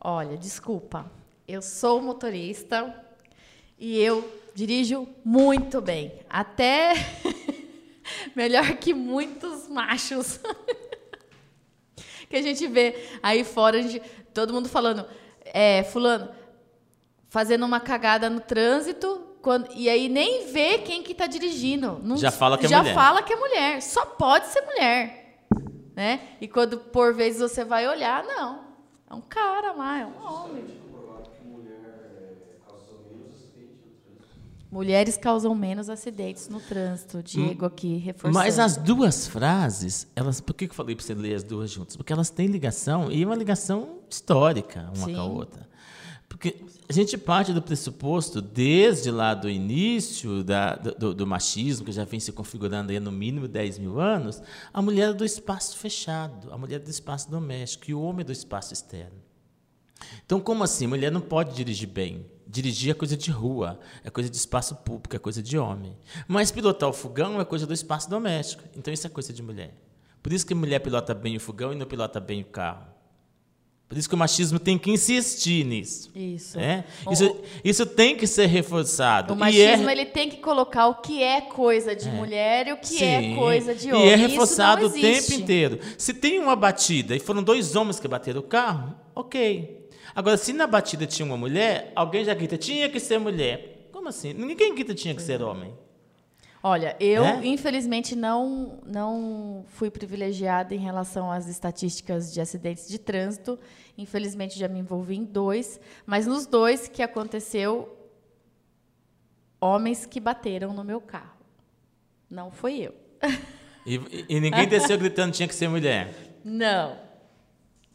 Olha, 0.00 0.36
desculpa, 0.36 1.10
eu 1.48 1.60
sou 1.60 2.00
motorista 2.00 3.05
e 3.78 4.00
eu 4.00 4.26
dirijo 4.54 5.06
muito 5.24 5.80
bem, 5.80 6.20
até 6.28 6.94
melhor 8.34 8.76
que 8.76 8.94
muitos 8.94 9.68
machos 9.68 10.40
que 12.28 12.36
a 12.36 12.42
gente 12.42 12.66
vê 12.66 13.18
aí 13.22 13.44
fora, 13.44 13.82
gente, 13.82 14.00
todo 14.32 14.52
mundo 14.52 14.68
falando, 14.68 15.06
é, 15.44 15.82
fulano 15.84 16.28
fazendo 17.28 17.66
uma 17.66 17.80
cagada 17.80 18.30
no 18.30 18.40
trânsito, 18.40 19.36
quando, 19.42 19.68
e 19.74 19.88
aí 19.88 20.08
nem 20.08 20.46
vê 20.50 20.78
quem 20.78 21.02
que 21.02 21.12
está 21.12 21.26
dirigindo. 21.26 22.00
Não, 22.02 22.16
já 22.16 22.30
fala 22.30 22.56
que 22.56 22.66
é 22.66 22.68
já 22.68 22.78
mulher. 22.78 22.94
Já 22.94 23.00
fala 23.00 23.22
que 23.22 23.32
é 23.32 23.36
mulher. 23.36 23.82
Só 23.82 24.06
pode 24.06 24.46
ser 24.46 24.62
mulher. 24.62 25.46
Né? 25.94 26.20
E 26.40 26.48
quando 26.48 26.78
por 26.78 27.14
vezes 27.14 27.40
você 27.40 27.64
vai 27.64 27.86
olhar, 27.86 28.24
não. 28.24 28.64
É 29.08 29.14
um 29.14 29.20
cara 29.20 29.72
lá, 29.72 30.00
é 30.00 30.06
um 30.06 30.24
homem. 30.24 30.64
Mulheres 34.70 35.16
causam 35.16 35.54
menos 35.54 35.88
acidentes 35.88 36.48
no 36.48 36.60
trânsito. 36.60 37.22
Diego 37.22 37.64
aqui 37.64 37.96
reforçando. 37.98 38.34
Mas 38.34 38.58
as 38.58 38.76
duas 38.76 39.26
frases, 39.26 40.06
elas, 40.16 40.40
por 40.40 40.54
que 40.54 40.64
eu 40.64 40.74
falei 40.74 40.96
para 40.96 41.04
você 41.04 41.14
ler 41.14 41.34
as 41.34 41.42
duas 41.42 41.70
juntas? 41.70 41.96
Porque 41.96 42.12
elas 42.12 42.30
têm 42.30 42.48
ligação 42.48 43.10
e 43.10 43.24
uma 43.24 43.34
ligação 43.34 44.00
histórica 44.10 44.90
uma 44.94 45.06
Sim. 45.06 45.14
com 45.14 45.20
a 45.20 45.24
outra. 45.24 45.68
Porque 46.28 46.56
a 46.88 46.92
gente 46.92 47.16
parte 47.16 47.52
do 47.52 47.62
pressuposto, 47.62 48.42
desde 48.42 49.10
lá 49.10 49.32
do 49.32 49.48
início 49.48 50.42
da, 50.42 50.74
do, 50.74 51.14
do, 51.14 51.26
machismo, 51.26 51.86
que 51.86 51.92
já 51.92 52.04
vem 52.04 52.18
se 52.18 52.32
configurando 52.32 52.90
aí 52.90 52.98
no 52.98 53.12
mínimo 53.12 53.46
10 53.46 53.78
mil 53.78 54.00
anos, 54.00 54.42
a 54.74 54.82
mulher 54.82 55.10
é 55.10 55.12
do 55.12 55.24
espaço 55.24 55.76
fechado, 55.78 56.52
a 56.52 56.58
mulher 56.58 56.76
é 56.76 56.78
do 56.80 56.90
espaço 56.90 57.30
doméstico 57.30 57.90
e 57.90 57.94
o 57.94 58.00
homem 58.00 58.22
é 58.22 58.24
do 58.24 58.32
espaço 58.32 58.72
externo. 58.72 59.16
Então, 60.24 60.40
como 60.40 60.64
assim? 60.64 60.86
A 60.86 60.88
mulher 60.88 61.12
não 61.12 61.20
pode 61.20 61.54
dirigir 61.54 61.88
bem. 61.88 62.26
Dirigir 62.56 62.92
é 62.92 62.94
coisa 62.94 63.18
de 63.18 63.30
rua, 63.30 63.78
é 64.02 64.08
coisa 64.08 64.30
de 64.30 64.36
espaço 64.38 64.74
público, 64.76 65.14
é 65.14 65.18
coisa 65.18 65.42
de 65.42 65.58
homem. 65.58 65.94
Mas 66.26 66.50
pilotar 66.50 66.88
o 66.88 66.92
fogão 66.92 67.38
é 67.38 67.44
coisa 67.44 67.66
do 67.66 67.74
espaço 67.74 68.08
doméstico. 68.08 68.62
Então, 68.74 68.94
isso 68.94 69.06
é 69.06 69.10
coisa 69.10 69.30
de 69.30 69.42
mulher. 69.42 69.74
Por 70.22 70.32
isso 70.32 70.46
que 70.46 70.54
a 70.54 70.56
mulher 70.56 70.78
pilota 70.78 71.12
bem 71.12 71.36
o 71.36 71.40
fogão 71.40 71.70
e 71.70 71.76
não 71.76 71.84
pilota 71.84 72.18
bem 72.18 72.40
o 72.40 72.46
carro. 72.46 72.86
Por 73.86 73.98
isso 73.98 74.08
que 74.08 74.14
o 74.14 74.18
machismo 74.18 74.58
tem 74.58 74.78
que 74.78 74.90
insistir 74.90 75.66
nisso. 75.66 76.10
Isso. 76.14 76.58
É? 76.58 76.82
Isso, 77.12 77.36
isso 77.62 77.86
tem 77.86 78.16
que 78.16 78.26
ser 78.26 78.46
reforçado. 78.46 79.34
O 79.34 79.36
machismo 79.36 79.88
é... 79.90 79.92
ele 79.92 80.06
tem 80.06 80.30
que 80.30 80.38
colocar 80.38 80.86
o 80.88 80.94
que 80.94 81.22
é 81.22 81.42
coisa 81.42 81.94
de 81.94 82.08
é. 82.08 82.10
mulher 82.10 82.68
e 82.68 82.72
o 82.72 82.78
que 82.78 82.96
é 83.04 83.20
Sim. 83.20 83.32
é 83.32 83.36
coisa 83.36 83.74
de 83.74 83.92
homem. 83.92 84.06
E 84.06 84.08
é 84.08 84.16
reforçado 84.16 84.86
o 84.86 84.90
tempo 84.90 85.34
inteiro. 85.34 85.78
Se 85.98 86.14
tem 86.14 86.38
uma 86.38 86.56
batida 86.56 87.14
e 87.14 87.20
foram 87.20 87.42
dois 87.42 87.76
homens 87.76 88.00
que 88.00 88.08
bateram 88.08 88.40
o 88.40 88.42
carro, 88.42 88.94
ok. 89.14 89.75
Agora, 90.16 90.38
se 90.38 90.54
na 90.54 90.66
batida 90.66 91.06
tinha 91.06 91.26
uma 91.26 91.36
mulher, 91.36 91.92
alguém 91.94 92.24
já 92.24 92.32
grita, 92.32 92.56
tinha 92.56 92.88
que 92.88 92.98
ser 92.98 93.18
mulher. 93.18 93.90
Como 93.92 94.08
assim? 94.08 94.32
Ninguém 94.32 94.74
grita 94.74 94.94
tinha 94.94 95.14
que 95.14 95.20
ser 95.20 95.42
homem. 95.42 95.74
Olha, 96.62 96.96
eu 96.98 97.22
é? 97.22 97.46
infelizmente 97.46 98.16
não 98.16 98.80
não 98.86 99.66
fui 99.68 99.90
privilegiada 99.90 100.74
em 100.74 100.78
relação 100.78 101.30
às 101.30 101.46
estatísticas 101.48 102.32
de 102.32 102.40
acidentes 102.40 102.88
de 102.88 102.98
trânsito. 102.98 103.58
Infelizmente 103.98 104.58
já 104.58 104.66
me 104.68 104.78
envolvi 104.78 105.16
em 105.16 105.22
dois, 105.22 105.78
mas 106.06 106.26
nos 106.26 106.46
dois 106.46 106.88
que 106.88 107.02
aconteceu 107.02 107.94
homens 109.60 110.06
que 110.06 110.18
bateram 110.18 110.72
no 110.72 110.82
meu 110.82 111.00
carro. 111.00 111.36
Não 112.30 112.50
foi 112.50 112.78
eu. 112.78 112.94
E, 113.84 114.26
e 114.30 114.40
ninguém 114.40 114.66
desceu 114.66 114.96
gritando 114.96 115.32
tinha 115.32 115.46
que 115.46 115.54
ser 115.54 115.68
mulher. 115.68 116.14
Não. 116.42 117.05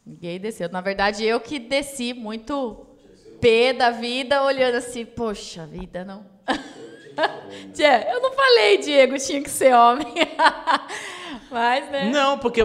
Ninguém 0.05 0.39
desceu. 0.39 0.69
Na 0.69 0.81
verdade, 0.81 1.23
eu 1.23 1.39
que 1.39 1.59
desci 1.59 2.13
muito 2.13 2.85
pé 3.39 3.73
da 3.73 3.91
vida, 3.91 4.43
olhando 4.43 4.75
assim, 4.75 5.05
poxa 5.05 5.65
vida, 5.65 6.05
não. 6.05 6.25
Tchê, 7.73 8.11
eu 8.11 8.21
não 8.21 8.31
falei, 8.33 8.77
Diego, 8.77 9.17
tinha 9.17 9.41
que 9.41 9.49
ser 9.49 9.73
homem. 9.73 10.07
Mas, 11.51 11.91
né? 11.91 12.09
Não, 12.09 12.37
porque 12.37 12.61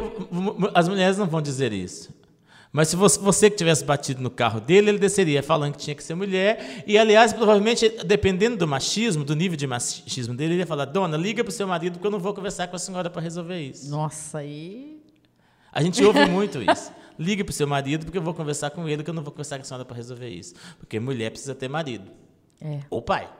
as 0.74 0.88
mulheres 0.88 1.18
não 1.18 1.26
vão 1.26 1.42
dizer 1.42 1.72
isso. 1.72 2.14
Mas 2.72 2.88
se 2.88 2.96
você, 2.96 3.18
você, 3.18 3.50
que 3.50 3.56
tivesse 3.56 3.84
batido 3.84 4.22
no 4.22 4.30
carro 4.30 4.60
dele, 4.60 4.90
ele 4.90 4.98
desceria 4.98 5.42
falando 5.42 5.72
que 5.72 5.78
tinha 5.78 5.96
que 5.96 6.04
ser 6.04 6.14
mulher. 6.14 6.84
E, 6.86 6.98
aliás, 6.98 7.32
provavelmente, 7.32 7.88
dependendo 8.04 8.56
do 8.56 8.68
machismo, 8.68 9.24
do 9.24 9.34
nível 9.34 9.56
de 9.56 9.66
machismo 9.66 10.34
dele, 10.34 10.54
ele 10.54 10.60
ia 10.60 10.66
falar: 10.66 10.84
Dona, 10.84 11.16
liga 11.16 11.42
para 11.42 11.50
o 11.50 11.54
seu 11.54 11.66
marido, 11.66 11.94
porque 11.94 12.06
eu 12.06 12.10
não 12.10 12.18
vou 12.18 12.34
conversar 12.34 12.68
com 12.68 12.76
a 12.76 12.78
senhora 12.78 13.08
para 13.08 13.22
resolver 13.22 13.58
isso. 13.58 13.90
Nossa, 13.90 14.38
aí. 14.38 15.00
A 15.72 15.82
gente 15.82 16.04
ouve 16.04 16.26
muito 16.26 16.60
isso. 16.60 16.92
Ligue 17.18 17.44
para 17.44 17.50
o 17.50 17.54
seu 17.54 17.66
marido, 17.66 18.04
porque 18.04 18.18
eu 18.18 18.22
vou 18.22 18.34
conversar 18.34 18.70
com 18.70 18.88
ele, 18.88 19.02
que 19.02 19.10
eu 19.10 19.14
não 19.14 19.22
vou 19.22 19.32
conversar 19.32 19.56
com 19.56 19.62
a 19.62 19.64
senhora 19.64 19.84
para 19.84 19.96
resolver 19.96 20.28
isso. 20.28 20.54
Porque 20.78 21.00
mulher 21.00 21.30
precisa 21.30 21.54
ter 21.54 21.68
marido. 21.68 22.10
É. 22.60 22.80
Ou 22.90 23.02
pai. 23.02 23.30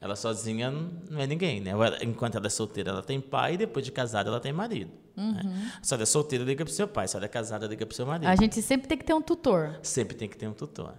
Ela 0.00 0.14
sozinha 0.14 0.70
não 0.70 1.20
é 1.20 1.26
ninguém, 1.26 1.60
né? 1.60 1.72
Enquanto 2.02 2.36
ela 2.36 2.46
é 2.46 2.50
solteira, 2.50 2.90
ela 2.90 3.02
tem 3.02 3.20
pai, 3.20 3.54
e 3.54 3.56
depois 3.56 3.84
de 3.84 3.90
casada, 3.90 4.28
ela 4.28 4.40
tem 4.40 4.52
marido. 4.52 4.90
Né? 5.16 5.24
Uhum. 5.24 5.50
Né? 5.50 5.72
Se 5.82 5.94
ela 5.94 6.02
é 6.02 6.06
solteira, 6.06 6.44
liga 6.44 6.64
para 6.64 6.70
o 6.70 6.74
seu 6.74 6.86
pai. 6.86 7.08
Se 7.08 7.16
ela 7.16 7.24
é 7.24 7.28
casada, 7.28 7.66
liga 7.66 7.86
para 7.86 7.92
o 7.92 7.96
seu 7.96 8.06
marido. 8.06 8.28
A 8.28 8.36
gente 8.36 8.60
sempre 8.60 8.86
tem 8.86 8.98
que 8.98 9.04
ter 9.04 9.14
um 9.14 9.22
tutor. 9.22 9.78
Sempre 9.82 10.14
tem 10.16 10.28
que 10.28 10.36
ter 10.36 10.46
um 10.46 10.52
tutor. 10.52 10.94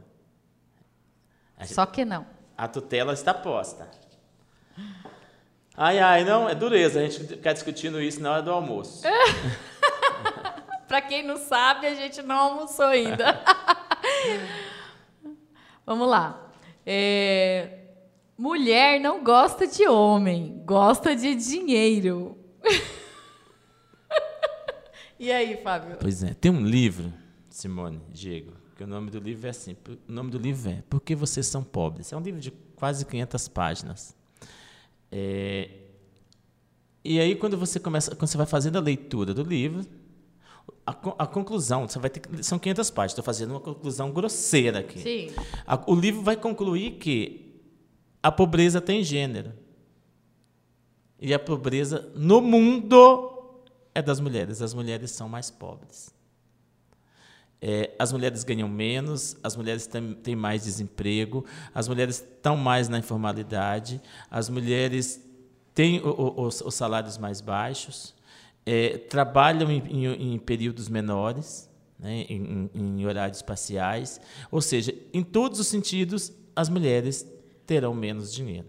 Gente... 1.60 1.74
Só 1.74 1.86
que 1.86 2.04
não. 2.04 2.26
A 2.58 2.68
tutela 2.68 3.14
está 3.14 3.34
posta. 3.34 3.88
Ai, 5.76 6.00
ai, 6.00 6.24
não, 6.24 6.50
é 6.50 6.56
dureza. 6.56 7.00
A 7.00 7.04
gente 7.04 7.24
ficar 7.24 7.54
discutindo 7.54 8.02
isso 8.02 8.20
na 8.20 8.32
hora 8.32 8.41
do 8.41 8.52
almoço. 8.52 9.04
para 10.88 11.02
quem 11.02 11.24
não 11.24 11.38
sabe, 11.38 11.88
a 11.88 11.94
gente 11.94 12.22
não 12.22 12.36
almoçou 12.36 12.86
ainda. 12.86 13.42
Vamos 15.86 16.08
lá. 16.08 16.52
É... 16.86 17.80
Mulher 18.38 19.00
não 19.00 19.24
gosta 19.24 19.66
de 19.66 19.88
homem, 19.88 20.62
gosta 20.66 21.16
de 21.16 21.36
dinheiro. 21.36 22.38
e 25.20 25.32
aí, 25.32 25.58
Fábio? 25.58 25.98
Pois 26.00 26.24
é, 26.24 26.34
tem 26.34 26.52
um 26.52 26.64
livro, 26.64 27.12
Simone, 27.50 28.02
Diego, 28.10 28.54
que 28.76 28.84
o 28.84 28.88
nome 28.88 29.10
do 29.10 29.20
livro 29.20 29.48
é 29.48 29.50
assim, 29.50 29.76
o 30.08 30.12
nome 30.12 30.30
do 30.30 30.38
livro 30.38 30.70
é 30.70 30.84
Por 30.88 31.02
que 31.02 31.16
vocês 31.16 31.48
são 31.48 31.64
pobres? 31.64 32.14
É 32.14 32.18
um 32.18 32.22
livro 32.22 32.40
de 32.40 32.52
quase 32.76 33.06
500 33.06 33.48
páginas. 33.48 34.16
É, 35.12 35.70
e 37.04 37.20
aí 37.20 37.36
quando 37.36 37.58
você 37.58 37.80
começa, 37.80 38.16
quando 38.16 38.30
você 38.30 38.38
vai 38.38 38.46
fazendo 38.46 38.78
a 38.78 38.82
leitura 38.82 39.34
do 39.34 39.42
livro, 39.42 39.84
a, 40.86 40.91
a 40.91 41.28
conclusão, 41.28 41.88
você 41.88 41.99
vai 41.99 42.09
ter 42.09 42.22
são 42.43 42.57
500 42.57 42.89
páginas, 42.91 43.11
estou 43.11 43.24
fazendo 43.24 43.51
uma 43.51 43.59
conclusão 43.59 44.11
grosseira 44.11 44.80
aqui. 44.80 44.99
Sim. 44.99 45.32
A, 45.65 45.80
o 45.86 45.95
livro 45.95 46.22
vai 46.22 46.36
concluir 46.36 46.91
que 46.91 47.61
a 48.22 48.32
pobreza 48.32 48.80
tem 48.80 49.03
gênero. 49.03 49.53
E 51.20 51.34
a 51.34 51.39
pobreza 51.39 52.11
no 52.15 52.41
mundo 52.41 53.34
é 53.93 54.01
das 54.01 54.20
mulheres. 54.20 54.61
As 54.61 54.74
mulheres 54.74 55.11
são 55.11 55.28
mais 55.28 55.49
pobres. 55.49 56.15
É, 57.59 57.91
as 57.97 58.11
mulheres 58.11 58.43
ganham 58.43 58.70
menos, 58.70 59.36
as 59.43 59.55
mulheres 59.55 59.89
têm 60.22 60.36
mais 60.36 60.63
desemprego, 60.63 61.43
as 61.74 61.88
mulheres 61.88 62.18
estão 62.18 62.55
mais 62.55 62.88
na 62.88 62.99
informalidade, 62.99 63.99
as 64.30 64.47
mulheres 64.47 65.20
têm 65.74 65.99
o, 66.01 66.09
o, 66.09 66.41
os, 66.43 66.61
os, 66.61 66.76
salários 66.76 67.18
mais 67.18 67.41
baixos, 67.41 68.13
é, 68.68 68.97
trabalham 68.97 69.72
em, 69.72 69.82
em, 69.88 70.34
em, 70.34 70.38
períodos 70.38 70.89
menores, 70.89 71.70
né, 71.97 72.26
em, 72.28 72.70
em 72.76 73.05
horários 73.05 73.41
parciais. 73.41 74.20
Ou 74.51 74.59
seja, 74.59 74.93
em 75.13 75.24
todos 75.24 75.57
os 75.61 75.68
sentidos, 75.68 76.34
as 76.53 76.68
mulheres 76.68 77.26
terão 77.65 77.93
menos 77.93 78.34
dinheiro. 78.34 78.68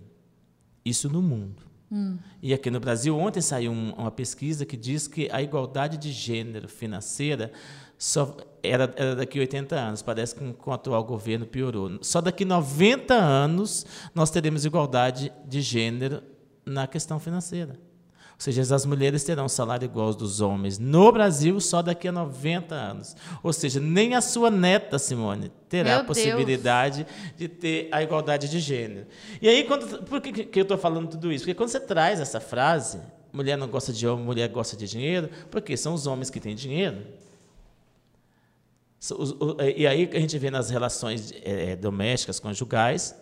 Isso 0.84 1.10
no 1.10 1.20
mundo. 1.20 1.64
Hum. 1.90 2.16
E 2.40 2.54
aqui 2.54 2.70
no 2.70 2.78
Brasil, 2.78 3.18
ontem 3.18 3.40
saiu 3.40 3.72
um, 3.72 3.90
uma 3.94 4.12
pesquisa 4.12 4.64
que 4.64 4.76
diz 4.76 5.08
que 5.08 5.28
a 5.32 5.42
igualdade 5.42 5.96
de 5.96 6.12
gênero 6.12 6.68
financeira 6.68 7.50
só 7.98 8.36
era, 8.62 8.94
era 8.96 9.16
daqui 9.16 9.38
a 9.38 9.40
80 9.40 9.74
anos. 9.74 10.00
Parece 10.00 10.36
que 10.36 10.52
com 10.52 10.70
o 10.70 10.74
atual 10.74 11.02
governo 11.02 11.44
piorou. 11.44 11.98
Só 12.02 12.20
daqui 12.20 12.44
a 12.44 12.46
90 12.46 13.14
anos 13.14 13.84
nós 14.14 14.30
teremos 14.30 14.64
igualdade 14.64 15.32
de 15.44 15.60
gênero 15.60 16.22
na 16.64 16.86
questão 16.86 17.18
financeira. 17.18 17.87
Ou 18.38 18.42
seja, 18.44 18.62
as 18.72 18.86
mulheres 18.86 19.24
terão 19.24 19.48
salário 19.48 19.84
igual 19.84 20.06
aos 20.06 20.14
dos 20.16 20.40
homens 20.40 20.78
no 20.78 21.10
Brasil 21.10 21.60
só 21.60 21.82
daqui 21.82 22.06
a 22.06 22.12
90 22.12 22.72
anos. 22.72 23.16
Ou 23.42 23.52
seja, 23.52 23.80
nem 23.80 24.14
a 24.14 24.20
sua 24.20 24.48
neta, 24.48 24.96
Simone, 24.96 25.50
terá 25.68 25.90
Meu 25.90 26.00
a 26.00 26.04
possibilidade 26.04 27.04
de 27.36 27.48
ter 27.48 27.88
a 27.90 28.00
igualdade 28.00 28.48
de 28.48 28.60
gênero. 28.60 29.08
E 29.42 29.48
aí, 29.48 29.64
quando, 29.64 30.04
por 30.04 30.20
que, 30.20 30.44
que 30.44 30.60
eu 30.60 30.62
estou 30.62 30.78
falando 30.78 31.08
tudo 31.08 31.32
isso? 31.32 31.42
Porque 31.42 31.54
quando 31.54 31.70
você 31.70 31.80
traz 31.80 32.20
essa 32.20 32.38
frase, 32.38 33.00
mulher 33.32 33.58
não 33.58 33.66
gosta 33.66 33.92
de 33.92 34.06
homem, 34.06 34.24
mulher 34.24 34.48
gosta 34.50 34.76
de 34.76 34.86
dinheiro, 34.86 35.28
porque 35.50 35.76
são 35.76 35.92
os 35.92 36.06
homens 36.06 36.30
que 36.30 36.38
têm 36.38 36.54
dinheiro. 36.54 36.98
E 39.76 39.84
aí 39.84 40.08
a 40.12 40.20
gente 40.20 40.38
vê 40.38 40.48
nas 40.48 40.70
relações 40.70 41.32
é, 41.42 41.74
domésticas, 41.74 42.38
conjugais, 42.38 43.16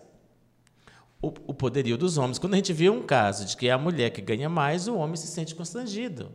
o, 1.21 1.27
o 1.47 1.53
poderio 1.53 1.97
dos 1.97 2.17
homens. 2.17 2.39
Quando 2.39 2.53
a 2.53 2.57
gente 2.57 2.73
vê 2.73 2.89
um 2.89 3.01
caso 3.01 3.45
de 3.45 3.57
que 3.57 3.67
é 3.67 3.71
a 3.71 3.77
mulher 3.77 4.11
que 4.11 4.21
ganha 4.21 4.49
mais, 4.49 4.87
o 4.87 4.95
homem 4.95 5.15
se 5.15 5.27
sente 5.27 5.55
constrangido. 5.55 6.31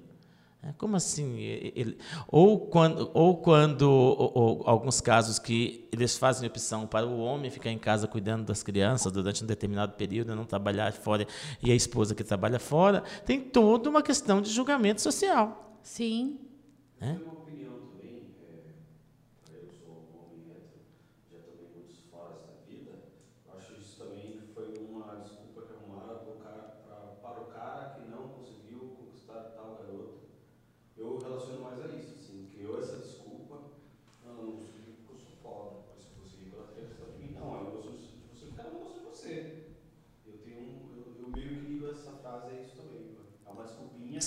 É, 0.65 0.73
como 0.79 0.95
assim? 0.95 1.41
Ele, 1.41 1.99
ou 2.29 2.61
quando, 2.69 3.11
ou 3.13 3.37
quando 3.39 3.83
ou, 3.83 4.33
ou, 4.33 4.63
alguns 4.65 5.01
casos 5.01 5.41
que 5.41 5.89
eles 5.93 6.17
fazem 6.17 6.49
opção 6.49 6.87
para 6.87 7.05
o 7.05 7.19
homem 7.19 7.51
ficar 7.51 7.71
em 7.71 7.79
casa 7.79 8.07
cuidando 8.07 8.45
das 8.45 8.63
crianças 8.63 9.11
durante 9.11 9.43
um 9.43 9.47
determinado 9.47 9.95
período, 9.95 10.37
não 10.37 10.45
trabalhar 10.45 10.93
fora, 10.93 11.27
e 11.61 11.73
a 11.73 11.75
esposa 11.75 12.15
que 12.15 12.23
trabalha 12.23 12.61
fora, 12.61 13.03
tem 13.27 13.41
toda 13.41 13.91
uma 13.91 14.03
questão 14.03 14.41
de 14.41 14.51
julgamento 14.51 15.01
social. 15.03 15.79
Sim. 15.83 16.39
É? 17.01 17.17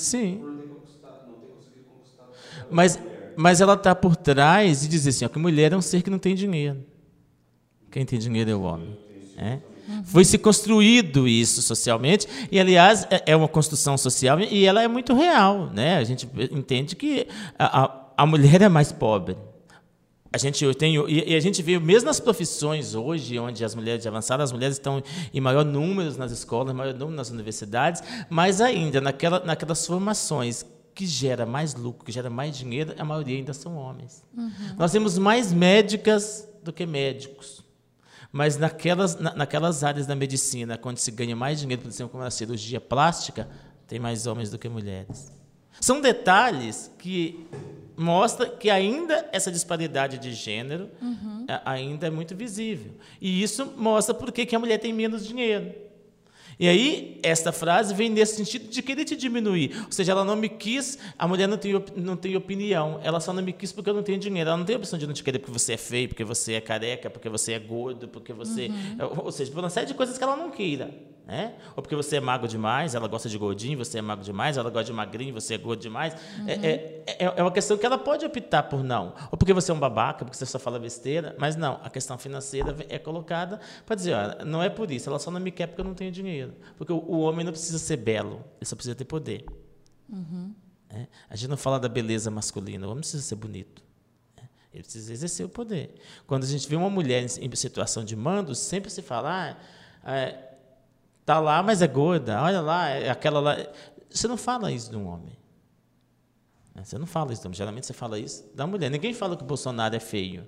Sim. 0.05 0.39
Mas, 2.69 2.99
mas 3.35 3.59
ela 3.59 3.73
está 3.73 3.95
por 3.95 4.15
trás 4.15 4.81
de 4.81 4.87
dizer 4.87 5.09
assim, 5.09 5.25
ó, 5.25 5.29
que 5.29 5.39
mulher 5.39 5.73
é 5.73 5.77
um 5.77 5.81
ser 5.81 6.01
que 6.03 6.09
não 6.09 6.19
tem 6.19 6.35
dinheiro. 6.35 6.83
Quem 7.89 8.05
tem 8.05 8.19
dinheiro 8.19 8.51
é 8.51 8.55
o 8.55 8.61
homem. 8.61 8.97
É? 9.37 9.59
Foi 10.03 10.23
se 10.23 10.37
construído 10.37 11.27
isso 11.27 11.61
socialmente 11.61 12.27
e, 12.51 12.59
aliás, 12.59 13.07
é, 13.09 13.23
é 13.31 13.35
uma 13.35 13.47
construção 13.47 13.97
social 13.97 14.39
e 14.39 14.65
ela 14.65 14.81
é 14.81 14.87
muito 14.87 15.13
real, 15.13 15.71
né? 15.73 15.97
A 15.97 16.03
gente 16.03 16.27
entende 16.51 16.95
que 16.95 17.27
a, 17.57 17.83
a, 17.83 18.01
a 18.17 18.25
mulher 18.25 18.61
é 18.61 18.69
mais 18.69 18.91
pobre. 18.91 19.35
A 20.35 20.37
gente 20.37 20.73
tem 20.73 20.95
e 21.07 21.33
a 21.33 21.39
gente 21.39 21.63
vê 21.63 21.79
mesmo 21.79 22.07
nas 22.07 22.19
profissões 22.19 22.93
hoje, 22.93 23.39
onde 23.39 23.63
as 23.63 23.73
mulheres 23.73 24.05
avançadas, 24.05 24.49
as 24.49 24.51
mulheres 24.51 24.75
estão 24.75 25.01
em 25.33 25.39
maior 25.39 25.63
número 25.63 26.13
nas 26.17 26.29
escolas, 26.29 26.75
maior 26.75 26.93
número 26.93 27.15
nas 27.15 27.29
universidades, 27.29 28.03
mas 28.29 28.59
ainda 28.59 28.99
naquela, 28.99 29.39
naquelas 29.45 29.87
formações 29.87 30.65
que 30.93 31.07
gera 31.07 31.45
mais 31.45 31.73
lucro, 31.73 32.03
que 32.03 32.11
gera 32.11 32.29
mais 32.29 32.57
dinheiro, 32.57 32.93
a 32.99 33.05
maioria 33.05 33.37
ainda 33.37 33.53
são 33.53 33.77
homens. 33.77 34.25
Uhum. 34.37 34.51
Nós 34.77 34.91
temos 34.91 35.17
mais 35.17 35.53
médicas 35.53 36.45
do 36.61 36.73
que 36.73 36.85
médicos. 36.85 37.63
Mas 38.29 38.57
naquelas, 38.57 39.17
na, 39.17 39.33
naquelas 39.33 39.85
áreas 39.85 40.05
da 40.05 40.17
medicina, 40.17 40.77
onde 40.83 40.99
se 40.99 41.11
ganha 41.11 41.33
mais 41.33 41.61
dinheiro, 41.61 41.81
por 41.81 41.87
exemplo, 41.87 42.11
como 42.11 42.25
a 42.25 42.29
cirurgia 42.29 42.81
plástica, 42.81 43.47
tem 43.87 43.99
mais 43.99 44.27
homens 44.27 44.49
do 44.49 44.59
que 44.59 44.67
mulheres. 44.67 45.31
São 45.79 46.01
detalhes 46.01 46.91
que 46.97 47.47
mostra 47.97 48.49
que 48.49 48.69
ainda 48.69 49.27
essa 49.31 49.51
disparidade 49.51 50.17
de 50.17 50.33
gênero 50.33 50.89
uhum. 51.01 51.45
ainda 51.63 52.07
é 52.07 52.09
muito 52.09 52.35
visível. 52.35 52.91
E 53.21 53.41
isso 53.41 53.73
mostra 53.77 54.13
por 54.13 54.31
que 54.31 54.55
a 54.55 54.59
mulher 54.59 54.77
tem 54.77 54.93
menos 54.93 55.25
dinheiro. 55.27 55.85
E 56.57 56.67
aí, 56.67 57.19
esta 57.21 57.51
frase 57.51 57.93
vem 57.93 58.09
nesse 58.09 58.37
sentido 58.37 58.69
de 58.69 58.81
querer 58.81 59.03
te 59.03 59.15
diminuir. 59.15 59.75
Ou 59.85 59.91
seja, 59.91 60.13
ela 60.13 60.23
não 60.23 60.35
me 60.35 60.47
quis, 60.47 60.97
a 61.17 61.27
mulher 61.27 61.47
não 61.47 61.57
tem, 61.57 61.73
não 61.97 62.15
tem 62.15 62.35
opinião, 62.35 62.99
ela 63.03 63.19
só 63.19 63.33
não 63.33 63.43
me 63.43 63.51
quis 63.51 63.71
porque 63.71 63.89
eu 63.89 63.93
não 63.93 64.03
tenho 64.03 64.17
dinheiro. 64.17 64.49
Ela 64.49 64.57
não 64.57 64.65
tem 64.65 64.75
a 64.75 64.79
opção 64.79 64.97
de 64.97 65.05
não 65.05 65.13
te 65.13 65.23
querer 65.23 65.39
porque 65.39 65.51
você 65.51 65.73
é 65.73 65.77
feio, 65.77 66.07
porque 66.07 66.23
você 66.23 66.53
é 66.53 66.61
careca, 66.61 67.09
porque 67.09 67.27
você 67.27 67.53
é 67.53 67.59
gordo, 67.59 68.07
porque 68.07 68.31
você. 68.31 68.67
Uhum. 68.67 69.25
Ou 69.25 69.31
seja, 69.31 69.51
por 69.51 69.59
uma 69.59 69.69
série 69.69 69.87
de 69.87 69.93
coisas 69.93 70.17
que 70.17 70.23
ela 70.23 70.37
não 70.37 70.49
queira. 70.49 70.91
Né? 71.27 71.55
Ou 71.75 71.81
porque 71.81 71.95
você 71.95 72.17
é 72.17 72.19
magro 72.19 72.47
demais, 72.47 72.93
ela 72.93 73.07
gosta 73.07 73.27
de 73.27 73.35
gordinho, 73.35 73.79
você 73.79 73.97
é 73.97 74.01
magro 74.01 74.23
demais, 74.23 74.57
ela 74.57 74.69
gosta 74.69 74.85
de 74.85 74.93
magrinho, 74.93 75.33
você 75.33 75.55
é 75.55 75.57
gordo 75.57 75.81
demais. 75.81 76.13
Uhum. 76.13 76.47
É, 76.47 76.53
é, 76.53 77.03
é, 77.07 77.33
é, 77.37 77.41
uma 77.41 77.51
questão 77.51 77.75
que 77.77 77.85
ela 77.85 77.97
pode 77.97 78.23
optar 78.23 78.61
por 78.63 78.83
não. 78.83 79.15
Ou 79.31 79.37
porque 79.37 79.51
você 79.51 79.71
é 79.71 79.73
um 79.73 79.79
babaca, 79.79 80.23
porque 80.23 80.37
você 80.37 80.45
só 80.45 80.59
fala 80.59 80.77
besteira. 80.77 81.35
Mas 81.39 81.55
não, 81.55 81.79
a 81.83 81.89
questão 81.89 82.15
financeira 82.15 82.75
é 82.89 82.99
colocada 82.99 83.59
para 83.87 83.95
dizer: 83.95 84.13
olha, 84.13 84.45
não 84.45 84.61
é 84.61 84.69
por 84.69 84.91
isso, 84.91 85.09
ela 85.09 85.17
só 85.17 85.31
não 85.31 85.39
me 85.39 85.49
quer 85.49 85.65
porque 85.65 85.81
eu 85.81 85.85
não 85.85 85.95
tenho 85.95 86.11
dinheiro. 86.11 86.53
Porque 86.77 86.93
o, 86.93 86.97
o 86.97 87.21
homem 87.21 87.43
não 87.43 87.51
precisa 87.51 87.79
ser 87.79 87.97
belo, 87.97 88.43
ele 88.57 88.65
só 88.65 88.75
precisa 88.75 88.93
ter 88.93 89.05
poder. 89.05 89.45
Uhum. 90.07 90.53
É? 90.91 91.07
A 91.27 91.35
gente 91.35 91.49
não 91.49 91.57
fala 91.57 91.79
da 91.79 91.89
beleza 91.89 92.29
masculina, 92.29 92.85
o 92.85 92.91
homem 92.91 93.01
precisa 93.01 93.23
ser 93.23 93.35
bonito. 93.35 93.83
É? 94.37 94.43
Ele 94.71 94.83
precisa 94.83 95.11
exercer 95.11 95.43
o 95.43 95.49
poder. 95.49 95.95
Quando 96.27 96.43
a 96.43 96.47
gente 96.47 96.69
vê 96.69 96.75
uma 96.75 96.89
mulher 96.89 97.23
em 97.23 97.55
situação 97.55 98.05
de 98.05 98.15
mando, 98.15 98.53
sempre 98.53 98.91
se 98.91 99.01
fala. 99.01 99.57
Ah, 100.03 100.35
é, 101.25 101.31
Está 101.31 101.39
lá, 101.39 101.63
mas 101.63 101.81
é 101.81 101.87
gorda. 101.87 102.39
Olha 102.39 102.61
lá, 102.61 102.89
é 102.89 103.09
aquela 103.09 103.39
lá. 103.39 103.57
Você 104.09 104.27
não 104.27 104.37
fala 104.37 104.71
isso 104.71 104.91
de 104.91 104.95
um 104.95 105.07
homem. 105.07 105.35
Né? 106.75 106.83
Você 106.83 106.99
não 106.99 107.07
fala 107.07 107.33
isso 107.33 107.41
de 107.41 107.47
um 107.47 107.49
homem. 107.49 107.57
Geralmente 107.57 107.87
você 107.87 107.93
fala 107.93 108.19
isso 108.19 108.47
da 108.53 108.67
mulher. 108.67 108.91
Ninguém 108.91 109.11
fala 109.11 109.35
que 109.35 109.41
o 109.41 109.45
Bolsonaro 109.45 109.95
é 109.95 109.99
feio. 109.99 110.47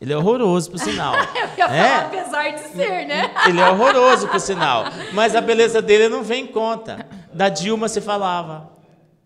Ele 0.00 0.12
é 0.12 0.16
horroroso, 0.16 0.70
por 0.70 0.78
sinal. 0.78 1.12
Eu 1.36 1.58
ia 1.58 1.64
é? 1.64 1.88
falar, 1.88 2.06
apesar 2.06 2.50
de 2.52 2.60
ser, 2.68 3.06
né? 3.06 3.34
Ele 3.46 3.60
é 3.60 3.70
horroroso, 3.70 4.26
por 4.28 4.40
sinal. 4.40 4.84
Mas 5.12 5.36
a 5.36 5.40
beleza 5.40 5.82
dele 5.82 6.08
não 6.08 6.22
vem 6.22 6.44
em 6.44 6.46
conta. 6.46 7.06
Da 7.34 7.50
Dilma 7.50 7.88
se 7.88 8.00
falava. 8.00 8.77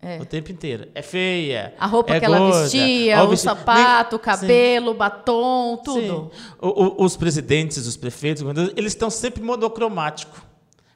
É. 0.03 0.19
O 0.21 0.25
tempo 0.25 0.51
inteiro. 0.51 0.89
É 0.93 1.01
feia. 1.01 1.73
A 1.79 1.87
roupa 1.87 2.13
é 2.13 2.19
que 2.19 2.27
gorda, 2.27 2.45
ela 2.45 2.61
vestia, 2.61 3.23
o 3.23 3.29
vesti... 3.29 3.45
sapato, 3.45 4.17
o 4.17 4.19
cabelo, 4.19 4.91
o 4.91 4.93
batom, 4.93 5.77
tudo. 5.77 6.29
O, 6.61 7.01
o, 7.01 7.05
os 7.05 7.15
presidentes, 7.15 7.87
os 7.87 7.95
prefeitos, 7.95 8.43
eles 8.75 8.91
estão 8.91 9.09
sempre 9.09 9.41
monocromáticos. 9.41 10.41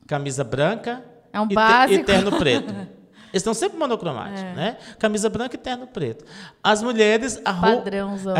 Camisa 0.05 0.43
branca 0.43 1.03
é 1.32 1.39
um 1.39 1.47
básico. 1.47 2.01
e 2.01 2.03
terno 2.03 2.38
preto. 2.38 2.74
Eles 3.30 3.41
estão 3.41 3.53
sempre 3.53 3.78
monocromáticos, 3.78 4.41
é. 4.41 4.53
né? 4.53 4.78
Camisa 4.97 5.30
branca 5.30 5.55
e 5.55 5.60
terno 5.60 5.86
preto. 5.86 6.24
As 6.64 6.82
mulheres, 6.82 7.39
a 7.43 7.51
roupa, 7.51 7.89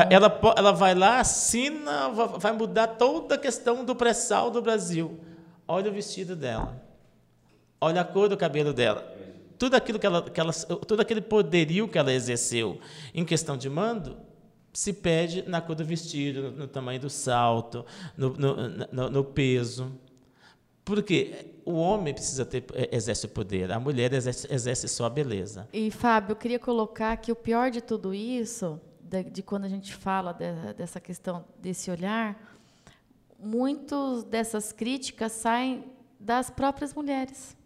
ela, 0.09 0.39
ela 0.55 0.72
vai 0.72 0.95
lá, 0.95 1.20
assina, 1.20 2.07
vai 2.09 2.53
mudar 2.53 2.88
toda 2.88 3.36
a 3.36 3.38
questão 3.38 3.84
do 3.84 3.93
pré-sal 3.93 4.49
do 4.49 4.61
Brasil. 4.61 5.20
Olha 5.68 5.91
o 5.91 5.93
vestido 5.93 6.38
dela. 6.38 6.82
Olha 7.82 7.99
a 7.99 8.05
cor 8.05 8.30
do 8.30 8.38
cabelo 8.38 8.72
dela 8.72 9.16
tudo 9.57 9.75
aquilo 9.75 9.97
que 9.97 10.05
ela, 10.05 10.29
que 10.29 10.39
ela, 10.39 10.53
todo 10.53 10.99
aquele 10.99 11.21
poderio 11.21 11.87
que 11.87 11.97
ela 11.97 12.13
exerceu 12.13 12.79
em 13.13 13.25
questão 13.25 13.57
de 13.57 13.69
mando 13.69 14.17
se 14.77 14.93
pede 14.93 15.43
na 15.47 15.59
cor 15.59 15.75
do 15.75 15.83
vestido, 15.83 16.43
no, 16.43 16.51
no 16.51 16.67
tamanho 16.67 16.99
do 16.99 17.09
salto, 17.09 17.83
no, 18.15 18.29
no, 18.29 19.09
no, 19.09 19.23
peso. 19.23 19.91
Porque 20.85 21.55
o 21.65 21.73
homem 21.73 22.13
precisa 22.13 22.45
ter 22.45 22.63
é, 22.75 22.95
exerce 22.95 23.25
o 23.25 23.29
poder, 23.29 23.71
a 23.71 23.79
mulher 23.79 24.13
exerce, 24.13 24.47
exerce 24.53 24.87
só 24.87 25.05
a 25.05 25.09
beleza. 25.09 25.67
E 25.73 25.89
Fábio, 25.89 26.33
eu 26.33 26.35
queria 26.35 26.59
colocar 26.59 27.17
que 27.17 27.31
o 27.31 27.35
pior 27.35 27.71
de 27.71 27.81
tudo 27.81 28.13
isso, 28.13 28.79
de, 29.01 29.23
de 29.23 29.41
quando 29.41 29.65
a 29.65 29.69
gente 29.69 29.95
fala 29.95 30.31
de, 30.31 30.73
dessa 30.75 30.99
questão 30.99 31.43
desse 31.59 31.89
olhar, 31.89 32.39
muitas 33.39 34.23
dessas 34.25 34.71
críticas 34.71 35.31
saem 35.31 35.85
das 36.19 36.51
próprias 36.51 36.93
mulheres. 36.93 37.57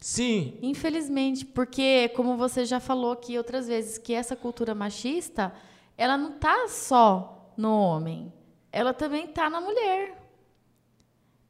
Sim. 0.00 0.58
Infelizmente, 0.62 1.44
porque 1.44 2.08
como 2.16 2.36
você 2.36 2.64
já 2.64 2.80
falou 2.80 3.12
aqui 3.12 3.36
outras 3.36 3.68
vezes, 3.68 3.98
que 3.98 4.14
essa 4.14 4.34
cultura 4.34 4.74
machista, 4.74 5.52
ela 5.96 6.16
não 6.16 6.30
está 6.30 6.66
só 6.68 7.52
no 7.56 7.70
homem, 7.70 8.32
ela 8.72 8.94
também 8.94 9.26
está 9.26 9.50
na 9.50 9.60
mulher. 9.60 10.16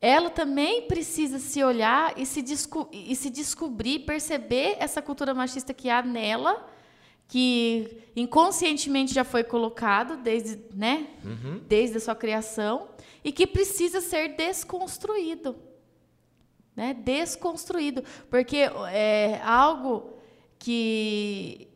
Ela 0.01 0.31
também 0.31 0.83
precisa 0.89 1.39
se 1.39 1.63
olhar 1.63 2.15
e 2.19 2.25
se, 2.27 2.43
e 2.91 3.15
se 3.15 3.31
descobrir, 3.31 4.01
perceber 4.01 4.77
essa 4.81 5.01
cultura 5.01 5.35
machista 5.35 5.75
que 5.75 5.91
há 5.91 6.03
nela, 6.03 6.67
que 7.29 8.03
inconscientemente 8.17 9.13
já 9.15 9.25
foi 9.25 9.45
colocado 9.45 10.17
desde, 10.17 10.59
né, 10.75 11.07
uhum. 11.23 11.61
desde 11.69 11.99
a 11.99 12.01
sua 12.01 12.15
criação, 12.17 12.89
e 13.23 13.31
que 13.31 13.47
precisa 13.47 14.01
ser 14.01 14.35
desconstruído 14.37 15.55
né? 16.75 16.95
desconstruído. 16.95 18.03
Porque 18.29 18.69
é 18.93 19.41
algo 19.45 20.15
que. 20.59 21.69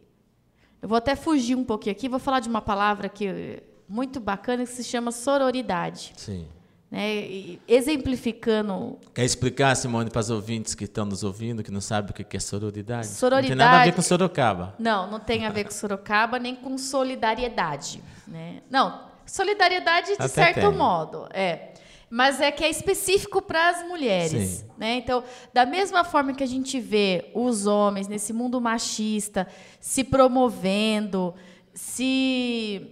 Eu 0.80 0.88
vou 0.88 0.98
até 0.98 1.16
fugir 1.16 1.56
um 1.56 1.64
pouquinho 1.64 1.92
aqui, 1.92 2.08
vou 2.08 2.18
falar 2.18 2.40
de 2.40 2.48
uma 2.48 2.60
palavra 2.60 3.08
que 3.08 3.62
muito 3.88 4.20
bacana 4.20 4.64
que 4.64 4.70
se 4.70 4.84
chama 4.84 5.10
sororidade. 5.10 6.12
Sim. 6.16 6.46
né, 6.90 7.58
exemplificando. 7.66 8.98
Quer 9.14 9.24
explicar, 9.24 9.74
Simone, 9.74 10.10
para 10.10 10.20
os 10.20 10.30
ouvintes 10.30 10.74
que 10.74 10.84
estão 10.84 11.04
nos 11.04 11.24
ouvindo, 11.24 11.62
que 11.62 11.70
não 11.70 11.80
sabem 11.80 12.10
o 12.10 12.14
que 12.14 12.36
é 12.36 12.40
sororidade? 12.40 13.06
Sororidade. 13.06 13.50
Não 13.50 13.56
tem 13.56 13.66
nada 13.66 13.82
a 13.82 13.84
ver 13.84 13.92
com 13.92 14.02
Sorocaba. 14.02 14.74
Não, 14.78 15.10
não 15.10 15.18
tem 15.18 15.46
a 15.46 15.50
ver 15.50 15.64
com 15.64 15.70
Sorocaba, 15.70 16.38
nem 16.38 16.54
com 16.54 16.76
solidariedade. 16.78 18.02
Né? 18.28 18.62
Não, 18.70 19.08
solidariedade 19.26 20.08
de 20.08 20.12
Até 20.14 20.28
certo 20.28 20.60
tem. 20.60 20.72
modo, 20.72 21.26
é. 21.32 21.74
Mas 22.10 22.40
é 22.40 22.50
que 22.52 22.62
é 22.62 22.70
específico 22.70 23.42
para 23.42 23.70
as 23.70 23.86
mulheres. 23.86 24.64
Né? 24.78 24.96
Então, 24.96 25.24
da 25.52 25.64
mesma 25.64 26.04
forma 26.04 26.34
que 26.34 26.44
a 26.44 26.46
gente 26.46 26.78
vê 26.78 27.30
os 27.34 27.66
homens 27.66 28.08
nesse 28.08 28.32
mundo 28.32 28.60
machista 28.60 29.48
se 29.80 30.04
promovendo, 30.04 31.34
se 31.72 32.90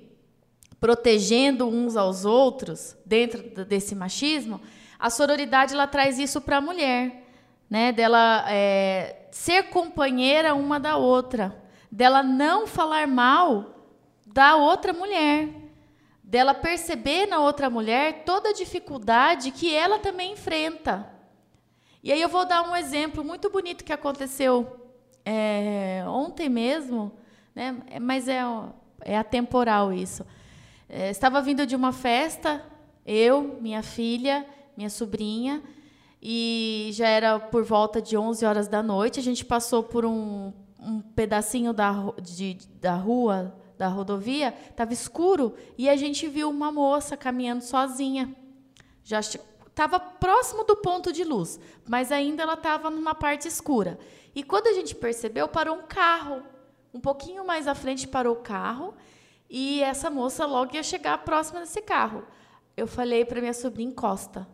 protegendo 0.80 1.68
uns 1.68 1.96
aos 1.96 2.24
outros 2.24 2.96
dentro 3.06 3.64
desse 3.64 3.94
machismo, 3.94 4.60
a 4.98 5.10
sororidade 5.10 5.74
ela 5.74 5.86
traz 5.86 6.18
isso 6.18 6.40
para 6.40 6.56
a 6.56 6.60
mulher, 6.60 7.24
né? 7.68 7.92
Dela 7.92 8.44
é, 8.48 9.26
ser 9.30 9.64
companheira 9.64 10.54
uma 10.54 10.78
da 10.78 10.96
outra, 10.96 11.60
dela 11.90 12.22
não 12.22 12.66
falar 12.66 13.06
mal 13.06 13.72
da 14.26 14.56
outra 14.56 14.92
mulher, 14.92 15.48
dela 16.32 16.54
perceber 16.54 17.26
na 17.26 17.40
outra 17.40 17.68
mulher 17.68 18.24
toda 18.24 18.48
a 18.48 18.52
dificuldade 18.54 19.50
que 19.50 19.74
ela 19.74 19.98
também 19.98 20.32
enfrenta. 20.32 21.06
E 22.02 22.10
aí 22.10 22.22
eu 22.22 22.28
vou 22.30 22.46
dar 22.46 22.62
um 22.66 22.74
exemplo 22.74 23.22
muito 23.22 23.50
bonito 23.50 23.84
que 23.84 23.92
aconteceu 23.92 24.90
é, 25.26 26.02
ontem 26.06 26.48
mesmo, 26.48 27.12
né? 27.54 27.76
Mas 28.00 28.28
é, 28.28 28.40
é 29.02 29.18
atemporal 29.18 29.92
isso. 29.92 30.24
É, 30.88 31.10
estava 31.10 31.42
vindo 31.42 31.66
de 31.66 31.76
uma 31.76 31.92
festa, 31.92 32.64
eu, 33.04 33.58
minha 33.60 33.82
filha, 33.82 34.46
minha 34.74 34.88
sobrinha, 34.88 35.62
e 36.22 36.88
já 36.94 37.08
era 37.08 37.38
por 37.38 37.62
volta 37.62 38.00
de 38.00 38.16
11 38.16 38.42
horas 38.46 38.68
da 38.68 38.82
noite. 38.82 39.20
A 39.20 39.22
gente 39.22 39.44
passou 39.44 39.82
por 39.82 40.06
um, 40.06 40.50
um 40.80 41.02
pedacinho 41.02 41.74
da, 41.74 41.92
de, 42.22 42.56
da 42.80 42.94
rua, 42.94 43.54
da 43.82 43.88
rodovia, 43.88 44.54
estava 44.70 44.92
escuro, 44.92 45.56
e 45.76 45.88
a 45.88 45.96
gente 45.96 46.28
viu 46.28 46.48
uma 46.48 46.70
moça 46.70 47.16
caminhando 47.16 47.62
sozinha. 47.62 48.32
Já 49.02 49.18
estava 49.18 49.98
próximo 49.98 50.62
do 50.62 50.76
ponto 50.76 51.12
de 51.12 51.24
luz, 51.24 51.58
mas 51.88 52.12
ainda 52.12 52.44
ela 52.44 52.54
estava 52.54 52.88
numa 52.90 53.12
parte 53.12 53.48
escura. 53.48 53.98
E 54.36 54.44
quando 54.44 54.68
a 54.68 54.72
gente 54.72 54.94
percebeu, 54.94 55.48
parou 55.48 55.78
um 55.78 55.82
carro. 55.82 56.44
Um 56.94 57.00
pouquinho 57.00 57.44
mais 57.44 57.66
à 57.66 57.74
frente 57.74 58.06
parou 58.06 58.34
o 58.34 58.40
carro 58.40 58.94
e 59.50 59.82
essa 59.82 60.08
moça 60.08 60.46
logo 60.46 60.76
ia 60.76 60.82
chegar 60.84 61.18
próxima 61.24 61.58
desse 61.58 61.82
carro. 61.82 62.22
Eu 62.76 62.86
falei 62.86 63.24
para 63.24 63.40
minha 63.40 63.52
sobrinha, 63.52 63.90
encosta. 63.90 64.46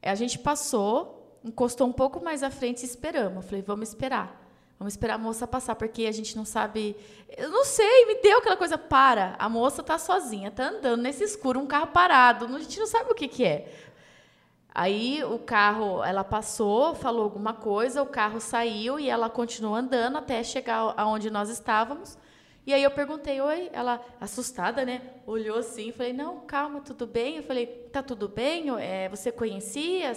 A 0.00 0.14
gente 0.14 0.38
passou, 0.38 1.40
encostou 1.42 1.88
um 1.88 1.92
pouco 1.92 2.22
mais 2.22 2.44
à 2.44 2.50
frente 2.50 2.82
e 2.82 2.86
esperamos. 2.86 3.36
Eu 3.36 3.42
falei, 3.42 3.62
vamos 3.62 3.88
esperar. 3.88 4.41
Vamos 4.82 4.94
esperar 4.94 5.14
a 5.14 5.18
moça 5.18 5.46
passar, 5.46 5.76
porque 5.76 6.06
a 6.06 6.10
gente 6.10 6.36
não 6.36 6.44
sabe. 6.44 6.96
Eu 7.36 7.50
não 7.50 7.64
sei, 7.64 8.04
me 8.06 8.16
deu 8.16 8.38
aquela 8.38 8.56
coisa. 8.56 8.76
Para, 8.76 9.36
a 9.38 9.48
moça 9.48 9.80
está 9.80 9.96
sozinha, 9.96 10.48
está 10.48 10.70
andando 10.70 11.00
nesse 11.00 11.22
escuro, 11.22 11.60
um 11.60 11.68
carro 11.68 11.86
parado. 11.86 12.46
A 12.46 12.58
gente 12.58 12.80
não 12.80 12.86
sabe 12.88 13.12
o 13.12 13.14
que, 13.14 13.28
que 13.28 13.44
é. 13.44 13.72
Aí 14.74 15.22
o 15.22 15.38
carro, 15.38 16.02
ela 16.02 16.24
passou, 16.24 16.96
falou 16.96 17.22
alguma 17.22 17.52
coisa, 17.52 18.02
o 18.02 18.06
carro 18.06 18.40
saiu 18.40 18.98
e 18.98 19.08
ela 19.08 19.30
continuou 19.30 19.76
andando 19.76 20.18
até 20.18 20.42
chegar 20.42 20.94
aonde 20.96 21.30
nós 21.30 21.48
estávamos. 21.48 22.18
E 22.66 22.74
aí 22.74 22.82
eu 22.82 22.90
perguntei, 22.90 23.40
oi, 23.40 23.70
ela 23.72 24.04
assustada, 24.20 24.84
né? 24.84 25.00
Olhou 25.24 25.58
assim, 25.58 25.92
falei, 25.92 26.12
não, 26.12 26.40
calma, 26.40 26.80
tudo 26.80 27.06
bem? 27.06 27.36
Eu 27.36 27.44
falei, 27.44 27.66
tá 27.92 28.02
tudo 28.02 28.28
bem? 28.28 28.68
É, 28.80 29.08
você 29.08 29.30
conhecia? 29.30 30.12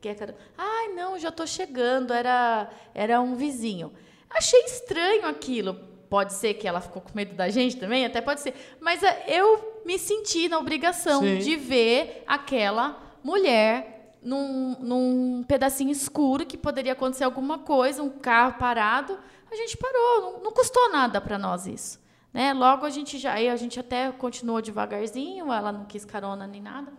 Quer? 0.00 0.34
Ai, 0.56 0.88
não, 0.88 1.18
já 1.18 1.28
estou 1.28 1.46
chegando. 1.46 2.12
Era, 2.12 2.70
era 2.94 3.20
um 3.20 3.34
vizinho. 3.34 3.92
Achei 4.30 4.60
estranho 4.64 5.26
aquilo. 5.26 5.74
Pode 6.08 6.32
ser 6.32 6.54
que 6.54 6.66
ela 6.66 6.80
ficou 6.80 7.02
com 7.02 7.10
medo 7.14 7.34
da 7.34 7.50
gente 7.50 7.76
também, 7.76 8.06
até 8.06 8.20
pode 8.20 8.40
ser. 8.40 8.54
Mas 8.80 9.02
é, 9.02 9.24
eu 9.28 9.82
me 9.84 9.98
senti 9.98 10.48
na 10.48 10.58
obrigação 10.58 11.20
Sim. 11.20 11.38
de 11.38 11.54
ver 11.56 12.24
aquela 12.26 12.98
mulher 13.22 14.16
num, 14.22 14.76
num 14.80 15.44
pedacinho 15.46 15.90
escuro 15.90 16.46
que 16.46 16.56
poderia 16.56 16.92
acontecer 16.92 17.24
alguma 17.24 17.58
coisa, 17.58 18.02
um 18.02 18.08
carro 18.08 18.54
parado 18.58 19.18
a 19.50 19.56
gente 19.56 19.76
parou, 19.76 20.20
não, 20.20 20.40
não 20.44 20.52
custou 20.52 20.90
nada 20.90 21.20
para 21.20 21.38
nós 21.38 21.66
isso. 21.66 22.00
Né? 22.32 22.52
Logo 22.52 22.84
a 22.84 22.90
gente 22.90 23.18
já, 23.18 23.32
aí 23.32 23.48
a 23.48 23.56
gente 23.56 23.80
até 23.80 24.12
continuou 24.12 24.60
devagarzinho, 24.60 25.52
ela 25.52 25.72
não 25.72 25.84
quis 25.84 26.04
carona 26.04 26.46
nem 26.46 26.60
nada, 26.60 26.92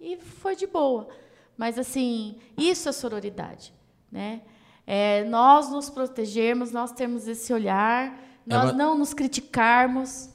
e 0.00 0.16
foi 0.16 0.54
de 0.54 0.66
boa. 0.66 1.08
Mas 1.60 1.78
assim, 1.78 2.38
isso 2.56 2.88
é 2.88 2.92
sororidade, 2.92 3.70
né? 4.10 4.40
É, 4.86 5.24
nós 5.24 5.70
nos 5.70 5.90
protegermos, 5.90 6.72
nós 6.72 6.90
temos 6.90 7.28
esse 7.28 7.52
olhar, 7.52 8.18
nós 8.46 8.70
é 8.70 8.72
uma... 8.72 8.72
não 8.72 8.96
nos 8.96 9.12
criticarmos, 9.12 10.30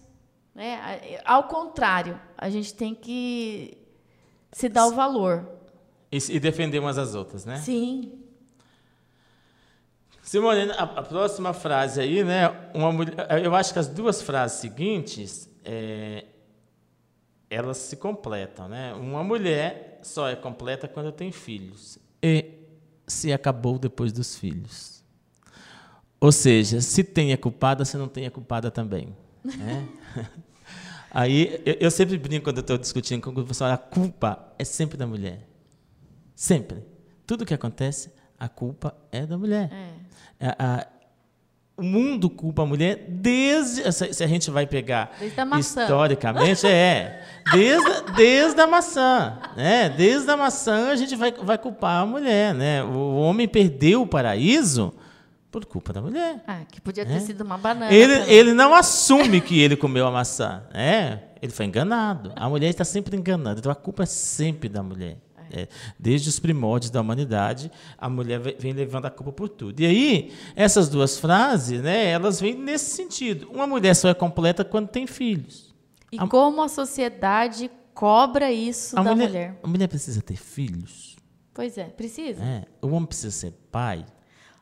né? 0.54 1.20
Ao 1.26 1.46
contrário, 1.46 2.22
a 2.38 2.48
gente 2.48 2.76
tem 2.76 2.94
que 2.94 3.76
se 4.52 4.70
dar 4.70 4.86
o 4.86 4.92
valor. 4.92 5.50
E, 6.12 6.20
e 6.30 6.40
defender 6.40 6.78
umas 6.78 7.00
às 7.00 7.16
outras, 7.16 7.44
né? 7.44 7.58
Sim. 7.58 8.22
Simone, 10.22 10.70
a, 10.74 10.84
a, 10.84 11.02
próxima 11.02 11.54
frase 11.54 12.02
aí, 12.02 12.24
né? 12.24 12.50
Uma 12.72 12.92
mulher, 12.92 13.44
eu 13.44 13.56
acho 13.56 13.74
que 13.74 13.80
as 13.80 13.88
duas 13.88 14.22
frases 14.22 14.60
seguintes, 14.60 15.50
é, 15.64 16.26
elas 17.50 17.78
se 17.78 17.98
completam, 17.98 18.68
né? 18.68 18.94
Uma 18.94 19.24
mulher 19.24 19.95
só 20.06 20.30
é 20.30 20.36
completa 20.36 20.88
quando 20.88 21.12
tem 21.12 21.32
filhos. 21.32 21.98
E 22.22 22.46
se 23.08 23.32
acabou 23.32 23.78
depois 23.78 24.12
dos 24.12 24.38
filhos. 24.38 25.04
Ou 26.20 26.32
seja, 26.32 26.82
se 26.82 27.04
tem 27.04 27.34
a 27.34 27.38
culpada, 27.38 27.86
se 27.86 27.98
não 27.98 28.08
tem 28.08 28.26
a 28.26 28.32
culpada 28.32 28.72
também. 28.72 29.16
Né? 29.44 29.88
Aí 31.12 31.62
eu, 31.66 31.78
eu, 31.82 31.92
sempre 31.92 32.18
brinco 32.18 32.44
quando 32.44 32.60
estou 32.60 32.78
discutindo 32.78 33.22
com 33.22 33.30
o 33.30 33.46
pessoal, 33.46 33.72
a 33.72 33.78
culpa 33.78 34.54
é 34.58 34.66
sempre 34.66 34.98
da 34.98 35.08
mulher. 35.08 35.48
Sempre. 36.36 36.84
Tudo 37.26 37.46
que 37.46 37.54
acontece, 37.54 38.12
a 38.38 38.50
culpa 38.50 38.96
é 39.12 39.26
da 39.26 39.38
mulher. 39.38 39.72
É 39.72 40.48
a, 40.48 40.56
a, 40.60 40.88
o 41.78 41.84
mundo 41.84 42.30
culpa 42.30 42.64
a 42.64 42.66
mulher 42.66 43.06
desde. 43.10 43.92
Se 43.92 44.24
a 44.24 44.28
gente 44.28 44.50
vai 44.50 44.66
pegar 44.66 45.12
historicamente, 45.60 46.66
é. 46.66 47.22
Desde, 47.52 48.12
desde 48.16 48.62
a 48.62 48.68
maçã. 48.68 49.38
Né? 49.56 49.90
Desde 49.90 50.30
a 50.30 50.38
maçã 50.38 50.90
a 50.92 50.96
gente 50.96 51.16
vai, 51.16 51.32
vai 51.32 51.58
culpar 51.58 52.02
a 52.02 52.06
mulher. 52.06 52.54
Né? 52.54 52.84
O 52.84 53.18
homem 53.18 53.48
perdeu 53.48 54.02
o 54.02 54.08
paraíso 54.08 54.94
por 55.52 55.66
culpa 55.66 55.94
da 55.94 56.02
mulher. 56.02 56.44
Ah, 56.48 56.62
que 56.70 56.82
podia 56.82 57.06
ter 57.06 57.14
né? 57.14 57.20
sido 57.20 57.42
uma 57.42 57.58
banana. 57.58 57.94
Ele, 57.94 58.14
ele 58.32 58.54
não 58.54 58.74
assume 58.74 59.42
que 59.42 59.60
ele 59.60 59.76
comeu 59.76 60.08
a 60.08 60.12
maçã. 60.12 60.64
Né? 60.74 61.24
Ele 61.42 61.52
foi 61.52 61.66
enganado. 61.66 62.32
A 62.36 62.50
mulher 62.50 62.70
está 62.70 62.86
sempre 62.86 63.18
enganando. 63.18 63.60
Então 63.60 63.72
a 63.72 63.76
culpa 63.76 64.04
é 64.04 64.08
sempre 64.08 64.70
da 64.70 64.82
mulher. 64.82 65.18
É, 65.56 65.68
desde 65.98 66.28
os 66.28 66.40
primórdios 66.40 66.92
da 66.92 67.00
humanidade, 67.00 67.72
a 67.98 68.10
mulher 68.10 68.40
vem 68.40 68.74
levando 68.74 69.06
a 69.06 69.10
culpa 69.10 69.32
por 69.32 69.48
tudo. 69.48 69.80
E 69.80 69.86
aí, 69.86 70.34
essas 70.56 70.90
duas 70.90 71.18
frases, 71.18 71.82
né, 71.82 72.10
elas 72.10 72.42
vêm 72.42 72.56
nesse 72.56 72.96
sentido. 72.96 73.50
Uma 73.52 73.66
mulher 73.66 73.96
só 73.96 74.10
é 74.10 74.14
completa 74.14 74.66
quando 74.66 74.90
tem 74.90 75.08
filhos. 75.08 75.74
E 76.12 76.20
a, 76.20 76.28
como 76.28 76.62
a 76.62 76.68
sociedade 76.68 77.72
cobra 77.94 78.52
isso 78.52 78.96
da 78.96 79.04
mulher, 79.04 79.28
mulher, 79.28 79.60
A 79.64 79.68
mulher 79.68 79.88
precisa 79.88 80.22
ter 80.22 80.36
filhos. 80.36 81.16
Pois 81.54 81.78
é, 81.78 81.86
precisa. 81.86 82.44
É, 82.44 82.66
o 82.82 82.88
homem 82.88 83.06
precisa 83.06 83.32
ser 83.32 83.52
pai. 83.72 84.06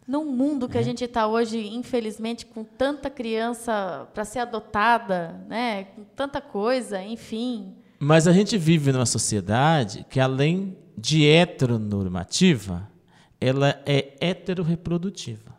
Num 0.07 0.25
mundo 0.25 0.67
que 0.67 0.77
é. 0.77 0.81
a 0.81 0.83
gente 0.83 1.03
está 1.03 1.27
hoje, 1.27 1.57
infelizmente, 1.67 2.45
com 2.45 2.63
tanta 2.63 3.09
criança 3.09 4.07
para 4.13 4.25
ser 4.25 4.39
adotada, 4.39 5.43
né, 5.47 5.85
com 5.85 6.03
tanta 6.15 6.39
coisa, 6.41 7.01
enfim. 7.01 7.75
Mas 7.99 8.27
a 8.27 8.33
gente 8.33 8.57
vive 8.57 8.91
numa 8.91 9.05
sociedade 9.05 10.05
que, 10.09 10.19
além 10.19 10.77
de 10.97 11.27
heteronormativa, 11.27 12.89
ela 13.39 13.81
é 13.85 14.15
heterorreprodutiva. 14.21 15.53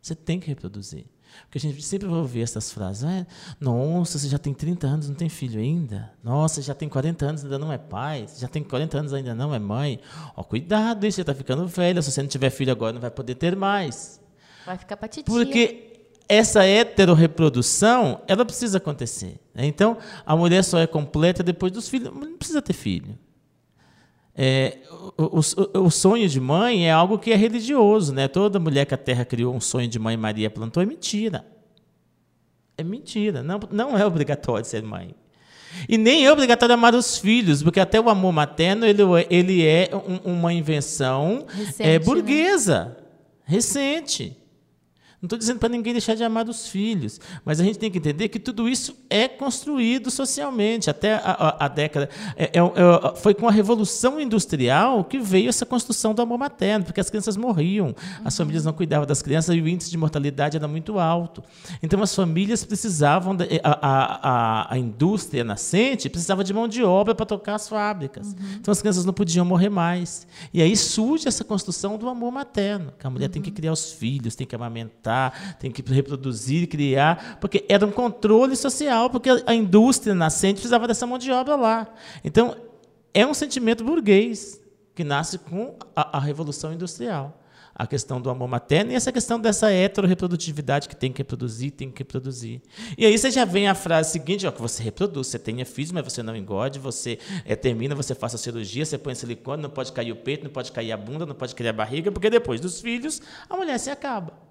Você 0.00 0.14
tem 0.14 0.38
que 0.38 0.46
reproduzir. 0.46 1.06
Porque 1.42 1.58
a 1.58 1.60
gente 1.60 1.82
sempre 1.82 2.08
vai 2.08 2.18
ouvir 2.18 2.42
essas 2.42 2.70
frases. 2.70 3.04
Ah, 3.04 3.26
Nossa, 3.60 4.18
você 4.18 4.28
já 4.28 4.38
tem 4.38 4.54
30 4.54 4.86
anos, 4.86 5.08
não 5.08 5.14
tem 5.14 5.28
filho 5.28 5.60
ainda. 5.60 6.12
Nossa, 6.22 6.62
já 6.62 6.74
tem 6.74 6.88
40 6.88 7.26
anos, 7.26 7.44
ainda 7.44 7.58
não 7.58 7.72
é 7.72 7.78
pai. 7.78 8.26
Você 8.26 8.40
já 8.40 8.48
tem 8.48 8.62
40 8.62 8.98
anos, 8.98 9.12
ainda 9.12 9.34
não 9.34 9.54
é 9.54 9.58
mãe. 9.58 10.00
Ó, 10.36 10.42
cuidado, 10.42 11.10
você 11.10 11.20
está 11.20 11.34
ficando 11.34 11.66
velho. 11.66 12.02
Se 12.02 12.10
você 12.10 12.22
não 12.22 12.28
tiver 12.28 12.50
filho 12.50 12.72
agora, 12.72 12.92
não 12.92 13.00
vai 13.00 13.10
poder 13.10 13.34
ter 13.34 13.56
mais. 13.56 14.20
Vai 14.64 14.78
ficar 14.78 14.96
para 14.96 15.08
titia. 15.08 15.24
Porque 15.24 15.96
essa 16.28 16.64
heterorreprodução, 16.64 18.20
ela 18.26 18.44
precisa 18.44 18.78
acontecer. 18.78 19.38
Né? 19.54 19.66
Então, 19.66 19.96
a 20.24 20.36
mulher 20.36 20.64
só 20.64 20.78
é 20.78 20.86
completa 20.86 21.42
depois 21.42 21.72
dos 21.72 21.88
filhos. 21.88 22.12
Não 22.12 22.36
precisa 22.36 22.62
ter 22.62 22.72
filho. 22.72 23.18
É, 24.38 24.78
o, 25.16 25.40
o, 25.40 25.84
o, 25.86 25.90
sonho 25.90 26.28
de 26.28 26.38
mãe 26.38 26.86
é 26.86 26.92
algo 26.92 27.18
que 27.18 27.32
é 27.32 27.36
religioso. 27.36 28.12
Né? 28.12 28.28
Toda 28.28 28.60
mulher 28.60 28.84
que 28.84 28.94
a 28.94 28.98
terra 28.98 29.24
criou 29.24 29.54
um 29.54 29.60
sonho 29.60 29.88
de 29.88 29.98
mãe 29.98 30.16
Maria 30.16 30.50
plantou 30.50 30.82
é 30.82 30.86
mentira. 30.86 31.44
É 32.76 32.84
mentira. 32.84 33.42
Não, 33.42 33.58
não 33.70 33.96
é 33.96 34.04
obrigatório 34.04 34.66
ser 34.66 34.82
mãe. 34.82 35.14
E 35.88 35.98
nem 35.98 36.26
é 36.26 36.32
obrigatório 36.32 36.74
amar 36.74 36.94
os 36.94 37.18
filhos, 37.18 37.62
porque 37.62 37.80
até 37.80 38.00
o 38.00 38.08
amor 38.08 38.32
materno 38.32 38.86
ele, 38.86 39.02
ele 39.28 39.64
é 39.64 39.90
um, 39.92 40.32
uma 40.32 40.52
invenção 40.52 41.44
Recente, 41.48 41.82
é, 41.82 41.98
burguesa, 41.98 42.84
né? 42.84 42.94
recente. 43.44 44.36
Não 45.20 45.26
estou 45.26 45.38
dizendo 45.38 45.58
para 45.58 45.70
ninguém 45.70 45.94
deixar 45.94 46.14
de 46.14 46.22
amar 46.22 46.46
os 46.46 46.68
filhos, 46.68 47.18
mas 47.42 47.58
a 47.58 47.64
gente 47.64 47.78
tem 47.78 47.90
que 47.90 47.96
entender 47.96 48.28
que 48.28 48.38
tudo 48.38 48.68
isso 48.68 48.94
é 49.08 49.26
construído 49.26 50.10
socialmente. 50.10 50.90
Até 50.90 51.14
a, 51.14 51.18
a, 51.18 51.64
a 51.64 51.68
década. 51.68 52.10
É, 52.36 52.44
é, 52.44 52.58
é, 52.58 53.16
foi 53.16 53.32
com 53.32 53.48
a 53.48 53.50
Revolução 53.50 54.20
Industrial 54.20 55.02
que 55.04 55.18
veio 55.18 55.48
essa 55.48 55.64
construção 55.64 56.12
do 56.12 56.20
amor 56.20 56.38
materno, 56.38 56.84
porque 56.84 57.00
as 57.00 57.08
crianças 57.08 57.34
morriam, 57.34 57.94
as 58.22 58.34
uhum. 58.34 58.44
famílias 58.44 58.64
não 58.66 58.74
cuidavam 58.74 59.06
das 59.06 59.22
crianças 59.22 59.56
e 59.56 59.60
o 59.60 59.66
índice 59.66 59.90
de 59.90 59.96
mortalidade 59.96 60.56
era 60.56 60.68
muito 60.68 60.98
alto. 60.98 61.42
Então 61.82 62.02
as 62.02 62.14
famílias 62.14 62.62
precisavam, 62.62 63.34
de, 63.34 63.58
a, 63.64 64.74
a, 64.74 64.78
indústria 64.78 65.42
nascente 65.42 66.10
precisava 66.10 66.44
de 66.44 66.52
mão 66.52 66.68
de 66.68 66.84
obra 66.84 67.14
para 67.14 67.24
tocar 67.24 67.54
as 67.54 67.68
fábricas. 67.70 68.28
Uhum. 68.28 68.56
Então 68.60 68.70
as 68.70 68.80
crianças 68.80 69.06
não 69.06 69.14
podiam 69.14 69.46
morrer 69.46 69.70
mais. 69.70 70.26
E 70.52 70.60
aí 70.60 70.76
surge 70.76 71.26
essa 71.26 71.42
construção 71.42 71.96
do 71.96 72.06
amor 72.06 72.30
materno, 72.30 72.92
que 72.98 73.06
a 73.06 73.10
mulher 73.10 73.26
uhum. 73.26 73.32
tem 73.32 73.42
que 73.42 73.48
uhum. 73.48 73.56
criar 73.56 73.72
os 73.72 73.92
filhos, 73.92 74.34
tem 74.34 74.46
que 74.46 74.54
amamentar 74.54 75.05
tem 75.58 75.70
que 75.70 75.82
reproduzir, 75.92 76.68
criar, 76.68 77.38
porque 77.40 77.64
era 77.68 77.86
um 77.86 77.90
controle 77.90 78.56
social, 78.56 79.10
porque 79.10 79.30
a 79.46 79.54
indústria 79.54 80.14
nascente 80.14 80.54
precisava 80.54 80.86
dessa 80.86 81.06
mão 81.06 81.18
de 81.18 81.30
obra 81.30 81.56
lá. 81.56 81.86
Então, 82.24 82.56
é 83.12 83.26
um 83.26 83.34
sentimento 83.34 83.84
burguês 83.84 84.60
que 84.94 85.04
nasce 85.04 85.38
com 85.38 85.76
a, 85.94 86.18
a 86.18 86.20
Revolução 86.20 86.72
Industrial 86.72 87.42
a 87.78 87.86
questão 87.86 88.20
do 88.20 88.30
amor 88.30 88.48
materno 88.48 88.90
e 88.90 88.94
essa 88.94 89.12
questão 89.12 89.38
dessa 89.38 89.70
heteroreprodutividade 89.70 90.88
que 90.88 90.96
tem 90.96 91.12
que 91.12 91.18
reproduzir, 91.18 91.72
tem 91.72 91.90
que 91.90 91.98
reproduzir. 91.98 92.62
E 92.96 93.04
aí 93.04 93.16
você 93.16 93.30
já 93.30 93.44
vem 93.44 93.68
a 93.68 93.74
frase 93.74 94.12
seguinte, 94.12 94.46
ó, 94.46 94.50
que 94.50 94.62
você 94.62 94.82
reproduz, 94.82 95.26
você 95.26 95.38
tenha 95.38 95.66
filhos, 95.66 95.92
mas 95.92 96.02
você 96.02 96.22
não 96.22 96.34
engorde, 96.34 96.78
você 96.78 97.18
é, 97.44 97.54
termina, 97.54 97.94
você 97.94 98.14
faça 98.14 98.38
cirurgia, 98.38 98.84
você 98.84 98.96
põe 98.96 99.14
silicone, 99.14 99.62
não 99.62 99.68
pode 99.68 99.92
cair 99.92 100.10
o 100.10 100.16
peito, 100.16 100.44
não 100.44 100.50
pode 100.50 100.72
cair 100.72 100.90
a 100.90 100.96
bunda, 100.96 101.26
não 101.26 101.34
pode 101.34 101.54
cair 101.54 101.68
a 101.68 101.72
barriga, 101.72 102.10
porque 102.10 102.30
depois 102.30 102.62
dos 102.62 102.80
filhos 102.80 103.20
a 103.48 103.56
mulher 103.56 103.78
se 103.78 103.90
acaba. 103.90 104.45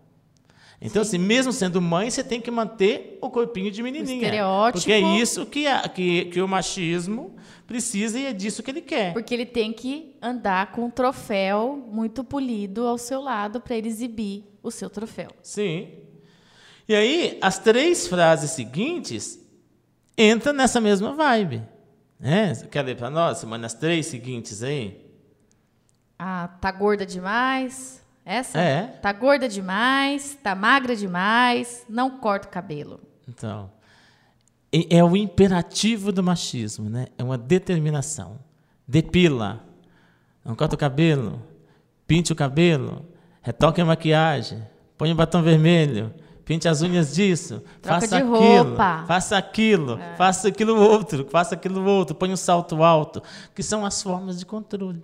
Então, 0.81 1.03
Sim. 1.03 1.17
assim, 1.17 1.25
mesmo 1.25 1.53
sendo 1.53 1.81
mãe, 1.81 2.09
você 2.09 2.23
tem 2.23 2.41
que 2.41 2.51
manter 2.51 3.17
o 3.21 3.29
corpinho 3.29 3.71
de 3.71 3.81
menininha. 3.81 4.15
O 4.15 4.23
estereótipo. 4.23 4.79
Porque 4.79 4.91
é 4.91 4.99
isso 4.99 5.45
que, 5.45 5.65
a, 5.65 5.87
que, 5.87 6.25
que 6.25 6.41
o 6.41 6.47
machismo 6.47 7.35
precisa 7.65 8.19
e 8.19 8.25
é 8.25 8.33
disso 8.33 8.61
que 8.61 8.71
ele 8.71 8.81
quer. 8.81 9.13
Porque 9.13 9.33
ele 9.33 9.45
tem 9.45 9.71
que 9.71 10.15
andar 10.21 10.71
com 10.71 10.85
um 10.85 10.89
troféu 10.89 11.75
muito 11.91 12.23
polido 12.23 12.85
ao 12.85 12.97
seu 12.97 13.21
lado 13.21 13.61
para 13.61 13.75
ele 13.75 13.87
exibir 13.87 14.43
o 14.61 14.69
seu 14.69 14.89
troféu. 14.89 15.29
Sim. 15.41 15.89
E 16.87 16.93
aí, 16.93 17.39
as 17.41 17.57
três 17.57 18.07
frases 18.07 18.51
seguintes 18.51 19.39
entram 20.17 20.53
nessa 20.53 20.79
mesma 20.79 21.13
vibe. 21.13 21.63
É, 22.21 22.53
quer 22.67 22.83
ler 22.83 22.95
para 22.95 23.09
nós, 23.09 23.39
semana, 23.39 23.65
as 23.65 23.73
três 23.73 24.05
seguintes 24.05 24.61
aí? 24.61 25.03
Ah, 26.17 26.47
tá 26.61 26.71
gorda 26.71 27.05
demais. 27.05 28.04
Essa? 28.25 28.59
É. 28.59 28.87
Tá 29.01 29.13
gorda 29.13 29.47
demais, 29.47 30.35
tá 30.41 30.55
magra 30.55 30.95
demais, 30.95 31.85
não 31.87 32.17
corta 32.17 32.47
o 32.47 32.51
cabelo. 32.51 32.99
Então, 33.29 33.69
é 34.89 35.03
o 35.03 35.15
imperativo 35.15 36.11
do 36.11 36.23
machismo, 36.23 36.89
né? 36.89 37.07
É 37.17 37.23
uma 37.23 37.37
determinação. 37.37 38.39
Depila, 38.87 39.63
não 40.43 40.55
corta 40.55 40.75
o 40.75 40.77
cabelo, 40.77 41.41
pinte 42.07 42.31
o 42.31 42.35
cabelo, 42.35 43.05
retoque 43.41 43.79
a 43.79 43.85
maquiagem, 43.85 44.61
põe 44.97 45.11
o 45.11 45.15
batom 45.15 45.41
vermelho, 45.41 46.13
pinte 46.43 46.67
as 46.67 46.81
unhas 46.81 47.15
disso, 47.15 47.63
Troca 47.81 48.01
faça 48.01 48.17
aquilo, 48.17 48.37
roupa. 48.37 49.03
faça 49.07 49.37
aquilo, 49.37 49.99
é. 49.99 50.15
faça 50.15 50.47
aquilo 50.47 50.79
outro, 50.79 51.27
faça 51.29 51.55
aquilo 51.55 51.83
outro, 51.83 52.15
põe 52.15 52.31
um 52.31 52.37
salto 52.37 52.83
alto, 52.83 53.21
que 53.55 53.63
são 53.63 53.85
as 53.85 54.01
formas 54.01 54.37
de 54.37 54.45
controle. 54.45 55.03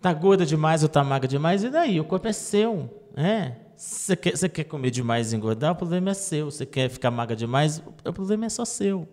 Tá 0.00 0.12
gorda 0.12 0.46
demais 0.46 0.82
ou 0.82 0.88
tá 0.88 1.02
magra 1.02 1.26
demais, 1.26 1.64
e 1.64 1.70
daí? 1.70 2.00
O 2.00 2.04
corpo 2.04 2.28
é 2.28 2.32
seu. 2.32 2.88
É. 3.16 3.52
Você 3.76 4.16
quer, 4.16 4.36
você 4.36 4.48
quer 4.48 4.64
comer 4.64 4.90
demais 4.90 5.32
e 5.32 5.36
engordar, 5.36 5.72
o 5.72 5.76
problema 5.76 6.10
é 6.10 6.14
seu. 6.14 6.50
Você 6.50 6.66
quer 6.66 6.88
ficar 6.88 7.10
magra 7.10 7.36
demais, 7.36 7.82
o 8.04 8.12
problema 8.12 8.46
é 8.46 8.48
só 8.48 8.64
seu. 8.64 9.08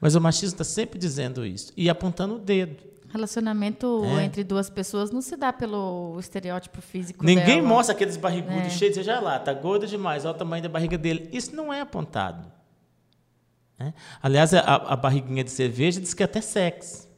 Mas 0.00 0.14
o 0.14 0.20
machismo 0.20 0.54
está 0.54 0.64
sempre 0.64 0.98
dizendo 0.98 1.44
isso 1.44 1.72
e 1.76 1.88
apontando 1.88 2.34
o 2.34 2.38
dedo. 2.38 2.90
Relacionamento 3.08 4.04
é. 4.04 4.24
entre 4.24 4.44
duas 4.44 4.70
pessoas 4.70 5.10
não 5.10 5.20
se 5.20 5.36
dá 5.36 5.52
pelo 5.52 6.16
estereótipo 6.20 6.80
físico 6.80 7.24
Ninguém 7.24 7.56
dela. 7.56 7.68
mostra 7.68 7.94
aqueles 7.94 8.16
barrigudos 8.16 8.66
é. 8.66 8.70
cheios, 8.70 8.94
seja 8.94 9.18
lá, 9.18 9.38
tá 9.38 9.52
gorda 9.52 9.86
demais, 9.86 10.24
olha 10.24 10.34
o 10.34 10.38
tamanho 10.38 10.62
da 10.62 10.68
barriga 10.68 10.96
dele. 10.96 11.28
Isso 11.32 11.56
não 11.56 11.72
é 11.72 11.80
apontado. 11.80 12.50
É. 13.80 13.92
Aliás, 14.22 14.52
a, 14.54 14.60
a, 14.60 14.94
barriguinha 14.94 15.42
de 15.42 15.50
cerveja 15.50 16.00
diz 16.00 16.12
que 16.12 16.22
é 16.22 16.26
até 16.26 16.40
sexo. 16.40 17.08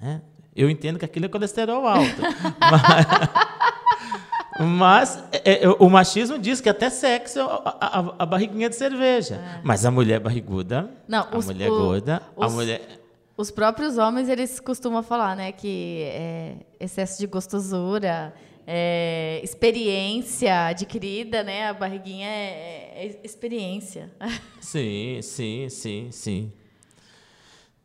É. 0.00 0.20
Eu 0.56 0.70
entendo 0.70 0.98
que 0.98 1.04
aquilo 1.04 1.26
é 1.26 1.28
colesterol 1.28 1.86
alto. 1.86 2.22
mas, 4.60 5.16
mas 5.18 5.24
é, 5.32 5.64
é, 5.64 5.68
o 5.68 5.88
machismo 5.90 6.38
diz 6.38 6.60
que 6.60 6.68
até 6.68 6.88
sexo 6.90 7.40
é 7.40 7.42
a, 7.42 7.76
a, 7.80 8.14
a 8.20 8.26
barriguinha 8.26 8.68
de 8.68 8.76
cerveja. 8.76 9.34
É. 9.34 9.60
Mas 9.64 9.84
a 9.84 9.90
mulher 9.90 10.20
barriguda, 10.20 10.90
Não, 11.08 11.26
a 11.30 11.38
mulher 11.38 11.70
o, 11.70 11.76
gorda, 11.76 12.22
os, 12.36 12.52
a 12.52 12.54
mulher. 12.54 13.00
Os 13.36 13.50
próprios 13.50 13.98
homens 13.98 14.28
eles 14.28 14.60
costumam 14.60 15.02
falar, 15.02 15.34
né, 15.34 15.50
que 15.50 16.02
é, 16.04 16.54
excesso 16.78 17.18
de 17.18 17.26
gostosura, 17.26 18.32
é, 18.64 19.40
experiência 19.42 20.66
adquirida, 20.66 21.42
né, 21.42 21.68
a 21.68 21.74
barriguinha 21.74 22.28
é, 22.28 22.92
é 22.94 23.20
experiência. 23.24 24.12
Sim, 24.60 25.20
sim, 25.20 25.68
sim, 25.68 26.08
sim. 26.12 26.52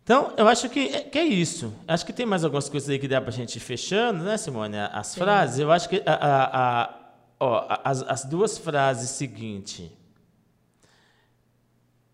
Então, 0.10 0.34
eu 0.38 0.48
acho 0.48 0.68
que 0.70 0.80
é, 0.80 1.02
que 1.04 1.20
é 1.20 1.24
isso. 1.24 1.72
Acho 1.88 2.04
que 2.04 2.12
tem 2.12 2.26
mais 2.26 2.44
algumas 2.44 2.68
coisas 2.68 2.90
aí 2.90 2.98
que 2.98 3.08
dá 3.08 3.22
para 3.22 3.30
a 3.30 3.34
gente 3.34 3.58
ir 3.58 3.60
fechando, 3.60 4.24
né, 4.24 4.38
Simone? 4.38 4.76
As 4.76 5.06
Sim. 5.06 5.20
frases. 5.20 5.60
Eu 5.60 5.72
acho 5.72 5.88
que 5.88 6.02
a, 6.04 6.14
a, 6.14 6.82
a, 6.82 7.00
ó, 7.40 7.80
as, 7.84 8.02
as 8.02 8.26
duas 8.26 8.58
frases 8.58 9.12
seguintes. 9.12 9.92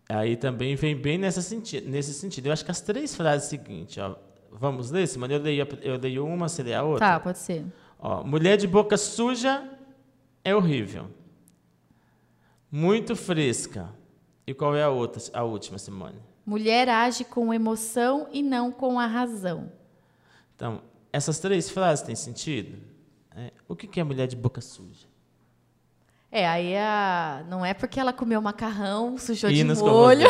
Aí 0.06 0.36
também 0.36 0.76
vem 0.76 0.94
bem 0.94 1.16
nessa 1.16 1.40
senti 1.40 1.80
nesse 1.80 2.12
sentido. 2.12 2.48
Eu 2.48 2.52
acho 2.52 2.66
que 2.66 2.70
as 2.70 2.82
três 2.82 3.16
frases 3.16 3.48
seguintes, 3.48 3.96
ó, 3.96 4.14
vamos 4.52 4.90
ler, 4.90 5.06
Simone? 5.06 5.32
Eu 5.32 5.40
leio, 5.40 5.66
eu 5.80 5.96
leio 5.96 6.26
uma, 6.26 6.50
você 6.50 6.62
lê 6.62 6.74
a 6.74 6.82
outra? 6.82 7.06
Tá, 7.06 7.18
pode 7.18 7.38
ser. 7.38 7.64
Ó, 7.98 8.22
mulher 8.22 8.58
de 8.58 8.66
boca 8.66 8.98
suja 8.98 9.66
é 10.44 10.54
horrível. 10.54 11.06
Muito 12.70 13.16
fresca. 13.16 13.88
E 14.46 14.52
qual 14.52 14.76
é 14.76 14.82
a 14.82 14.90
outra, 14.90 15.22
a 15.32 15.44
última, 15.44 15.78
Simone? 15.78 16.35
Mulher 16.46 16.88
age 16.88 17.24
com 17.24 17.52
emoção 17.52 18.28
e 18.30 18.40
não 18.40 18.70
com 18.70 19.00
a 19.00 19.06
razão. 19.06 19.72
Então, 20.54 20.80
essas 21.12 21.40
três 21.40 21.68
frases 21.68 22.04
têm 22.04 22.14
sentido? 22.14 22.78
É, 23.34 23.52
o 23.68 23.74
que 23.74 23.98
é 23.98 24.04
mulher 24.04 24.28
de 24.28 24.36
boca 24.36 24.60
suja? 24.60 25.08
É, 26.30 26.46
aí 26.46 26.76
a, 26.76 27.44
não 27.48 27.64
é 27.64 27.74
porque 27.74 27.98
ela 27.98 28.12
comeu 28.12 28.40
macarrão, 28.40 29.18
sujou 29.18 29.50
e 29.50 29.54
de 29.54 29.64
molho 29.64 30.28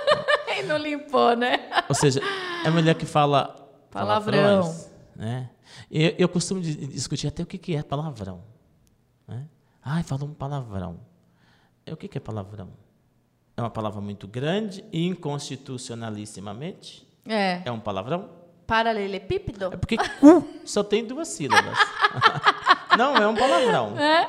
e 0.58 0.62
não 0.62 0.78
limpou, 0.78 1.36
né? 1.36 1.68
Ou 1.88 1.94
seja, 1.94 2.20
é 2.64 2.70
mulher 2.70 2.94
que 2.94 3.06
fala 3.06 3.48
palavrão. 3.90 4.62
Palavrões, 4.62 4.90
né? 5.14 5.50
Eu, 5.90 6.14
eu 6.18 6.28
costumo 6.28 6.60
discutir 6.60 7.26
até 7.26 7.42
o 7.42 7.46
que 7.46 7.74
é 7.74 7.82
palavrão. 7.82 8.42
Né? 9.26 9.46
Ai, 9.82 10.02
falou 10.02 10.28
um 10.28 10.34
palavrão. 10.34 11.00
É, 11.84 11.92
o 11.92 11.96
que 11.96 12.16
é 12.16 12.20
palavrão? 12.20 12.70
É 13.58 13.60
uma 13.60 13.70
palavra 13.70 14.00
muito 14.00 14.28
grande, 14.28 14.84
inconstitucionalissimamente. 14.92 17.04
É. 17.26 17.62
É 17.64 17.72
um 17.72 17.80
palavrão? 17.80 18.28
Paralelepípedo? 18.64 19.70
É 19.72 19.76
porque 19.76 19.96
cu 20.20 20.46
só 20.64 20.84
tem 20.84 21.04
duas 21.04 21.26
sílabas. 21.26 21.76
não, 22.96 23.16
é 23.16 23.26
um 23.26 23.34
palavrão. 23.34 23.98
É, 23.98 24.28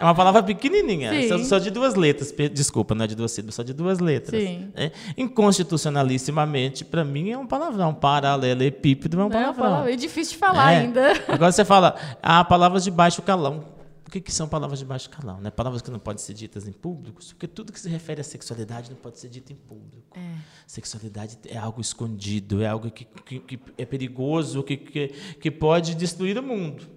é 0.00 0.02
uma 0.02 0.16
palavra 0.16 0.42
pequenininha, 0.42 1.28
só, 1.28 1.38
só, 1.38 1.60
de 1.60 1.70
duas 1.70 1.94
letras. 1.94 2.34
Desculpa, 2.52 2.92
não 2.92 3.04
é 3.04 3.06
de 3.06 3.14
duas 3.14 3.30
sílabas, 3.30 3.54
só 3.54 3.62
de 3.62 3.72
duas 3.72 4.00
letras. 4.00 4.42
Sim. 4.42 4.72
É, 4.74 4.90
inconstitucionalissimamente, 5.16 6.84
para 6.84 7.04
mim, 7.04 7.30
é 7.30 7.38
um 7.38 7.46
palavrão. 7.46 7.94
Paralelepípedo 7.94 9.20
é 9.20 9.24
um 9.26 9.30
palavrão. 9.30 9.86
É, 9.86 9.92
é 9.92 9.96
difícil 9.96 10.32
de 10.32 10.38
falar 10.38 10.72
é. 10.72 10.78
ainda. 10.78 11.12
Agora 11.28 11.52
você 11.52 11.64
fala, 11.64 11.94
há 12.20 12.42
palavras 12.42 12.82
de 12.82 12.90
baixo 12.90 13.22
calão. 13.22 13.78
O 14.10 14.12
que, 14.12 14.20
que 14.20 14.32
são 14.32 14.48
palavras 14.48 14.80
de 14.80 14.84
baixo 14.84 15.08
calão? 15.08 15.40
Né? 15.40 15.52
Palavras 15.52 15.80
que 15.80 15.88
não 15.88 16.00
podem 16.00 16.20
ser 16.20 16.34
ditas 16.34 16.66
em 16.66 16.72
público, 16.72 17.20
porque 17.28 17.46
tudo 17.46 17.72
que 17.72 17.78
se 17.78 17.88
refere 17.88 18.20
à 18.20 18.24
sexualidade 18.24 18.90
não 18.90 18.96
pode 18.96 19.20
ser 19.20 19.28
dito 19.28 19.52
em 19.52 19.54
público. 19.54 20.18
É. 20.18 20.34
Sexualidade 20.66 21.38
é 21.46 21.56
algo 21.56 21.80
escondido, 21.80 22.60
é 22.60 22.66
algo 22.66 22.90
que, 22.90 23.04
que, 23.04 23.38
que 23.38 23.60
é 23.78 23.84
perigoso, 23.84 24.64
que, 24.64 24.76
que, 24.76 25.08
que 25.40 25.48
pode 25.48 25.94
destruir 25.94 26.36
o 26.36 26.42
mundo. 26.42 26.88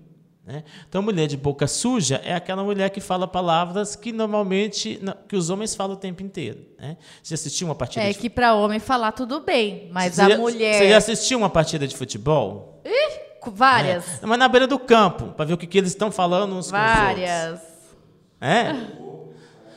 Né? 0.44 0.64
Então, 0.90 1.04
mulher 1.04 1.28
de 1.28 1.38
boca 1.38 1.68
suja 1.68 2.20
é 2.26 2.34
aquela 2.34 2.64
mulher 2.64 2.90
que 2.90 3.00
fala 3.00 3.28
palavras 3.28 3.96
que 3.96 4.12
normalmente 4.12 5.00
que 5.30 5.36
os 5.36 5.52
homens 5.52 5.76
falam 5.76 5.96
o 5.96 6.00
tempo 6.00 6.24
inteiro. 6.24 6.66
Né? 6.80 6.98
Você 7.22 7.36
assistiu 7.36 7.68
uma 7.68 7.76
partida? 7.76 8.06
É 8.06 8.12
de... 8.12 8.18
que 8.18 8.28
para 8.28 8.56
homem 8.56 8.80
falar 8.80 9.12
tudo 9.12 9.40
bem, 9.40 9.88
mas 9.92 10.16
você 10.16 10.22
a 10.24 10.30
já, 10.30 10.38
mulher. 10.40 10.80
Você 10.80 10.90
já 10.90 10.98
assistiu 10.98 11.38
uma 11.38 11.50
partida 11.52 11.88
de 11.88 11.96
futebol? 11.96 12.82
Ih! 12.84 13.23
Várias. 13.52 14.22
É. 14.22 14.26
Mas 14.26 14.40
na 14.40 14.48
beira 14.48 14.68
do 14.68 14.80
campo, 14.80 15.34
para 15.34 15.46
ver 15.46 15.54
o 15.54 15.58
que, 15.58 15.68
que 15.68 15.78
eles 15.78 15.92
estão 15.92 16.12
falando 16.12 16.56
uns 16.56 16.70
Várias. 16.70 17.30
com 17.30 17.56
os 17.56 17.62
outros. 17.62 17.74
É? 18.42 18.74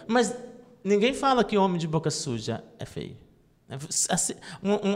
Mas 0.06 0.34
ninguém 0.82 1.14
fala 1.14 1.44
que 1.44 1.56
homem 1.56 1.78
de 1.78 1.86
boca 1.86 2.10
suja 2.10 2.64
é 2.78 2.84
feio. 2.84 3.16
Assim, 4.08 4.34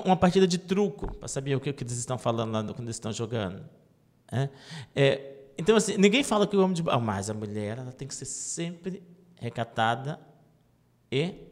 uma, 0.05 0.17
partida 0.17 0.47
de 0.47 0.57
truco, 0.57 1.13
para 1.17 1.27
saber 1.27 1.57
o 1.57 1.61
que, 1.61 1.73
que, 1.73 1.83
eles 1.83 1.97
estão 1.97 2.17
falando 2.17 2.53
lá 2.53 2.63
quando 2.63 2.83
eles 2.83 2.97
estão 2.97 3.13
jogando. 3.13 3.65
É, 4.31 4.49
é, 4.95 5.37
então, 5.59 5.75
assim, 5.75 5.97
ninguém 5.97 6.23
fala 6.23 6.47
que 6.47 6.57
o 6.57 6.63
homem 6.63 6.75
de. 6.75 6.85
Ah, 6.89 6.99
mas 6.99 7.29
a 7.29 7.35
mulher 7.35 7.79
ela 7.79 7.91
tem 7.91 8.07
que 8.07 8.15
ser 8.15 8.27
sempre 8.27 9.03
recatada 9.41 10.21
e 11.11 11.50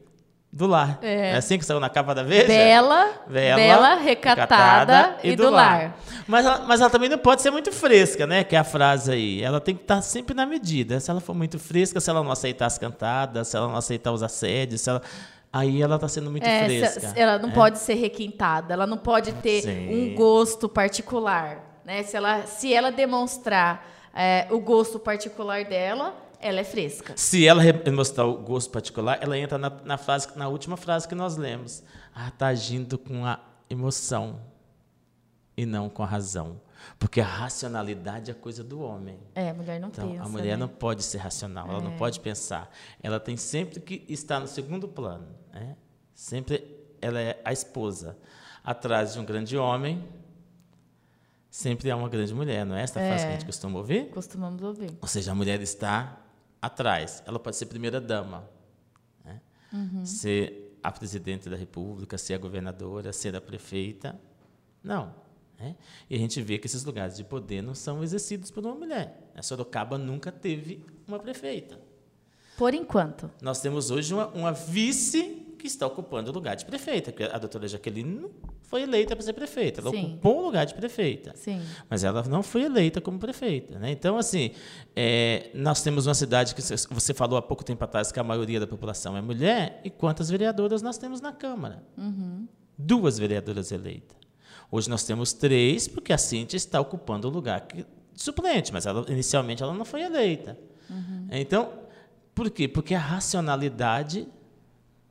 do 0.51 0.67
lar. 0.67 0.99
É, 1.03 1.31
é 1.33 1.37
assim 1.37 1.59
que 1.59 1.65
saiu 1.65 1.79
na 1.79 1.91
capa 1.91 2.15
da 2.15 2.23
Veja? 2.23 2.47
Bela, 2.47 3.11
bela, 3.29 3.57
bela 3.57 3.95
recatada, 3.97 4.97
recatada, 4.97 5.19
e, 5.23 5.37
do, 5.37 5.51
lar. 5.51 5.53
lar. 5.53 5.97
Mas, 6.27 6.47
ela, 6.47 6.65
mas 6.67 6.81
ela 6.81 6.91
também 6.91 7.09
não 7.09 7.19
pode 7.19 7.43
ser 7.43 7.51
muito 7.51 7.71
fresca, 7.71 8.27
né? 8.27 8.43
Que 8.43 8.57
é 8.57 8.59
a 8.59 8.65
frase 8.65 9.13
aí. 9.13 9.43
Ela 9.43 9.61
tem 9.61 9.75
que 9.75 9.83
estar 9.83 10.01
sempre 10.01 10.35
na 10.35 10.47
medida. 10.47 10.99
Se 11.01 11.11
ela 11.11 11.21
for 11.21 11.35
muito 11.35 11.59
fresca, 11.59 12.01
se 12.01 12.09
ela 12.09 12.23
não 12.23 12.33
aceitar 12.33 12.67
as 12.67 12.79
cantadas, 12.79 13.49
se 13.49 13.57
ela 13.57 13.69
não 13.69 13.77
aceitar 13.77 14.11
os 14.13 14.23
assédios, 14.23 14.81
se 14.81 14.91
ela 14.91 15.03
aí 15.53 15.81
ela 15.83 15.97
está 15.97 16.09
sendo 16.09 16.31
muito 16.31 16.47
é, 16.47 16.65
fresca. 16.65 17.13
Ela 17.17 17.39
não 17.39 17.51
é. 17.51 17.53
pode 17.53 17.79
ser 17.79 17.95
requintada, 17.95 18.73
ela 18.73 18.87
não 18.87 18.99
pode 18.99 19.33
ter 19.35 19.63
Sim. 19.63 19.89
um 19.91 20.15
gosto 20.15 20.69
particular. 20.69 21.81
Né? 21.85 22.03
Se, 22.03 22.17
ela, 22.17 22.43
se 22.47 22.73
ela 22.73 22.91
demonstrar 22.91 23.87
é, 24.15 24.47
o 24.51 24.59
gosto 24.61 24.99
particular 24.99 25.65
dela, 25.65 26.15
ela 26.41 26.61
é 26.61 26.65
fresca. 26.65 27.15
Se 27.17 27.47
ela 27.47 27.63
mostrar 27.93 28.27
o 28.27 28.39
gosto 28.39 28.71
particular, 28.71 29.19
ela 29.21 29.37
entra 29.37 29.59
na, 29.59 29.71
na, 29.85 29.99
frase, 29.99 30.29
na 30.37 30.49
última 30.49 30.77
frase 30.77 31.07
que 31.07 31.15
nós 31.15 31.37
lemos. 31.37 31.83
Ah, 32.15 32.29
está 32.29 32.49
agindo 32.49 32.99
com 32.99 33.25
a 33.25 33.41
emoção 33.69 34.41
e 35.57 35.67
não 35.67 35.89
com 35.89 36.03
a 36.03 36.07
razão. 36.07 36.61
Porque 36.99 37.21
a 37.21 37.25
racionalidade 37.25 38.31
é 38.31 38.35
coisa 38.35 38.63
do 38.63 38.81
homem. 38.81 39.19
É, 39.35 39.51
a 39.51 39.55
mulher 39.55 39.81
não 39.81 39.89
então, 39.89 40.09
pensa. 40.09 40.23
A 40.23 40.29
mulher 40.29 40.53
né? 40.53 40.57
não 40.57 40.69
pode 40.69 41.03
ser 41.03 41.19
racional, 41.19 41.69
ela 41.69 41.81
não 41.81 41.95
é. 41.95 41.97
pode 41.97 42.21
pensar. 42.21 42.71
Ela 43.03 43.19
tem 43.19 43.37
sempre 43.37 43.81
que 43.81 44.05
estar 44.09 44.39
no 44.39 44.47
segundo 44.47 44.87
plano. 44.87 45.27
Né? 45.53 45.77
Sempre 46.15 46.65
ela 47.01 47.21
é 47.21 47.41
a 47.45 47.53
esposa. 47.53 48.17
Atrás 48.63 49.15
de 49.15 49.19
um 49.19 49.25
grande 49.25 49.57
homem, 49.57 50.07
sempre 51.51 51.91
há 51.91 51.97
uma 51.97 52.09
grande 52.09 52.35
mulher, 52.35 52.65
não 52.65 52.77
é 52.77 52.83
essa 52.83 53.01
é. 53.01 53.09
frase 53.09 53.25
que 53.25 53.29
a 53.29 53.33
gente 53.33 53.47
costuma 53.47 53.79
ouvir? 53.79 54.11
Costumamos 54.11 54.63
ouvir. 54.63 54.97
Ou 55.01 55.09
seja, 55.09 55.33
a 55.33 55.35
mulher 55.35 55.61
está 55.61 56.19
atrás. 56.61 57.23
Ela 57.27 57.39
pode 57.39 57.57
ser 57.57 57.67
primeira 57.67 58.01
dama, 58.01 58.49
né? 59.25 59.41
uhum. 59.73 60.05
ser 60.05 60.79
a 60.83 60.93
presidente 60.93 61.49
da 61.49 61.57
República, 61.57 62.17
ser 62.17 62.35
a 62.35 62.39
governadora, 62.39 63.13
ser 63.13 63.35
a 63.35 63.41
prefeita. 63.41 64.19
Não. 64.83 65.15
Né? 65.59 65.77
E 66.09 66.15
a 66.15 66.19
gente 66.19 66.41
vê 66.41 66.59
que 66.59 66.67
esses 66.67 66.85
lugares 66.85 67.17
de 67.17 67.25
poder 67.25 67.63
não 67.63 67.75
são 67.75 68.03
exercidos 68.03 68.51
por 68.51 68.65
uma 68.65 68.75
mulher. 68.75 69.31
A 69.35 69.43
Sorocaba 69.43 69.99
nunca 69.99 70.31
teve 70.31 70.85
uma 71.07 71.19
prefeita. 71.19 71.81
Por 72.57 72.75
enquanto. 72.75 73.31
Nós 73.41 73.61
temos 73.61 73.91
hoje 73.91 74.15
uma, 74.15 74.29
uma 74.29 74.53
vice 74.53 75.48
que 75.59 75.67
está 75.67 75.87
ocupando 75.87 76.31
o 76.31 76.35
lugar 76.35 76.57
de 76.57 76.65
prefeita. 76.65 77.13
Porque 77.13 77.25
a 77.25 77.39
doutora 77.39 77.69
Jaqueline 77.69 78.27
foi 78.63 78.83
eleita 78.83 79.15
para 79.15 79.25
ser 79.25 79.33
prefeita. 79.33 79.81
Ela 79.81 79.91
Sim. 79.91 80.05
ocupou 80.07 80.39
o 80.39 80.43
lugar 80.47 80.65
de 80.65 80.75
prefeita. 80.75 81.33
Sim. 81.35 81.61
Mas 81.91 82.05
ela 82.05 82.23
não 82.23 82.43
foi 82.43 82.63
eleita 82.63 83.01
como 83.01 83.19
prefeita. 83.19 83.79
Né? 83.79 83.91
Então, 83.91 84.17
assim, 84.17 84.53
é, 84.97 85.51
nós 85.53 85.83
temos 85.83 86.07
uma 86.07 86.15
cidade 86.15 86.55
que 86.55 86.63
você 86.63 87.13
falou 87.13 87.39
há 87.39 87.43
pouco 87.43 87.65
tempo 87.65 87.83
atrás 87.85 88.11
que 88.11 88.19
a 88.19 88.25
maioria 88.25 88.61
da 88.61 88.67
população 88.67 89.17
é 89.17 89.21
mulher. 89.21 89.81
E 89.85 89.91
quantas 89.91 90.31
vereadoras 90.31 90.81
nós 90.81 90.97
temos 90.97 91.21
na 91.21 91.33
Câmara? 91.33 91.83
Uhum. 91.97 92.47
Duas 92.79 93.19
vereadoras 93.19 93.73
eleitas. 93.73 94.17
Hoje 94.71 94.89
nós 94.89 95.05
temos 95.05 95.33
três, 95.33 95.89
porque 95.89 96.13
a 96.13 96.19
Cíntia 96.19 96.57
está 96.57 96.81
ocupando 96.81 97.27
o 97.27 97.31
lugar 97.31 97.63
que, 97.63 97.87
suplente, 98.15 98.73
mas 98.73 98.87
ela, 98.87 99.05
inicialmente 99.09 99.63
ela 99.63 99.73
não 99.73 99.85
foi 99.85 100.03
eleita. 100.03 100.59
Uhum. 100.91 101.27
Então, 101.31 101.73
por 102.35 102.51
quê? 102.51 102.69
Porque 102.69 102.95
a 102.95 102.99
racionalidade 102.99 104.29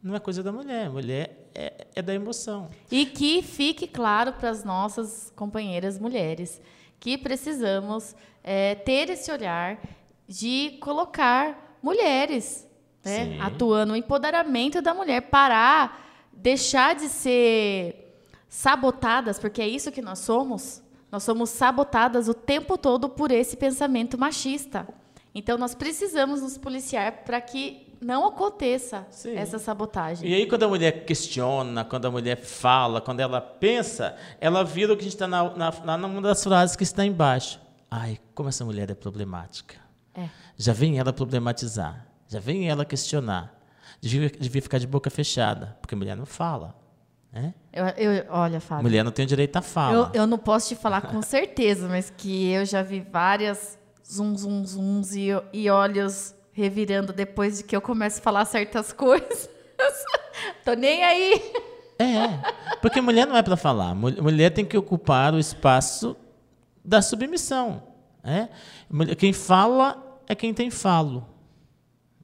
não 0.07 0.15
é 0.15 0.19
coisa 0.19 0.41
da 0.41 0.51
mulher. 0.51 0.89
Mulher 0.89 1.49
é, 1.53 1.87
é 1.95 2.01
da 2.01 2.13
emoção. 2.13 2.69
E 2.89 3.05
que 3.05 3.41
fique 3.41 3.87
claro 3.87 4.33
para 4.33 4.49
as 4.49 4.63
nossas 4.63 5.31
companheiras 5.35 5.99
mulheres 5.99 6.61
que 6.99 7.17
precisamos 7.17 8.15
é, 8.43 8.73
ter 8.75 9.09
esse 9.09 9.31
olhar 9.31 9.79
de 10.27 10.77
colocar 10.81 11.77
mulheres 11.81 12.67
né, 13.03 13.37
atuando 13.39 13.91
no 13.91 13.95
empoderamento 13.95 14.81
da 14.81 14.93
mulher, 14.93 15.21
parar, 15.29 16.29
deixar 16.31 16.95
de 16.95 17.07
ser 17.07 18.23
sabotadas, 18.49 19.39
porque 19.39 19.61
é 19.61 19.67
isso 19.67 19.91
que 19.91 20.01
nós 20.01 20.19
somos. 20.19 20.81
Nós 21.11 21.23
somos 21.23 21.49
sabotadas 21.49 22.27
o 22.27 22.33
tempo 22.33 22.77
todo 22.77 23.07
por 23.07 23.31
esse 23.31 23.55
pensamento 23.55 24.17
machista. 24.17 24.87
Então, 25.33 25.57
nós 25.57 25.73
precisamos 25.75 26.41
nos 26.41 26.57
policiar 26.57 27.23
para 27.23 27.39
que 27.39 27.86
não 28.01 28.27
aconteça 28.27 29.05
Sim. 29.09 29.35
essa 29.35 29.59
sabotagem. 29.59 30.29
E 30.29 30.33
aí, 30.33 30.47
quando 30.47 30.63
a 30.63 30.67
mulher 30.67 31.05
questiona, 31.05 31.83
quando 31.83 32.05
a 32.05 32.11
mulher 32.11 32.37
fala, 32.37 33.01
quando 33.01 33.19
ela 33.19 33.41
pensa, 33.41 34.15
ela 34.39 34.63
vira 34.63 34.93
o 34.93 34.95
que 34.95 35.01
a 35.01 35.03
gente 35.03 35.13
está 35.13 35.27
na, 35.27 35.71
na, 35.83 35.97
numa 35.97 36.21
das 36.21 36.43
frases 36.43 36.75
que 36.75 36.83
está 36.83 37.05
embaixo. 37.05 37.59
Ai, 37.89 38.19
como 38.35 38.49
essa 38.49 38.63
mulher 38.65 38.89
é 38.89 38.95
problemática. 38.95 39.75
É. 40.13 40.29
Já 40.55 40.73
vem 40.73 40.99
ela 40.99 41.13
problematizar, 41.13 42.05
já 42.27 42.39
vem 42.39 42.69
ela 42.69 42.85
questionar. 42.85 43.55
Devia, 44.01 44.29
devia 44.29 44.61
ficar 44.61 44.77
de 44.77 44.87
boca 44.87 45.09
fechada, 45.09 45.77
porque 45.81 45.95
a 45.95 45.97
mulher 45.97 46.15
não 46.15 46.25
fala. 46.25 46.75
Né? 47.31 47.53
Eu, 47.73 47.85
eu, 47.87 48.25
olha, 48.29 48.59
Fábio. 48.59 48.83
Mulher 48.83 49.03
não 49.03 49.11
tem 49.11 49.25
o 49.25 49.27
direito 49.27 49.55
à 49.55 49.61
fala. 49.61 50.11
Eu, 50.13 50.21
eu 50.21 50.27
não 50.27 50.37
posso 50.37 50.69
te 50.69 50.75
falar 50.75 51.01
com 51.01 51.21
certeza, 51.21 51.87
mas 51.87 52.11
que 52.15 52.49
eu 52.49 52.65
já 52.65 52.81
vi 52.81 52.99
várias 52.99 53.77
zum, 54.05 54.35
zum, 54.35 54.65
zums 54.65 55.13
e, 55.15 55.29
e 55.51 55.69
olhos 55.69 56.33
revirando 56.57 57.13
depois 57.13 57.59
de 57.59 57.63
que 57.63 57.75
eu 57.75 57.81
começo 57.81 58.17
a 58.17 58.23
falar 58.23 58.43
certas 58.45 58.91
coisas. 58.91 59.47
Tô 60.65 60.73
nem 60.73 61.03
aí. 61.03 61.53
É, 61.99 62.75
porque 62.81 62.99
mulher 62.99 63.27
não 63.27 63.37
é 63.37 63.43
para 63.43 63.55
falar. 63.55 63.93
Mulher 63.93 64.49
tem 64.49 64.65
que 64.65 64.75
ocupar 64.75 65.35
o 65.35 65.39
espaço 65.39 66.17
da 66.83 66.99
submissão. 66.99 67.83
É? 68.23 68.49
Quem 69.15 69.31
fala 69.31 70.19
é 70.27 70.33
quem 70.33 70.51
tem 70.51 70.71
falo. 70.71 71.27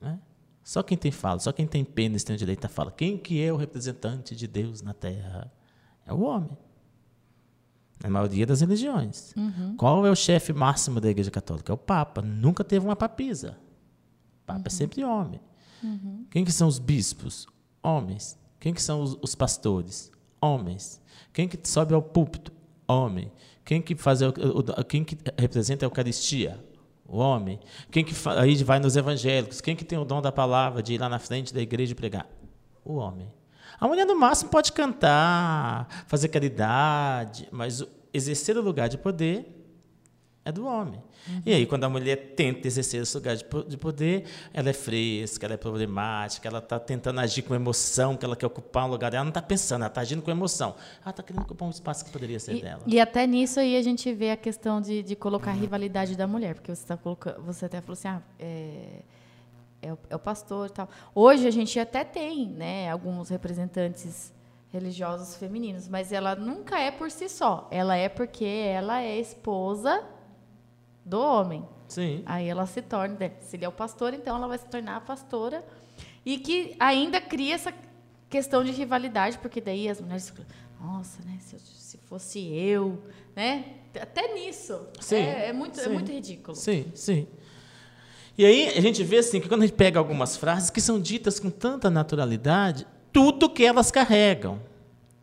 É? 0.01 0.15
Só 0.63 0.81
quem 0.81 0.97
tem 0.97 1.11
falo, 1.11 1.39
só 1.39 1.51
quem 1.51 1.67
tem 1.67 1.85
pênis 1.85 2.23
tem 2.23 2.35
o 2.35 2.39
direito 2.39 2.65
a 2.65 2.69
fala. 2.69 2.91
Quem 2.91 3.19
que 3.19 3.39
é 3.39 3.53
o 3.53 3.55
representante 3.55 4.35
de 4.35 4.47
Deus 4.47 4.81
na 4.81 4.95
Terra? 4.95 5.51
É 6.07 6.11
o 6.11 6.21
homem. 6.21 6.57
Na 8.03 8.09
maioria 8.09 8.47
das 8.47 8.61
religiões. 8.61 9.31
Uhum. 9.37 9.75
Qual 9.77 10.07
é 10.07 10.09
o 10.09 10.15
chefe 10.15 10.51
máximo 10.53 10.99
da 10.99 11.09
Igreja 11.09 11.29
Católica? 11.29 11.71
É 11.71 11.75
o 11.75 11.77
Papa. 11.77 12.21
Nunca 12.23 12.63
teve 12.63 12.83
uma 12.83 12.95
papisa. 12.95 13.57
Papa 14.45 14.59
uhum. 14.59 14.63
é 14.65 14.69
sempre 14.69 15.03
homem. 15.03 15.39
Uhum. 15.83 16.25
Quem 16.29 16.45
que 16.45 16.51
são 16.51 16.67
os 16.67 16.79
bispos? 16.79 17.47
Homens. 17.81 18.37
Quem 18.59 18.73
que 18.73 18.81
são 18.81 19.01
os, 19.01 19.17
os, 19.21 19.35
pastores? 19.35 20.11
Homens. 20.41 21.01
Quem 21.33 21.47
que 21.47 21.59
sobe 21.67 21.93
ao 21.93 22.01
púlpito? 22.01 22.51
Homem. 22.87 23.31
Quem 23.65 23.81
que 23.81 23.95
faz 23.95 24.21
o, 24.21 24.29
o, 24.29 24.83
quem 24.85 25.03
que 25.03 25.17
representa 25.37 25.85
a 25.85 25.87
Eucaristia? 25.87 26.63
O 27.05 27.17
homem. 27.17 27.59
Quem 27.91 28.03
que 28.03 28.13
aí 28.29 28.55
vai 28.63 28.79
nos 28.79 28.95
evangélicos? 28.95 29.59
Quem 29.59 29.75
que 29.75 29.83
tem 29.83 29.97
o 29.97 30.05
dom 30.05 30.21
da 30.21 30.31
palavra 30.31 30.81
de 30.81 30.93
ir 30.93 30.97
lá 30.99 31.09
na 31.09 31.19
frente 31.19 31.53
da 31.53 31.61
igreja 31.61 31.91
e 31.91 31.95
pregar? 31.95 32.27
O 32.83 32.95
homem. 32.95 33.31
A 33.79 33.87
mulher 33.87 34.05
no 34.05 34.17
máximo 34.17 34.49
pode 34.49 34.71
cantar, 34.71 36.05
fazer 36.07 36.29
caridade, 36.29 37.47
mas 37.51 37.83
exercer 38.13 38.57
o 38.57 38.61
lugar 38.61 38.87
de 38.87 38.97
poder 38.97 39.62
é 40.45 40.51
do 40.51 40.65
homem. 40.65 41.01
Uhum. 41.27 41.41
E 41.45 41.53
aí, 41.53 41.65
quando 41.65 41.85
a 41.85 41.89
mulher 41.89 42.33
tenta 42.35 42.67
exercer 42.67 43.01
esse 43.01 43.15
lugar 43.15 43.37
de 43.37 43.77
poder, 43.77 44.25
ela 44.53 44.69
é 44.69 44.73
fresca, 44.73 45.45
ela 45.45 45.53
é 45.53 45.57
problemática, 45.57 46.47
ela 46.49 46.59
está 46.59 46.77
tentando 46.77 47.21
agir 47.21 47.43
com 47.43 47.55
emoção, 47.55 48.17
que 48.17 48.25
ela 48.25 48.35
quer 48.35 48.47
ocupar 48.47 48.85
um 48.85 48.89
lugar. 48.89 49.13
Ela 49.13 49.23
não 49.23 49.29
está 49.29 49.41
pensando, 49.41 49.81
ela 49.83 49.87
está 49.87 50.01
agindo 50.01 50.21
com 50.21 50.29
emoção. 50.29 50.75
Ela 51.01 51.11
está 51.11 51.23
querendo 51.23 51.43
ocupar 51.43 51.67
um 51.67 51.71
espaço 51.71 52.03
que 52.03 52.11
poderia 52.11 52.39
ser 52.39 52.57
e, 52.57 52.61
dela. 52.61 52.81
E 52.85 52.99
até 52.99 53.25
nisso 53.25 53.59
aí 53.59 53.77
a 53.77 53.81
gente 53.81 54.11
vê 54.13 54.31
a 54.31 54.37
questão 54.37 54.81
de, 54.81 55.01
de 55.01 55.15
colocar 55.15 55.51
a 55.51 55.53
rivalidade 55.53 56.17
da 56.17 56.27
mulher, 56.27 56.55
porque 56.55 56.75
você, 56.75 56.85
tá 56.85 56.97
colocando, 56.97 57.41
você 57.41 57.65
até 57.65 57.79
falou 57.79 57.93
assim, 57.93 58.09
ah, 58.09 58.21
é, 58.37 59.01
é, 59.81 59.93
o, 59.93 59.99
é 60.09 60.15
o 60.17 60.19
pastor 60.19 60.67
e 60.67 60.71
tal. 60.71 60.89
Hoje 61.15 61.47
a 61.47 61.51
gente 61.51 61.79
até 61.79 62.03
tem 62.03 62.49
né, 62.49 62.91
alguns 62.91 63.29
representantes 63.29 64.33
religiosos 64.73 65.37
femininos, 65.37 65.87
mas 65.87 66.11
ela 66.11 66.35
nunca 66.35 66.77
é 66.79 66.91
por 66.91 67.09
si 67.09 67.29
só. 67.29 67.67
Ela 67.71 67.95
é 67.95 68.09
porque 68.09 68.43
ela 68.43 69.01
é 69.01 69.17
esposa 69.17 70.03
do 71.05 71.19
homem. 71.19 71.65
Sim. 71.87 72.23
Aí 72.25 72.47
ela 72.47 72.65
se 72.65 72.81
torna, 72.81 73.15
né, 73.19 73.31
se 73.41 73.55
ele 73.55 73.65
é 73.65 73.67
o 73.67 73.71
pastor, 73.71 74.13
então 74.13 74.35
ela 74.35 74.47
vai 74.47 74.57
se 74.57 74.65
tornar 74.65 74.97
a 74.97 75.01
pastora. 75.01 75.63
E 76.25 76.37
que 76.37 76.75
ainda 76.79 77.19
cria 77.19 77.55
essa 77.55 77.73
questão 78.29 78.63
de 78.63 78.71
rivalidade, 78.71 79.37
porque 79.37 79.61
daí 79.61 79.89
as 79.89 80.01
mulheres 80.01 80.29
ficam, 80.29 80.45
nossa, 80.81 81.21
né, 81.23 81.37
se, 81.39 81.59
se 81.59 81.97
fosse 81.97 82.39
eu, 82.39 83.03
né? 83.35 83.65
Até 83.99 84.33
nisso. 84.33 84.87
Sim, 84.99 85.17
é, 85.17 85.49
é 85.49 85.53
muito, 85.53 85.79
é 85.79 85.87
muito 85.87 86.11
ridículo. 86.11 86.55
Sim, 86.55 86.85
sim. 86.95 87.27
E 88.35 88.45
aí 88.45 88.69
a 88.69 88.81
gente 88.81 89.03
vê 89.03 89.17
assim 89.17 89.39
que 89.39 89.47
quando 89.47 89.61
a 89.61 89.67
gente 89.67 89.75
pega 89.75 89.99
algumas 89.99 90.35
frases 90.35 90.71
que 90.71 90.81
são 90.81 90.99
ditas 90.99 91.39
com 91.39 91.51
tanta 91.51 91.89
naturalidade, 91.91 92.87
tudo 93.11 93.49
que 93.49 93.63
elas 93.63 93.91
carregam. 93.91 94.59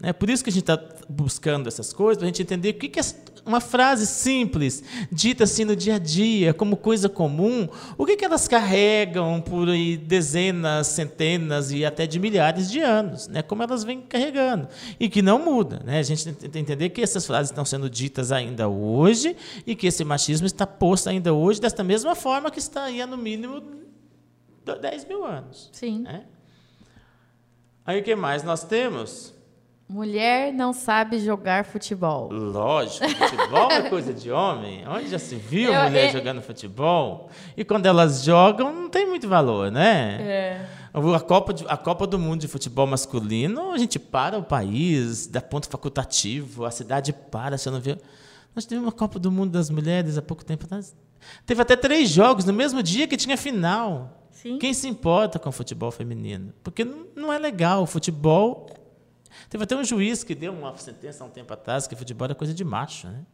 É 0.01 0.13
por 0.13 0.31
isso 0.31 0.45
que 0.45 0.51
a 0.51 0.53
gente 0.53 0.63
está 0.63 0.79
buscando 1.11 1.67
essas 1.67 1.93
coisas, 1.93 2.19
para 2.19 2.27
a 2.27 2.29
gente 2.29 2.43
entender 2.43 2.71
o 2.71 2.75
que, 2.75 2.89
que 2.89 3.01
é 3.01 3.03
uma 3.45 3.61
frase 3.61 4.07
simples, 4.07 4.83
dita 5.11 5.45
assim 5.45 5.65
no 5.65 5.75
dia 5.75 5.97
a 5.97 5.99
dia, 5.99 6.55
como 6.55 6.77
coisa 6.77 7.09
comum, 7.09 7.69
o 7.99 8.07
que, 8.07 8.17
que 8.17 8.25
elas 8.25 8.47
carregam 8.47 9.41
por 9.41 9.69
aí, 9.69 9.97
dezenas, 9.97 10.87
centenas 10.87 11.73
e 11.73 11.85
até 11.85 12.07
de 12.07 12.21
milhares 12.21 12.71
de 12.71 12.81
anos, 12.81 13.27
né? 13.27 13.43
como 13.43 13.63
elas 13.63 13.83
vêm 13.83 14.01
carregando, 14.01 14.69
e 15.01 15.09
que 15.09 15.21
não 15.21 15.45
muda. 15.45 15.83
Né? 15.85 15.99
A 15.99 16.03
gente 16.03 16.33
tem 16.33 16.51
que 16.51 16.59
entender 16.59 16.91
que 16.91 17.03
essas 17.03 17.27
frases 17.27 17.51
estão 17.51 17.65
sendo 17.65 17.91
ditas 17.91 18.31
ainda 18.31 18.69
hoje 18.69 19.37
e 19.67 19.75
que 19.75 19.89
esse 19.89 20.05
machismo 20.05 20.47
está 20.47 20.67
posto 20.67 21.09
ainda 21.09 21.35
hoje 21.35 21.61
desta 21.61 21.83
mesma 21.83 22.15
forma 22.15 22.51
que 22.51 22.61
está 22.61 22.85
aí 22.85 23.03
há 23.03 23.07
no 23.07 23.17
mínimo 23.17 23.63
10 24.65 25.07
mil 25.07 25.25
anos. 25.25 25.71
Sim. 25.73 26.03
Né? 26.03 26.25
Aí 27.85 28.01
o 28.01 28.05
que 28.05 28.15
mais 28.15 28.45
nós 28.45 28.63
temos? 28.63 29.40
Mulher 29.91 30.53
não 30.53 30.73
sabe 30.73 31.19
jogar 31.19 31.65
futebol. 31.65 32.31
Lógico, 32.31 33.09
futebol 33.09 33.73
é 33.73 33.91
coisa 33.91 34.15
de 34.15 34.31
homem. 34.31 34.87
Onde 34.87 35.09
já 35.09 35.19
se 35.19 35.35
viu 35.35 35.73
eu, 35.73 35.83
mulher 35.83 36.11
é... 36.11 36.13
jogando 36.13 36.41
futebol? 36.41 37.29
E 37.57 37.65
quando 37.65 37.87
elas 37.87 38.23
jogam, 38.23 38.73
não 38.73 38.89
tem 38.89 39.05
muito 39.05 39.29
valor, 39.29 39.69
né? 39.73 40.19
É. 40.21 40.67
A 40.95 41.19
Copa, 41.19 41.53
de, 41.53 41.65
a 41.67 41.77
Copa 41.77 42.07
do 42.07 42.21
Mundo 42.21 42.41
de 42.41 42.47
Futebol 42.47 42.87
Masculino, 42.87 43.73
a 43.73 43.79
gente 43.79 43.99
para 43.99 44.39
o 44.39 44.45
país, 44.45 45.27
dá 45.27 45.41
ponto 45.41 45.69
facultativo, 45.69 46.65
a 46.65 46.71
cidade 46.71 47.13
para, 47.13 47.59
você 47.59 47.69
não 47.69 47.81
vê. 47.81 47.99
Nós 48.55 48.65
tivemos 48.65 48.87
uma 48.87 48.93
Copa 48.93 49.19
do 49.19 49.29
Mundo 49.33 49.51
das 49.51 49.71
Mulheres 49.71 50.17
há 50.17 50.23
pouco 50.23 50.45
tempo 50.45 50.67
atrás. 50.67 50.95
Teve 51.45 51.63
até 51.63 51.75
três 51.75 52.09
jogos 52.09 52.45
no 52.45 52.53
mesmo 52.53 52.81
dia 52.81 53.09
que 53.09 53.17
tinha 53.17 53.37
final. 53.37 54.29
Sim. 54.31 54.57
Quem 54.59 54.73
se 54.73 54.87
importa 54.87 55.37
com 55.41 55.49
o 55.49 55.53
futebol 55.53 55.91
feminino? 55.91 56.53
Porque 56.63 56.85
não, 56.85 57.07
não 57.17 57.33
é 57.33 57.39
legal. 57.39 57.83
O 57.83 57.87
futebol 57.87 58.67
Teve 59.51 59.65
até 59.65 59.77
um 59.77 59.83
juiz 59.83 60.23
que 60.23 60.33
deu 60.33 60.53
uma 60.53 60.77
sentença 60.77 61.25
há 61.25 61.27
um 61.27 61.31
tempo 61.31 61.53
atrás 61.53 61.89
que 61.89 61.97
futebol 61.97 62.25
era 62.25 62.37
coisa 62.37 62.55
de 62.55 62.65
macho, 62.65 63.09
né? 63.09 63.27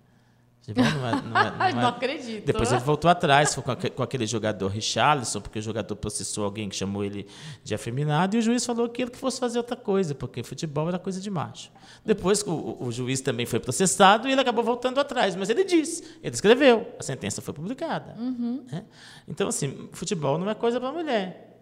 Futebol 0.63 0.85
não, 0.85 1.07
é, 1.07 1.13
não, 1.13 1.39
é, 1.39 1.51
não, 1.53 1.67
é. 1.67 1.73
não 1.75 1.89
acredito. 1.89 2.47
Depois 2.47 2.73
ele 2.73 2.81
voltou 2.81 3.11
atrás 3.11 3.55
com 3.55 4.03
aquele 4.03 4.27
jogador 4.27 4.69
Richarlison, 4.69 5.43
porque 5.43 5.59
o 5.59 5.63
jogador 5.63 5.95
processou 5.95 6.45
alguém 6.45 6.71
que 6.71 6.75
chamou 6.75 7.05
ele 7.05 7.29
de 7.63 7.75
afeminado, 7.75 8.35
e 8.35 8.39
o 8.39 8.43
juiz 8.43 8.65
falou 8.65 8.89
que 8.89 9.03
ele 9.03 9.11
que 9.11 9.19
fosse 9.19 9.39
fazer 9.39 9.59
outra 9.59 9.77
coisa, 9.77 10.15
porque 10.15 10.43
futebol 10.43 10.89
era 10.89 10.99
coisa 10.99 11.21
de 11.21 11.31
macho. 11.31 11.71
Depois 12.03 12.43
o, 12.43 12.79
o 12.81 12.91
juiz 12.91 13.21
também 13.21 13.45
foi 13.45 13.61
processado 13.61 14.27
e 14.27 14.33
ele 14.33 14.41
acabou 14.41 14.65
voltando 14.65 14.99
atrás, 14.99 15.37
mas 15.37 15.51
ele 15.51 15.65
disse, 15.65 16.03
ele 16.23 16.35
escreveu, 16.35 16.95
a 16.99 17.03
sentença 17.03 17.43
foi 17.43 17.53
publicada. 17.53 18.17
Uhum. 18.19 18.65
Né? 18.73 18.85
Então, 19.29 19.49
assim, 19.49 19.89
futebol 19.93 20.39
não 20.39 20.49
é 20.49 20.55
coisa 20.55 20.81
para 20.81 20.91
mulher. 20.91 21.61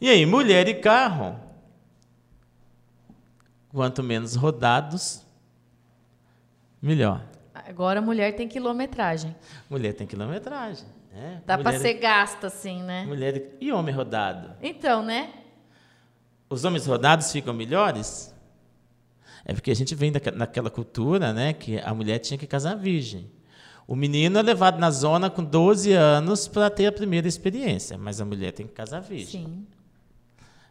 E 0.00 0.08
aí, 0.08 0.24
mulher 0.24 0.68
e 0.68 0.74
carro 0.74 1.51
Quanto 3.72 4.02
menos 4.02 4.34
rodados, 4.34 5.22
melhor. 6.80 7.24
Agora 7.54 8.00
a 8.00 8.02
mulher 8.02 8.34
tem 8.36 8.46
quilometragem. 8.46 9.34
Mulher 9.70 9.94
tem 9.94 10.06
quilometragem. 10.06 10.84
É. 11.14 11.38
Dá 11.46 11.58
para 11.58 11.78
ser 11.78 11.94
gasta, 11.94 12.46
assim, 12.46 12.82
né? 12.82 13.04
Mulher 13.04 13.56
e 13.60 13.72
homem 13.72 13.94
rodado. 13.94 14.54
Então, 14.62 15.02
né? 15.02 15.32
Os 16.48 16.64
homens 16.64 16.86
rodados 16.86 17.32
ficam 17.32 17.54
melhores? 17.54 18.34
É 19.44 19.52
porque 19.52 19.70
a 19.70 19.74
gente 19.74 19.94
vem 19.94 20.12
daquela 20.12 20.70
cultura, 20.70 21.32
né, 21.32 21.52
que 21.52 21.78
a 21.78 21.92
mulher 21.94 22.18
tinha 22.18 22.38
que 22.38 22.46
casar 22.46 22.76
virgem. 22.76 23.30
O 23.86 23.96
menino 23.96 24.38
é 24.38 24.42
levado 24.42 24.78
na 24.78 24.90
zona 24.90 25.28
com 25.28 25.42
12 25.42 25.92
anos 25.92 26.46
para 26.46 26.70
ter 26.70 26.86
a 26.86 26.92
primeira 26.92 27.26
experiência, 27.26 27.98
mas 27.98 28.20
a 28.20 28.24
mulher 28.24 28.52
tem 28.52 28.66
que 28.66 28.72
casar 28.72 29.00
virgem. 29.00 29.44
Sim. 29.44 29.66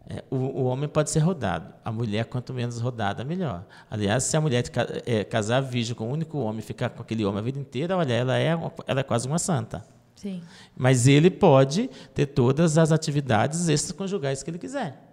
É, 0.09 0.23
o, 0.29 0.35
o, 0.35 0.63
homem 0.65 0.89
pode 0.89 1.09
ser 1.09 1.19
rodado. 1.19 1.73
A 1.85 1.91
mulher, 1.91 2.25
quanto 2.25 2.53
menos 2.53 2.79
rodada, 2.79 3.23
melhor. 3.23 3.65
Aliás, 3.89 4.23
se 4.23 4.35
a 4.35 4.41
mulher 4.41 4.63
é, 5.05 5.23
casar 5.23 5.61
virgem 5.61 5.95
com 5.95 6.07
um 6.07 6.11
único 6.11 6.37
homem, 6.39 6.61
ficar 6.61 6.89
com 6.89 7.01
aquele 7.01 7.23
homem 7.23 7.39
a 7.39 7.43
vida 7.43 7.59
inteira, 7.59 7.95
olha, 7.95 8.13
ela 8.13 8.37
é, 8.37 8.57
ela 8.87 8.99
é 8.99 9.03
quase 9.03 9.27
uma 9.27 9.39
santa. 9.39 9.85
Sim. 10.15 10.41
Mas 10.75 11.07
ele 11.07 11.29
pode 11.29 11.89
ter 12.13 12.25
todas 12.27 12.77
as 12.77 12.91
atividades 12.91 13.67
extraconjugais 13.67 14.43
que 14.43 14.49
ele 14.49 14.59
quiser 14.59 15.10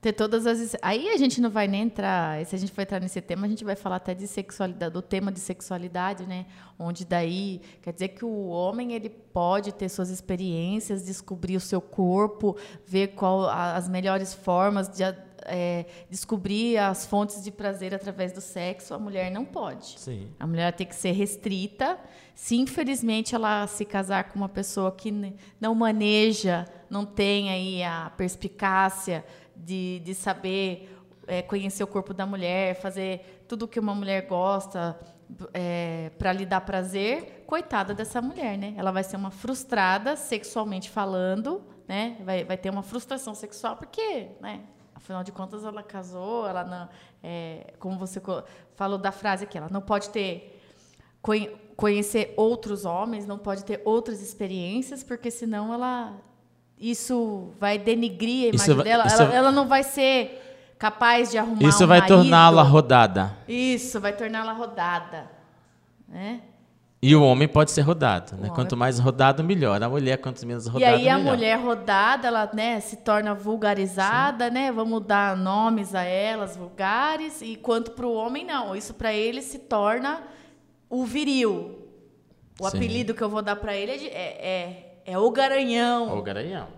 ter 0.00 0.12
todas 0.12 0.46
as. 0.46 0.76
Aí 0.80 1.08
a 1.08 1.16
gente 1.16 1.40
não 1.40 1.50
vai 1.50 1.66
nem 1.66 1.82
entrar. 1.82 2.44
Se 2.46 2.54
a 2.54 2.58
gente 2.58 2.72
for 2.72 2.82
entrar 2.82 3.00
nesse 3.00 3.20
tema, 3.20 3.46
a 3.46 3.48
gente 3.48 3.64
vai 3.64 3.74
falar 3.74 3.96
até 3.96 4.14
de 4.14 4.26
sexualidade, 4.26 4.92
do 4.92 5.02
tema 5.02 5.32
de 5.32 5.40
sexualidade, 5.40 6.26
né? 6.26 6.46
Onde 6.78 7.04
daí 7.04 7.60
quer 7.82 7.92
dizer 7.92 8.08
que 8.08 8.24
o 8.24 8.48
homem 8.48 8.92
ele 8.92 9.08
pode 9.08 9.72
ter 9.72 9.88
suas 9.88 10.10
experiências, 10.10 11.04
descobrir 11.04 11.56
o 11.56 11.60
seu 11.60 11.80
corpo, 11.80 12.56
ver 12.86 13.08
qual 13.08 13.48
as 13.48 13.88
melhores 13.88 14.32
formas 14.32 14.88
de 14.88 15.02
é, 15.44 15.86
descobrir 16.10 16.76
as 16.78 17.06
fontes 17.06 17.42
de 17.42 17.50
prazer 17.50 17.94
através 17.94 18.32
do 18.32 18.40
sexo. 18.40 18.94
A 18.94 18.98
mulher 18.98 19.30
não 19.30 19.44
pode. 19.44 19.98
Sim. 19.98 20.28
A 20.38 20.46
mulher 20.46 20.72
tem 20.74 20.86
que 20.86 20.94
ser 20.94 21.12
restrita. 21.12 21.98
Se 22.34 22.56
infelizmente 22.56 23.34
ela 23.34 23.66
se 23.66 23.84
casar 23.84 24.30
com 24.30 24.38
uma 24.38 24.48
pessoa 24.48 24.92
que 24.92 25.12
não 25.60 25.74
maneja, 25.74 26.66
não 26.88 27.04
tem 27.04 27.50
aí 27.50 27.82
a 27.82 28.12
perspicácia 28.16 29.24
de, 29.58 30.00
de 30.00 30.14
saber 30.14 30.94
é, 31.26 31.42
conhecer 31.42 31.84
o 31.84 31.86
corpo 31.86 32.14
da 32.14 32.26
mulher, 32.26 32.74
fazer 32.74 33.44
tudo 33.46 33.64
o 33.64 33.68
que 33.68 33.78
uma 33.78 33.94
mulher 33.94 34.26
gosta 34.26 34.98
é, 35.52 36.10
para 36.18 36.32
lhe 36.32 36.46
dar 36.46 36.62
prazer, 36.62 37.44
coitada 37.46 37.94
dessa 37.94 38.20
mulher, 38.22 38.56
né? 38.56 38.74
Ela 38.76 38.90
vai 38.90 39.04
ser 39.04 39.16
uma 39.16 39.30
frustrada 39.30 40.16
sexualmente 40.16 40.88
falando, 40.90 41.62
né? 41.86 42.16
Vai, 42.24 42.44
vai 42.44 42.56
ter 42.56 42.70
uma 42.70 42.82
frustração 42.82 43.34
sexual 43.34 43.76
porque, 43.76 44.28
né? 44.40 44.62
Afinal 44.94 45.22
de 45.22 45.30
contas, 45.30 45.64
ela 45.64 45.82
casou, 45.82 46.46
ela 46.46 46.64
não, 46.64 46.88
é, 47.22 47.74
como 47.78 47.98
você 47.98 48.20
falou 48.74 48.98
da 48.98 49.12
frase 49.12 49.44
aqui, 49.44 49.56
ela 49.56 49.68
não 49.70 49.80
pode 49.80 50.10
ter 50.10 50.54
conhecer 51.76 52.32
outros 52.36 52.84
homens, 52.84 53.26
não 53.26 53.38
pode 53.38 53.64
ter 53.64 53.82
outras 53.84 54.22
experiências, 54.22 55.02
porque 55.02 55.30
senão 55.30 55.72
ela 55.72 56.18
isso 56.80 57.50
vai 57.58 57.78
denigrir 57.78 58.52
a 58.52 58.54
imagem 58.54 58.74
vai, 58.74 58.84
dela. 58.84 59.04
Ela, 59.04 59.34
ela, 59.34 59.52
não 59.52 59.66
vai 59.66 59.82
ser 59.82 60.74
capaz 60.78 61.30
de 61.30 61.38
arrumar 61.38 61.68
Isso 61.68 61.84
um 61.84 61.86
vai 61.86 62.06
torná-la 62.06 62.62
rodada. 62.62 63.36
Isso, 63.48 64.00
vai 64.00 64.12
torná-la 64.12 64.52
rodada. 64.52 65.30
Né? 66.08 66.40
E 67.00 67.14
o 67.14 67.22
homem 67.22 67.46
pode 67.46 67.70
ser 67.70 67.82
rodado, 67.82 68.36
né? 68.36 68.50
Quanto 68.52 68.76
mais 68.76 68.98
rodado, 68.98 69.44
melhor. 69.44 69.80
A 69.80 69.88
mulher, 69.88 70.18
quanto 70.18 70.44
menos 70.44 70.66
rodada, 70.66 70.96
melhor. 70.96 71.04
E 71.04 71.08
aí 71.08 71.08
a 71.08 71.18
mulher 71.18 71.56
rodada, 71.56 72.26
ela 72.26 72.50
né, 72.52 72.80
se 72.80 72.96
torna 72.96 73.34
vulgarizada, 73.34 74.48
Sim. 74.48 74.54
né? 74.54 74.72
Vamos 74.72 75.04
dar 75.04 75.36
nomes 75.36 75.94
a 75.94 76.02
elas, 76.02 76.56
vulgares. 76.56 77.40
E 77.40 77.54
quanto 77.54 77.92
para 77.92 78.04
o 78.04 78.12
homem, 78.12 78.44
não. 78.44 78.74
Isso 78.74 78.94
para 78.94 79.12
ele 79.12 79.42
se 79.42 79.60
torna 79.60 80.22
o 80.90 81.04
viril. 81.04 81.86
O 82.60 82.68
Sim. 82.68 82.76
apelido 82.76 83.14
que 83.14 83.22
eu 83.22 83.28
vou 83.28 83.42
dar 83.42 83.54
para 83.54 83.76
ele 83.76 83.92
é, 83.92 83.96
de, 83.96 84.06
é, 84.08 84.46
é 84.46 84.87
é 85.08 85.18
o 85.18 85.30
Garanhão. 85.30 86.18
O 86.18 86.22
Garanhão. 86.22 86.68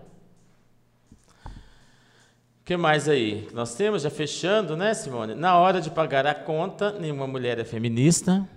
O 1.45 2.63
que 2.63 2.77
mais 2.77 3.09
aí? 3.09 3.49
Nós 3.53 3.75
temos, 3.75 4.03
já 4.03 4.09
fechando, 4.09 4.77
né, 4.77 4.93
Simone? 4.93 5.35
Na 5.35 5.57
hora 5.57 5.81
de 5.81 5.89
pagar 5.89 6.25
a 6.25 6.33
conta, 6.33 6.93
nenhuma 6.93 7.27
mulher 7.27 7.59
é 7.59 7.65
feminista. 7.65 8.47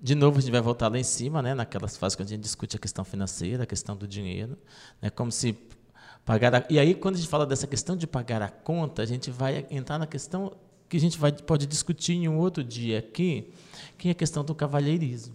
De 0.00 0.14
novo, 0.14 0.38
a 0.38 0.40
gente 0.40 0.50
vai 0.50 0.62
voltar 0.62 0.88
lá 0.88 0.98
em 0.98 1.04
cima, 1.04 1.42
né, 1.42 1.52
naquelas 1.52 1.96
fases 1.96 2.16
que 2.16 2.22
a 2.22 2.26
gente 2.26 2.40
discute 2.40 2.76
a 2.76 2.78
questão 2.78 3.04
financeira, 3.04 3.64
a 3.64 3.66
questão 3.66 3.94
do 3.94 4.08
dinheiro. 4.08 4.56
Né, 5.02 5.10
como 5.10 5.30
se 5.30 5.58
pagar 6.24 6.54
a... 6.54 6.64
E 6.70 6.78
aí, 6.78 6.94
quando 6.94 7.16
a 7.16 7.18
gente 7.18 7.28
fala 7.28 7.44
dessa 7.44 7.66
questão 7.66 7.94
de 7.94 8.06
pagar 8.06 8.40
a 8.40 8.48
conta, 8.48 9.02
a 9.02 9.06
gente 9.06 9.30
vai 9.30 9.66
entrar 9.70 9.98
na 9.98 10.06
questão 10.06 10.56
que 10.88 10.96
a 10.96 11.00
gente 11.00 11.18
vai, 11.18 11.30
pode 11.30 11.66
discutir 11.66 12.14
em 12.14 12.26
um 12.26 12.38
outro 12.38 12.64
dia 12.64 12.98
aqui, 12.98 13.52
que 13.98 14.08
é 14.08 14.12
a 14.12 14.14
questão 14.14 14.42
do 14.42 14.54
cavalheirismo. 14.54 15.34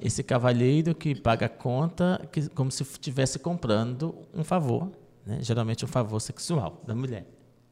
Esse 0.00 0.22
cavalheiro 0.22 0.94
que 0.94 1.14
paga 1.14 1.46
a 1.46 1.48
conta 1.48 2.26
que, 2.30 2.48
como 2.50 2.70
se 2.70 2.82
estivesse 2.84 3.38
comprando 3.38 4.14
um 4.32 4.44
favor, 4.44 4.92
né? 5.26 5.38
geralmente 5.42 5.84
um 5.84 5.88
favor 5.88 6.20
sexual 6.20 6.80
da 6.86 6.94
mulher. 6.94 7.26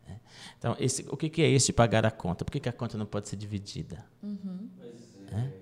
Né? 0.06 0.20
Então, 0.58 0.74
esse, 0.80 1.06
o 1.08 1.16
que, 1.16 1.28
que 1.28 1.42
é 1.42 1.48
este 1.48 1.72
pagar 1.72 2.04
a 2.04 2.10
conta? 2.10 2.44
Por 2.44 2.50
que, 2.50 2.58
que 2.58 2.68
a 2.68 2.72
conta 2.72 2.98
não 2.98 3.06
pode 3.06 3.28
ser 3.28 3.36
dividida? 3.36 4.04
Uhum. 4.22 4.68
Mas, 4.76 5.14
é, 5.30 5.36
é? 5.38 5.52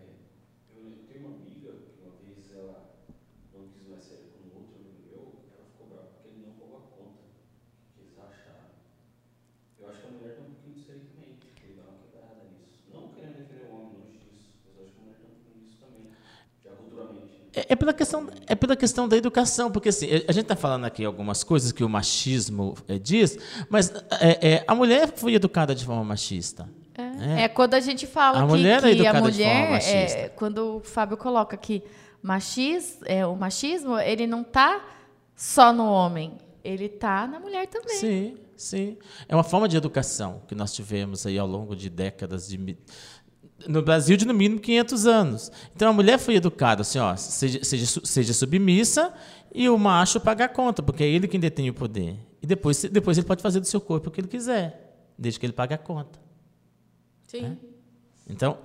Eu 0.74 0.90
tenho 1.06 1.26
uma 1.26 1.36
amiga 1.36 1.70
que 1.72 2.00
uma 2.00 2.16
vez 2.24 2.50
ela 2.50 2.96
não 3.52 3.68
quis 3.68 3.86
mais 3.88 4.02
sair 4.02 4.32
com 4.32 4.56
outro 4.56 4.76
amigo 4.80 5.04
meu, 5.04 5.36
ela 5.52 5.66
ficou 5.68 5.86
brava 5.88 6.08
porque 6.16 6.28
ele 6.28 6.46
não 6.46 6.54
pagou 6.54 6.78
a 6.78 6.96
conta 6.96 7.20
que 7.92 8.00
eles 8.00 8.16
acharam. 8.16 8.72
Eu 9.78 9.90
acho 9.90 10.00
que 10.00 10.06
a 10.06 10.10
mulher 10.10 10.34
tem 10.36 10.44
um 10.46 10.48
pouquinho 10.48 10.74
disso 10.76 10.90
aí 10.92 11.00
também, 11.12 11.36
ele 11.60 11.76
dá 11.76 11.82
uma 11.84 11.98
quebrada 12.00 12.40
nisso. 12.56 12.80
Não 12.88 13.12
querendo 13.12 13.36
defender 13.36 13.68
o 13.68 13.74
homem 13.76 14.00
longe 14.00 14.16
disso, 14.16 14.48
mas 14.64 14.72
eu 14.76 14.84
acho 14.88 14.92
que 14.96 14.98
a 14.98 15.02
mulher 15.04 15.18
tem 15.20 15.28
um 15.28 15.36
pouquinho 15.36 15.60
disso 15.68 15.76
também. 15.84 16.08
É, 17.54 17.66
é, 17.70 17.76
pela 17.76 17.92
questão, 17.92 18.28
é 18.46 18.54
pela 18.54 18.74
questão 18.74 19.06
da 19.06 19.16
educação, 19.16 19.70
porque 19.70 19.90
assim, 19.90 20.06
a 20.26 20.32
gente 20.32 20.44
está 20.44 20.56
falando 20.56 20.84
aqui 20.84 21.04
algumas 21.04 21.44
coisas 21.44 21.70
que 21.70 21.84
o 21.84 21.88
machismo 21.88 22.74
é, 22.88 22.98
diz, 22.98 23.38
mas 23.68 23.92
é, 24.20 24.54
é, 24.54 24.64
a 24.66 24.74
mulher 24.74 25.12
foi 25.14 25.34
educada 25.34 25.74
de 25.74 25.84
forma 25.84 26.02
machista. 26.02 26.68
É, 26.94 27.02
né? 27.02 27.42
é 27.44 27.48
quando 27.48 27.74
a 27.74 27.80
gente 27.80 28.06
fala 28.06 28.38
a 28.38 28.42
que, 28.42 28.48
mulher 28.48 28.80
que 28.82 29.06
é 29.06 29.08
a 29.08 29.20
mulher, 29.20 29.82
é, 29.82 30.28
quando 30.30 30.76
o 30.76 30.80
Fábio 30.80 31.16
coloca 31.16 31.56
que 31.56 31.82
machis, 32.22 32.98
é, 33.04 33.26
o 33.26 33.34
machismo 33.34 33.98
ele 33.98 34.26
não 34.26 34.42
está 34.42 34.82
só 35.34 35.72
no 35.72 35.84
homem, 35.84 36.38
ele 36.64 36.88
tá 36.88 37.26
na 37.26 37.40
mulher 37.40 37.66
também. 37.66 37.96
Sim, 37.96 38.36
sim. 38.56 38.96
É 39.28 39.34
uma 39.34 39.44
forma 39.44 39.68
de 39.68 39.76
educação 39.76 40.42
que 40.46 40.54
nós 40.54 40.72
tivemos 40.72 41.26
aí 41.26 41.38
ao 41.38 41.46
longo 41.46 41.74
de 41.74 41.90
décadas 41.90 42.48
de 42.48 42.76
no 43.68 43.82
Brasil 43.82 44.16
de 44.16 44.26
no 44.26 44.34
mínimo 44.34 44.60
500 44.60 45.06
anos. 45.06 45.52
Então 45.74 45.90
a 45.90 45.92
mulher 45.92 46.18
foi 46.18 46.36
educada 46.36 46.82
assim, 46.82 46.98
ó, 46.98 47.14
seja, 47.16 47.62
seja, 47.62 48.00
seja 48.04 48.32
submissa 48.32 49.12
e 49.54 49.68
o 49.68 49.78
macho 49.78 50.20
paga 50.20 50.46
a 50.46 50.48
conta, 50.48 50.82
porque 50.82 51.04
é 51.04 51.08
ele 51.08 51.28
quem 51.28 51.40
detém 51.40 51.68
o 51.70 51.74
poder. 51.74 52.16
E 52.42 52.46
depois, 52.46 52.82
depois 52.84 53.18
ele 53.18 53.26
pode 53.26 53.42
fazer 53.42 53.60
do 53.60 53.66
seu 53.66 53.80
corpo 53.80 54.08
o 54.08 54.12
que 54.12 54.20
ele 54.20 54.28
quiser, 54.28 54.96
desde 55.16 55.38
que 55.38 55.46
ele 55.46 55.52
pague 55.52 55.74
a 55.74 55.78
conta. 55.78 56.18
Sim. 57.26 57.44
É? 57.44 57.56
Então, 58.28 58.58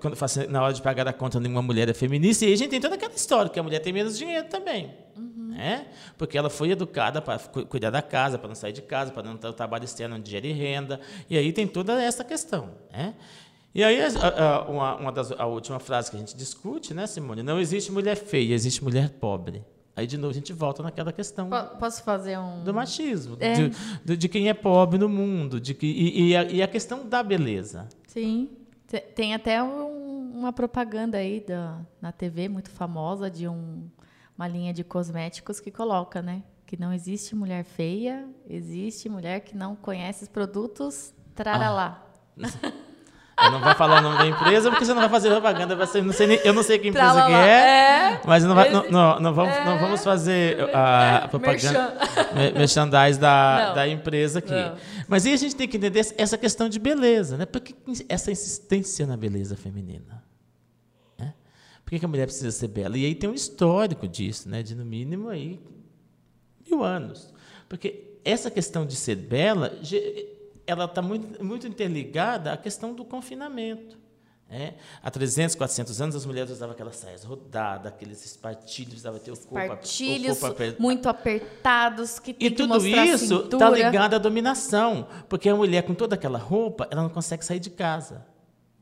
quando 0.00 0.16
faço, 0.16 0.48
na 0.50 0.62
hora 0.62 0.74
de 0.74 0.82
pagar 0.82 1.08
a 1.08 1.12
conta, 1.12 1.40
nenhuma 1.40 1.62
mulher 1.62 1.88
é 1.88 1.94
feminista, 1.94 2.44
e 2.44 2.48
aí 2.48 2.54
a 2.54 2.56
gente 2.56 2.70
tem 2.70 2.80
toda 2.80 2.94
aquela 2.94 3.14
história, 3.14 3.50
que 3.50 3.58
a 3.58 3.62
mulher 3.62 3.80
tem 3.80 3.92
menos 3.92 4.18
dinheiro 4.18 4.46
também. 4.48 4.94
Uhum. 5.16 5.48
Né? 5.48 5.86
Porque 6.18 6.36
ela 6.36 6.50
foi 6.50 6.70
educada 6.70 7.22
para 7.22 7.38
cuidar 7.38 7.90
da 7.90 8.02
casa, 8.02 8.38
para 8.38 8.48
não 8.48 8.54
sair 8.54 8.72
de 8.72 8.82
casa, 8.82 9.12
para 9.12 9.22
não 9.22 9.36
ter 9.36 9.48
o 9.48 9.52
trabalho 9.52 9.84
externo 9.84 10.16
onde 10.16 10.30
gere 10.30 10.52
renda. 10.52 11.00
E 11.28 11.38
aí 11.38 11.52
tem 11.52 11.66
toda 11.66 12.02
essa 12.02 12.22
questão. 12.22 12.70
Né? 12.92 13.14
E 13.74 13.82
aí, 13.82 14.00
a, 14.00 14.08
a, 14.08 14.68
uma, 14.68 14.96
uma 14.96 15.12
das, 15.12 15.32
a 15.32 15.46
última 15.46 15.78
frase 15.78 16.10
que 16.10 16.16
a 16.16 16.20
gente 16.20 16.36
discute, 16.36 16.92
né, 16.92 17.06
Simone? 17.06 17.42
Não 17.42 17.58
existe 17.58 17.90
mulher 17.90 18.16
feia, 18.16 18.54
existe 18.54 18.84
mulher 18.84 19.08
pobre. 19.10 19.64
Aí, 19.96 20.06
de 20.06 20.16
novo, 20.16 20.30
a 20.30 20.34
gente 20.34 20.52
volta 20.52 20.82
naquela 20.82 21.12
questão. 21.12 21.48
Posso 21.78 22.02
fazer 22.02 22.38
um. 22.38 22.64
Do 22.64 22.72
machismo, 22.72 23.36
é. 23.40 23.52
de, 23.52 23.70
de, 24.04 24.16
de, 24.16 24.28
quem 24.28 24.48
é 24.48 24.54
pobre 24.54 24.98
no 24.98 25.08
mundo, 25.08 25.60
de 25.60 25.74
que, 25.74 25.86
e, 25.86 26.28
e, 26.28 26.36
a, 26.36 26.44
e 26.44 26.62
a 26.62 26.68
questão 26.68 27.06
da 27.06 27.22
beleza. 27.22 27.88
Sim. 28.06 28.50
Tem 29.14 29.32
até 29.32 29.62
um, 29.62 30.32
uma 30.38 30.52
propaganda 30.52 31.16
aí 31.16 31.40
da, 31.40 31.80
na 32.00 32.12
TV 32.12 32.48
muito 32.48 32.70
famosa 32.70 33.30
de 33.30 33.48
um, 33.48 33.88
uma 34.36 34.46
linha 34.46 34.72
de 34.72 34.84
cosméticos 34.84 35.60
que 35.60 35.70
coloca, 35.70 36.20
né? 36.20 36.42
Que 36.66 36.78
não 36.78 36.92
existe 36.92 37.34
mulher 37.34 37.64
feia, 37.64 38.28
existe 38.48 39.08
mulher 39.08 39.40
que 39.40 39.56
não 39.56 39.74
conhece 39.74 40.24
os 40.24 40.28
produtos, 40.28 41.14
traralá. 41.34 42.06
Ah. 42.38 42.72
Eu 43.40 43.50
não 43.50 43.60
vou 43.60 43.74
falar 43.74 43.98
o 43.98 44.02
nome 44.02 44.18
da 44.18 44.26
empresa 44.26 44.70
porque 44.70 44.84
você 44.84 44.92
não 44.92 45.00
vai 45.00 45.08
fazer 45.08 45.30
propaganda. 45.30 45.86
Ser, 45.86 46.02
não 46.02 46.12
sei, 46.12 46.40
eu 46.44 46.52
não 46.52 46.62
sei 46.62 46.78
que 46.78 46.88
empresa 46.88 47.26
que 47.26 47.32
é, 47.32 48.12
é, 48.14 48.20
mas 48.24 48.44
não, 48.44 48.54
vai, 48.54 48.70
não, 48.70 48.90
não, 48.90 49.20
não, 49.20 49.34
vamos, 49.34 49.54
é, 49.54 49.64
não 49.64 49.78
vamos 49.78 50.04
fazer 50.04 50.70
a, 50.74 51.24
a 51.24 51.28
propaganda, 51.28 51.96
merchandise 52.54 53.18
da, 53.18 53.74
da 53.74 53.88
empresa 53.88 54.38
aqui. 54.38 54.52
Não. 54.52 54.76
Mas 55.08 55.26
aí 55.26 55.32
a 55.32 55.36
gente 55.36 55.56
tem 55.56 55.66
que 55.66 55.76
entender 55.76 56.06
essa 56.16 56.36
questão 56.36 56.68
de 56.68 56.78
beleza. 56.78 57.36
Né? 57.36 57.46
Por 57.46 57.60
que 57.60 57.74
essa 58.08 58.30
insistência 58.30 59.06
na 59.06 59.16
beleza 59.16 59.56
feminina? 59.56 60.22
Né? 61.18 61.32
Por 61.84 61.98
que 61.98 62.04
a 62.04 62.08
mulher 62.08 62.26
precisa 62.26 62.50
ser 62.50 62.68
bela? 62.68 62.96
E 62.96 63.04
aí 63.04 63.14
tem 63.14 63.28
um 63.28 63.34
histórico 63.34 64.06
disso, 64.06 64.48
né? 64.48 64.62
de 64.62 64.74
no 64.74 64.84
mínimo 64.84 65.28
aí, 65.28 65.58
mil 66.68 66.84
anos. 66.84 67.32
Porque 67.68 68.18
essa 68.24 68.50
questão 68.50 68.86
de 68.86 68.94
ser 68.94 69.16
bela 69.16 69.72
ela 70.66 70.84
está 70.84 71.02
muito, 71.02 71.44
muito 71.44 71.66
interligada 71.66 72.52
à 72.52 72.56
questão 72.56 72.94
do 72.94 73.04
confinamento. 73.04 74.02
É. 74.54 74.74
Há 75.02 75.10
300, 75.10 75.54
400 75.54 76.02
anos, 76.02 76.14
as 76.14 76.26
mulheres 76.26 76.50
usavam 76.50 76.74
aquelas 76.74 76.96
saias 76.96 77.24
rodadas, 77.24 77.90
aqueles 77.90 78.22
espartilhos, 78.22 78.96
usavam 78.96 79.18
ter 79.18 79.30
o 79.30 79.36
corpo, 79.38 79.56
o 79.56 80.26
corpo 80.26 80.46
apertado. 80.46 80.82
muito 80.82 81.08
apertados, 81.08 82.18
que 82.18 82.34
tem 82.34 82.48
E 82.48 82.50
tudo 82.50 82.86
isso 82.86 83.44
está 83.44 83.70
ligado 83.70 84.12
à 84.12 84.18
dominação, 84.18 85.08
porque 85.26 85.48
a 85.48 85.56
mulher 85.56 85.84
com 85.84 85.94
toda 85.94 86.16
aquela 86.16 86.38
roupa, 86.38 86.86
ela 86.90 87.02
não 87.02 87.08
consegue 87.08 87.42
sair 87.42 87.60
de 87.60 87.70
casa. 87.70 88.26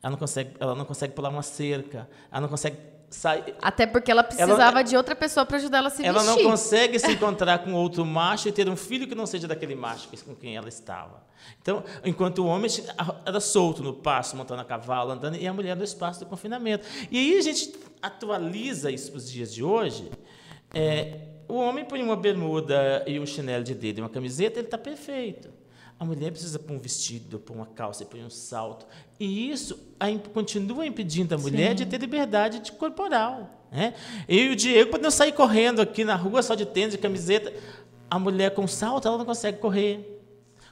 Ela 0.03 0.11
não 0.11 0.17
consegue, 0.17 0.51
ela 0.59 0.75
não 0.75 0.83
consegue 0.83 1.13
pular 1.13 1.29
uma 1.29 1.43
cerca, 1.43 2.09
ela 2.29 2.41
não 2.41 2.49
consegue 2.49 2.75
Sai, 3.11 3.53
Até 3.61 3.85
porque 3.85 4.09
ela 4.09 4.23
precisava 4.23 4.79
ela, 4.79 4.81
de 4.83 4.95
outra 4.95 5.13
pessoa 5.13 5.45
para 5.45 5.57
ajudar 5.57 5.79
ela 5.79 5.89
a 5.89 5.91
se 5.91 6.03
ela 6.03 6.19
vestir. 6.19 6.29
Ela 6.31 6.43
não 6.43 6.49
consegue 6.49 6.97
se 6.97 7.11
encontrar 7.11 7.59
com 7.59 7.73
outro 7.73 8.05
macho 8.05 8.47
e 8.47 8.53
ter 8.53 8.69
um 8.69 8.77
filho 8.77 9.05
que 9.05 9.13
não 9.13 9.25
seja 9.25 9.49
daquele 9.49 9.75
macho 9.75 10.07
com 10.25 10.33
quem 10.33 10.55
ela 10.55 10.69
estava. 10.69 11.21
Então, 11.61 11.83
enquanto 12.05 12.39
o 12.39 12.45
homem 12.45 12.71
era 13.25 13.41
solto 13.41 13.83
no 13.83 13.93
pasto, 13.93 14.37
montando 14.37 14.61
a 14.61 14.65
cavalo, 14.65 15.11
andando, 15.11 15.35
e 15.35 15.45
a 15.45 15.53
mulher 15.53 15.75
no 15.75 15.83
espaço 15.83 16.21
do 16.21 16.25
confinamento. 16.25 16.87
E 17.11 17.17
aí 17.17 17.37
a 17.37 17.41
gente 17.41 17.73
atualiza 18.01 18.89
isso 18.89 19.11
para 19.11 19.17
os 19.17 19.29
dias 19.29 19.53
de 19.53 19.61
hoje. 19.61 20.09
É, 20.73 21.19
o 21.49 21.55
homem 21.55 21.83
põe 21.83 22.01
uma 22.01 22.15
bermuda 22.15 23.03
e 23.05 23.19
um 23.19 23.25
chinelo 23.25 23.61
de 23.61 23.75
dedo 23.75 23.99
e 23.99 24.01
uma 24.01 24.09
camiseta, 24.09 24.59
ele 24.59 24.67
está 24.67 24.77
perfeito. 24.77 25.49
A 26.01 26.03
mulher 26.03 26.31
precisa 26.31 26.57
pôr 26.57 26.73
um 26.73 26.79
vestido, 26.79 27.37
pôr 27.37 27.53
uma 27.53 27.67
calça, 27.67 28.03
pôr 28.03 28.19
um 28.21 28.29
salto. 28.31 28.87
E 29.19 29.51
isso 29.51 29.79
continua 30.33 30.83
impedindo 30.83 31.35
a 31.35 31.37
mulher 31.37 31.69
Sim. 31.69 31.75
de 31.75 31.85
ter 31.85 31.99
liberdade 31.99 32.59
de 32.59 32.71
corporal. 32.71 33.67
Né? 33.71 33.93
Eu 34.27 34.45
e 34.45 34.49
o 34.49 34.55
Diego 34.55 34.89
podemos 34.89 35.13
sair 35.13 35.31
correndo 35.31 35.79
aqui 35.79 36.03
na 36.03 36.15
rua 36.15 36.41
só 36.41 36.55
de 36.55 36.65
tênis, 36.65 36.93
de 36.93 36.97
camiseta. 36.97 37.53
A 38.09 38.17
mulher 38.17 38.49
com 38.55 38.65
salto, 38.65 39.07
ela 39.07 39.15
não 39.15 39.25
consegue 39.25 39.59
correr. 39.59 40.23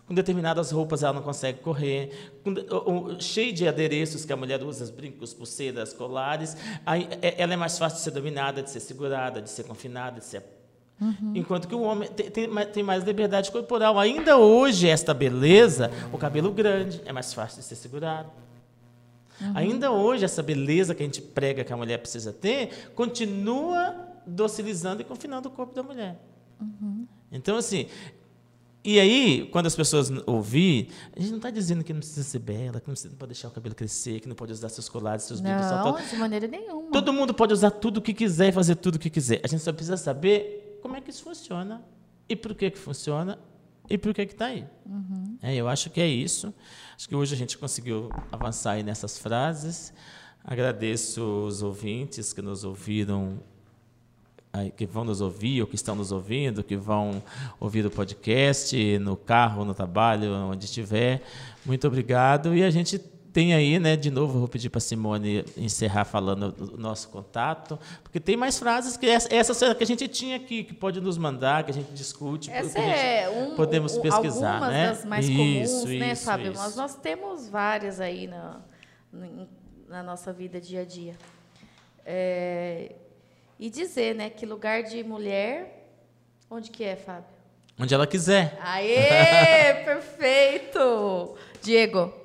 Com 0.08 0.16
determinadas 0.16 0.72
roupas, 0.72 1.04
ela 1.04 1.14
não 1.14 1.22
consegue 1.22 1.60
correr. 1.60 2.34
Com, 2.44 3.20
cheio 3.20 3.54
de 3.54 3.68
adereços 3.68 4.26
que 4.26 4.34
a 4.34 4.36
mulher 4.36 4.64
usa, 4.64 4.92
brincos, 4.92 5.32
pulseiras, 5.32 5.94
colares. 5.94 6.58
Aí, 6.84 7.08
é, 7.22 7.40
ela 7.40 7.54
é 7.54 7.56
mais 7.56 7.78
fácil 7.78 8.00
de 8.00 8.04
ser 8.04 8.12
dominada, 8.12 8.64
de 8.64 8.72
ser 8.72 8.80
segurada, 8.80 9.44
de 9.44 9.50
ser 9.52 9.64
confinada, 9.66 10.20
de 10.20 10.26
ser 10.26 10.42
Uhum. 11.02 11.32
Enquanto 11.34 11.68
que 11.68 11.76
o 11.76 11.82
homem 11.82 12.10
tem, 12.10 12.30
tem, 12.30 12.50
tem, 12.74 12.84
mais 12.84 13.04
liberdade 13.04 13.52
corporal. 13.52 13.98
Ainda 13.98 14.38
hoje, 14.38 14.88
esta 14.88 15.14
beleza, 15.14 15.90
o 16.12 16.18
cabelo 16.18 16.52
grande 16.52 17.02
é 17.06 17.14
mais 17.14 17.34
fácil 17.34 17.60
de 17.60 17.66
ser 17.66 17.76
segurado. 17.76 18.30
Uhum. 19.40 19.52
Ainda 19.56 19.92
hoje, 19.92 20.26
essa 20.26 20.44
beleza 20.44 20.94
que 20.94 21.02
a 21.02 21.06
gente 21.06 21.22
prega 21.22 21.64
que 21.64 21.72
a 21.72 21.78
mulher 21.78 22.00
precisa 22.00 22.34
ter, 22.34 22.92
continua 22.96 23.96
docilizando 24.26 25.02
e 25.02 25.06
confinando 25.06 25.48
o 25.48 25.52
corpo 25.52 25.74
da 25.74 25.82
mulher. 25.82 26.20
Uhum. 26.60 27.08
Então, 27.32 27.56
assim, 27.56 27.88
e 28.84 29.00
aí, 29.00 29.48
quando 29.52 29.68
as 29.68 29.76
pessoas 29.76 30.12
ouvir, 30.26 30.90
a 31.16 31.20
gente 31.20 31.30
não 31.30 31.38
está 31.38 31.50
dizendo 31.50 31.84
que 31.84 31.94
não 31.94 32.00
precisa 32.00 32.24
ser 32.24 32.40
bela, 32.40 32.82
que 32.82 32.88
não, 32.88 32.94
precisa, 32.94 33.10
não, 33.10 33.18
pode 33.18 33.32
deixar 33.32 33.48
o 33.48 33.52
cabelo 33.52 33.74
crescer, 33.74 34.20
que 34.20 34.28
não 34.28 34.36
pode 34.36 34.52
usar 34.52 34.68
seus 34.68 34.90
colares, 34.90 35.24
seus 35.24 35.40
brilhos. 35.40 35.62
Não, 35.62 35.96
de 35.96 36.16
maneira 36.18 36.48
nenhuma. 36.48 36.92
Todo 36.92 37.14
mundo 37.14 37.34
pode 37.34 37.54
usar 37.54 37.72
tudo 37.72 37.98
o 37.98 38.02
que 38.02 38.14
quiser 38.14 38.50
e 38.50 38.52
fazer 38.52 38.76
tudo 38.76 38.96
o 38.96 39.00
que 39.00 39.10
quiser. 39.10 39.40
A 39.44 39.48
gente 39.48 39.64
só 39.64 39.72
precisa 39.72 39.96
saber 39.96 40.69
como 40.82 40.96
é 40.96 41.02
que 41.02 41.10
isso 41.10 41.24
funciona 41.24 41.84
e 42.28 42.36
por 42.36 42.54
que, 42.56 42.70
que 42.72 42.78
funciona 42.78 43.40
e 43.90 43.98
por 43.98 44.14
que 44.14 44.22
está 44.22 44.48
aí. 44.48 44.66
Uhum. 44.86 45.38
É, 45.42 45.56
eu 45.56 45.68
acho 45.68 45.90
que 45.90 46.00
é 46.00 46.08
isso. 46.08 46.54
Acho 46.96 47.10
que 47.10 47.16
hoje 47.16 47.34
a 47.34 47.38
gente 47.38 47.58
conseguiu 47.58 48.10
avançar 48.32 48.74
aí 48.74 48.84
nessas 48.84 49.18
frases. 49.18 49.92
Agradeço 50.44 51.24
os 51.48 51.64
ouvintes 51.64 52.32
que 52.32 52.42
nos 52.42 52.64
ouviram, 52.64 53.40
que 54.78 54.86
vão 54.86 55.04
nos 55.04 55.22
ouvir 55.22 55.62
ou 55.62 55.68
que 55.68 55.76
estão 55.76 55.96
nos 55.96 56.12
ouvindo, 56.12 56.64
que 56.64 56.76
vão 56.76 57.22
ouvir 57.60 57.86
o 57.86 57.92
podcast 57.92 59.00
no 59.00 59.18
carro, 59.18 59.66
no 59.66 59.74
trabalho, 59.74 60.32
onde 60.34 60.66
estiver. 60.66 61.24
Muito 61.66 61.88
obrigado 61.88 62.56
e 62.56 62.64
a 62.64 62.70
gente 62.70 63.02
tem 63.32 63.54
aí, 63.54 63.80
né, 63.80 63.96
de 63.96 64.10
novo, 64.10 64.40
vou 64.40 64.48
pedir 64.48 64.70
para 64.70 64.80
Simone 64.80 65.46
encerrar 65.56 66.06
falando 66.06 66.54
o 66.74 66.78
nosso 66.78 67.10
contato, 67.10 67.80
porque 68.04 68.20
tem 68.20 68.36
mais 68.36 68.58
frases 68.58 68.98
que 68.98 69.06
essa, 69.06 69.34
essa 69.34 69.76
que 69.76 69.84
a 69.84 69.88
gente 69.88 70.08
tinha 70.08 70.36
aqui, 70.36 70.64
que 70.64 70.74
pode 70.74 71.00
nos 71.00 71.18
mandar, 71.18 71.64
que 71.64 71.72
a 71.72 71.74
gente 71.74 71.92
discute, 71.94 72.50
essa 72.50 72.80
é 72.80 73.30
um, 73.30 73.56
podemos 73.56 73.98
um, 73.98 74.02
pesquisar, 74.02 74.54
algumas 74.54 74.74
né? 74.74 74.88
das 74.88 75.06
mais 75.06 75.28
isso, 75.28 75.38
comuns, 75.38 76.00
né, 76.00 76.16
Fábio? 76.16 76.54
Mas 76.56 76.76
nós 76.76 76.96
temos 76.96 77.48
várias 77.48 78.00
aí 78.00 78.28
na, 78.28 78.62
na 79.88 80.04
nossa 80.04 80.34
vida 80.34 80.60
dia 80.60 80.82
a 80.82 80.86
dia. 80.86 81.16
É, 82.06 82.96
e 83.60 83.70
dizer, 83.70 84.16
né, 84.16 84.30
que 84.30 84.46
lugar 84.46 84.84
de 84.84 85.04
mulher, 85.04 85.88
onde 86.50 86.72
que 86.72 86.84
é, 86.84 86.96
Fábio? 86.96 87.30
Onde 87.80 87.94
ela 87.94 88.08
quiser. 88.08 88.58
Aê, 88.62 89.84
perfeito! 89.86 91.36
Diego 91.62 92.19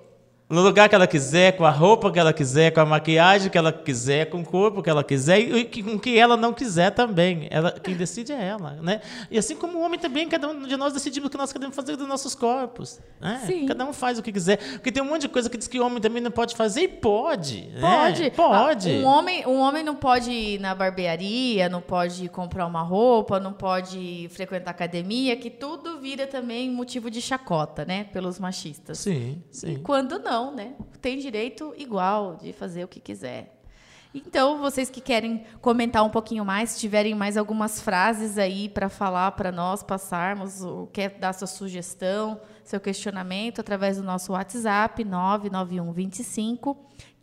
no 0.54 0.62
lugar 0.62 0.88
que 0.88 0.94
ela 0.94 1.06
quiser, 1.06 1.56
com 1.56 1.64
a 1.64 1.70
roupa 1.70 2.10
que 2.12 2.18
ela 2.18 2.32
quiser, 2.32 2.70
com 2.70 2.80
a 2.80 2.86
maquiagem 2.86 3.50
que 3.50 3.58
ela 3.58 3.72
quiser, 3.72 4.30
com 4.30 4.40
o 4.40 4.44
corpo 4.44 4.82
que 4.82 4.88
ela 4.88 5.02
quiser 5.02 5.40
e 5.40 5.82
com 5.82 5.96
o 5.96 5.98
que 5.98 6.18
ela 6.18 6.36
não 6.36 6.52
quiser 6.52 6.90
também. 6.92 7.48
Ela, 7.50 7.72
quem 7.72 7.94
decide 7.94 8.32
é 8.32 8.42
ela, 8.42 8.78
né? 8.80 9.00
E 9.30 9.36
assim 9.36 9.56
como 9.56 9.78
o 9.78 9.82
homem 9.82 9.98
também, 9.98 10.28
cada 10.28 10.48
um 10.48 10.62
de 10.62 10.76
nós 10.76 10.92
decidimos 10.92 11.26
o 11.26 11.30
que 11.30 11.36
nós 11.36 11.52
queremos 11.52 11.74
fazer 11.74 11.96
dos 11.96 12.06
nossos 12.06 12.34
corpos. 12.34 13.00
Né? 13.20 13.64
Cada 13.66 13.84
um 13.84 13.92
faz 13.92 14.18
o 14.18 14.22
que 14.22 14.30
quiser. 14.30 14.58
Porque 14.74 14.92
tem 14.92 15.02
um 15.02 15.06
monte 15.06 15.22
de 15.22 15.28
coisa 15.28 15.50
que 15.50 15.56
diz 15.56 15.66
que 15.66 15.80
o 15.80 15.84
homem 15.84 16.00
também 16.00 16.22
não 16.22 16.30
pode 16.30 16.54
fazer 16.54 16.82
e 16.82 16.88
pode. 16.88 17.68
Pode. 17.80 18.22
Né? 18.22 18.30
Pode. 18.30 18.90
Ah, 18.90 18.94
um, 18.94 19.04
homem, 19.04 19.46
um 19.46 19.58
homem 19.58 19.82
não 19.82 19.96
pode 19.96 20.30
ir 20.30 20.60
na 20.60 20.74
barbearia, 20.74 21.68
não 21.68 21.80
pode 21.80 22.28
comprar 22.28 22.66
uma 22.66 22.82
roupa, 22.82 23.40
não 23.40 23.52
pode 23.52 24.28
frequentar 24.30 24.70
academia, 24.70 25.36
que 25.36 25.50
tudo 25.50 25.98
vira 26.00 26.26
também 26.26 26.70
motivo 26.70 27.10
de 27.10 27.20
chacota, 27.20 27.84
né? 27.84 28.04
Pelos 28.04 28.38
machistas. 28.38 28.98
Sim, 28.98 29.42
sim. 29.50 29.72
E 29.72 29.78
quando 29.78 30.18
não 30.18 30.43
né? 30.52 30.74
Tem 31.00 31.18
direito 31.18 31.74
igual 31.76 32.36
de 32.36 32.52
fazer 32.52 32.84
o 32.84 32.88
que 32.88 33.00
quiser. 33.00 33.54
Então, 34.14 34.60
vocês 34.60 34.88
que 34.88 35.00
querem 35.00 35.44
comentar 35.60 36.04
um 36.04 36.08
pouquinho 36.08 36.44
mais, 36.44 36.78
tiverem 36.78 37.16
mais 37.16 37.36
algumas 37.36 37.80
frases 37.80 38.38
aí 38.38 38.68
para 38.68 38.88
falar 38.88 39.32
para 39.32 39.50
nós 39.50 39.82
passarmos, 39.82 40.62
ou 40.62 40.86
quer 40.86 41.18
dar 41.18 41.32
sua 41.32 41.48
sugestão, 41.48 42.40
seu 42.62 42.78
questionamento 42.78 43.60
através 43.60 43.96
do 43.96 44.04
nosso 44.04 44.30
WhatsApp 44.30 45.02
991 45.02 45.92
25 45.92 46.76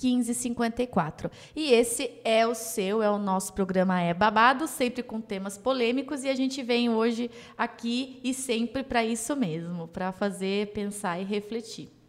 1554. 0.04 1.32
E 1.56 1.72
esse 1.72 2.12
é 2.26 2.46
o 2.46 2.54
seu, 2.54 3.02
é 3.02 3.10
o 3.10 3.18
nosso 3.18 3.54
programa 3.54 4.02
É 4.02 4.14
Babado, 4.14 4.68
sempre 4.68 5.02
com 5.02 5.22
temas 5.22 5.58
polêmicos 5.58 6.26
e 6.26 6.30
a 6.30 6.36
gente 6.36 6.62
vem 6.62 6.90
hoje 6.90 7.32
aqui 7.58 8.20
e 8.22 8.34
sempre 8.34 8.84
para 8.84 9.06
isso 9.06 9.34
mesmo, 9.34 9.88
para 9.88 10.12
fazer, 10.12 10.74
pensar 10.74 11.20
e 11.20 11.24
refletir. 11.24 12.01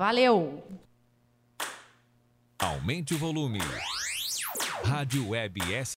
Valeu! 0.00 0.64
Aumente 2.58 3.12
o 3.12 3.18
volume. 3.18 3.58
Rádio 4.82 5.28
Web 5.28 5.60
S. 5.74 5.88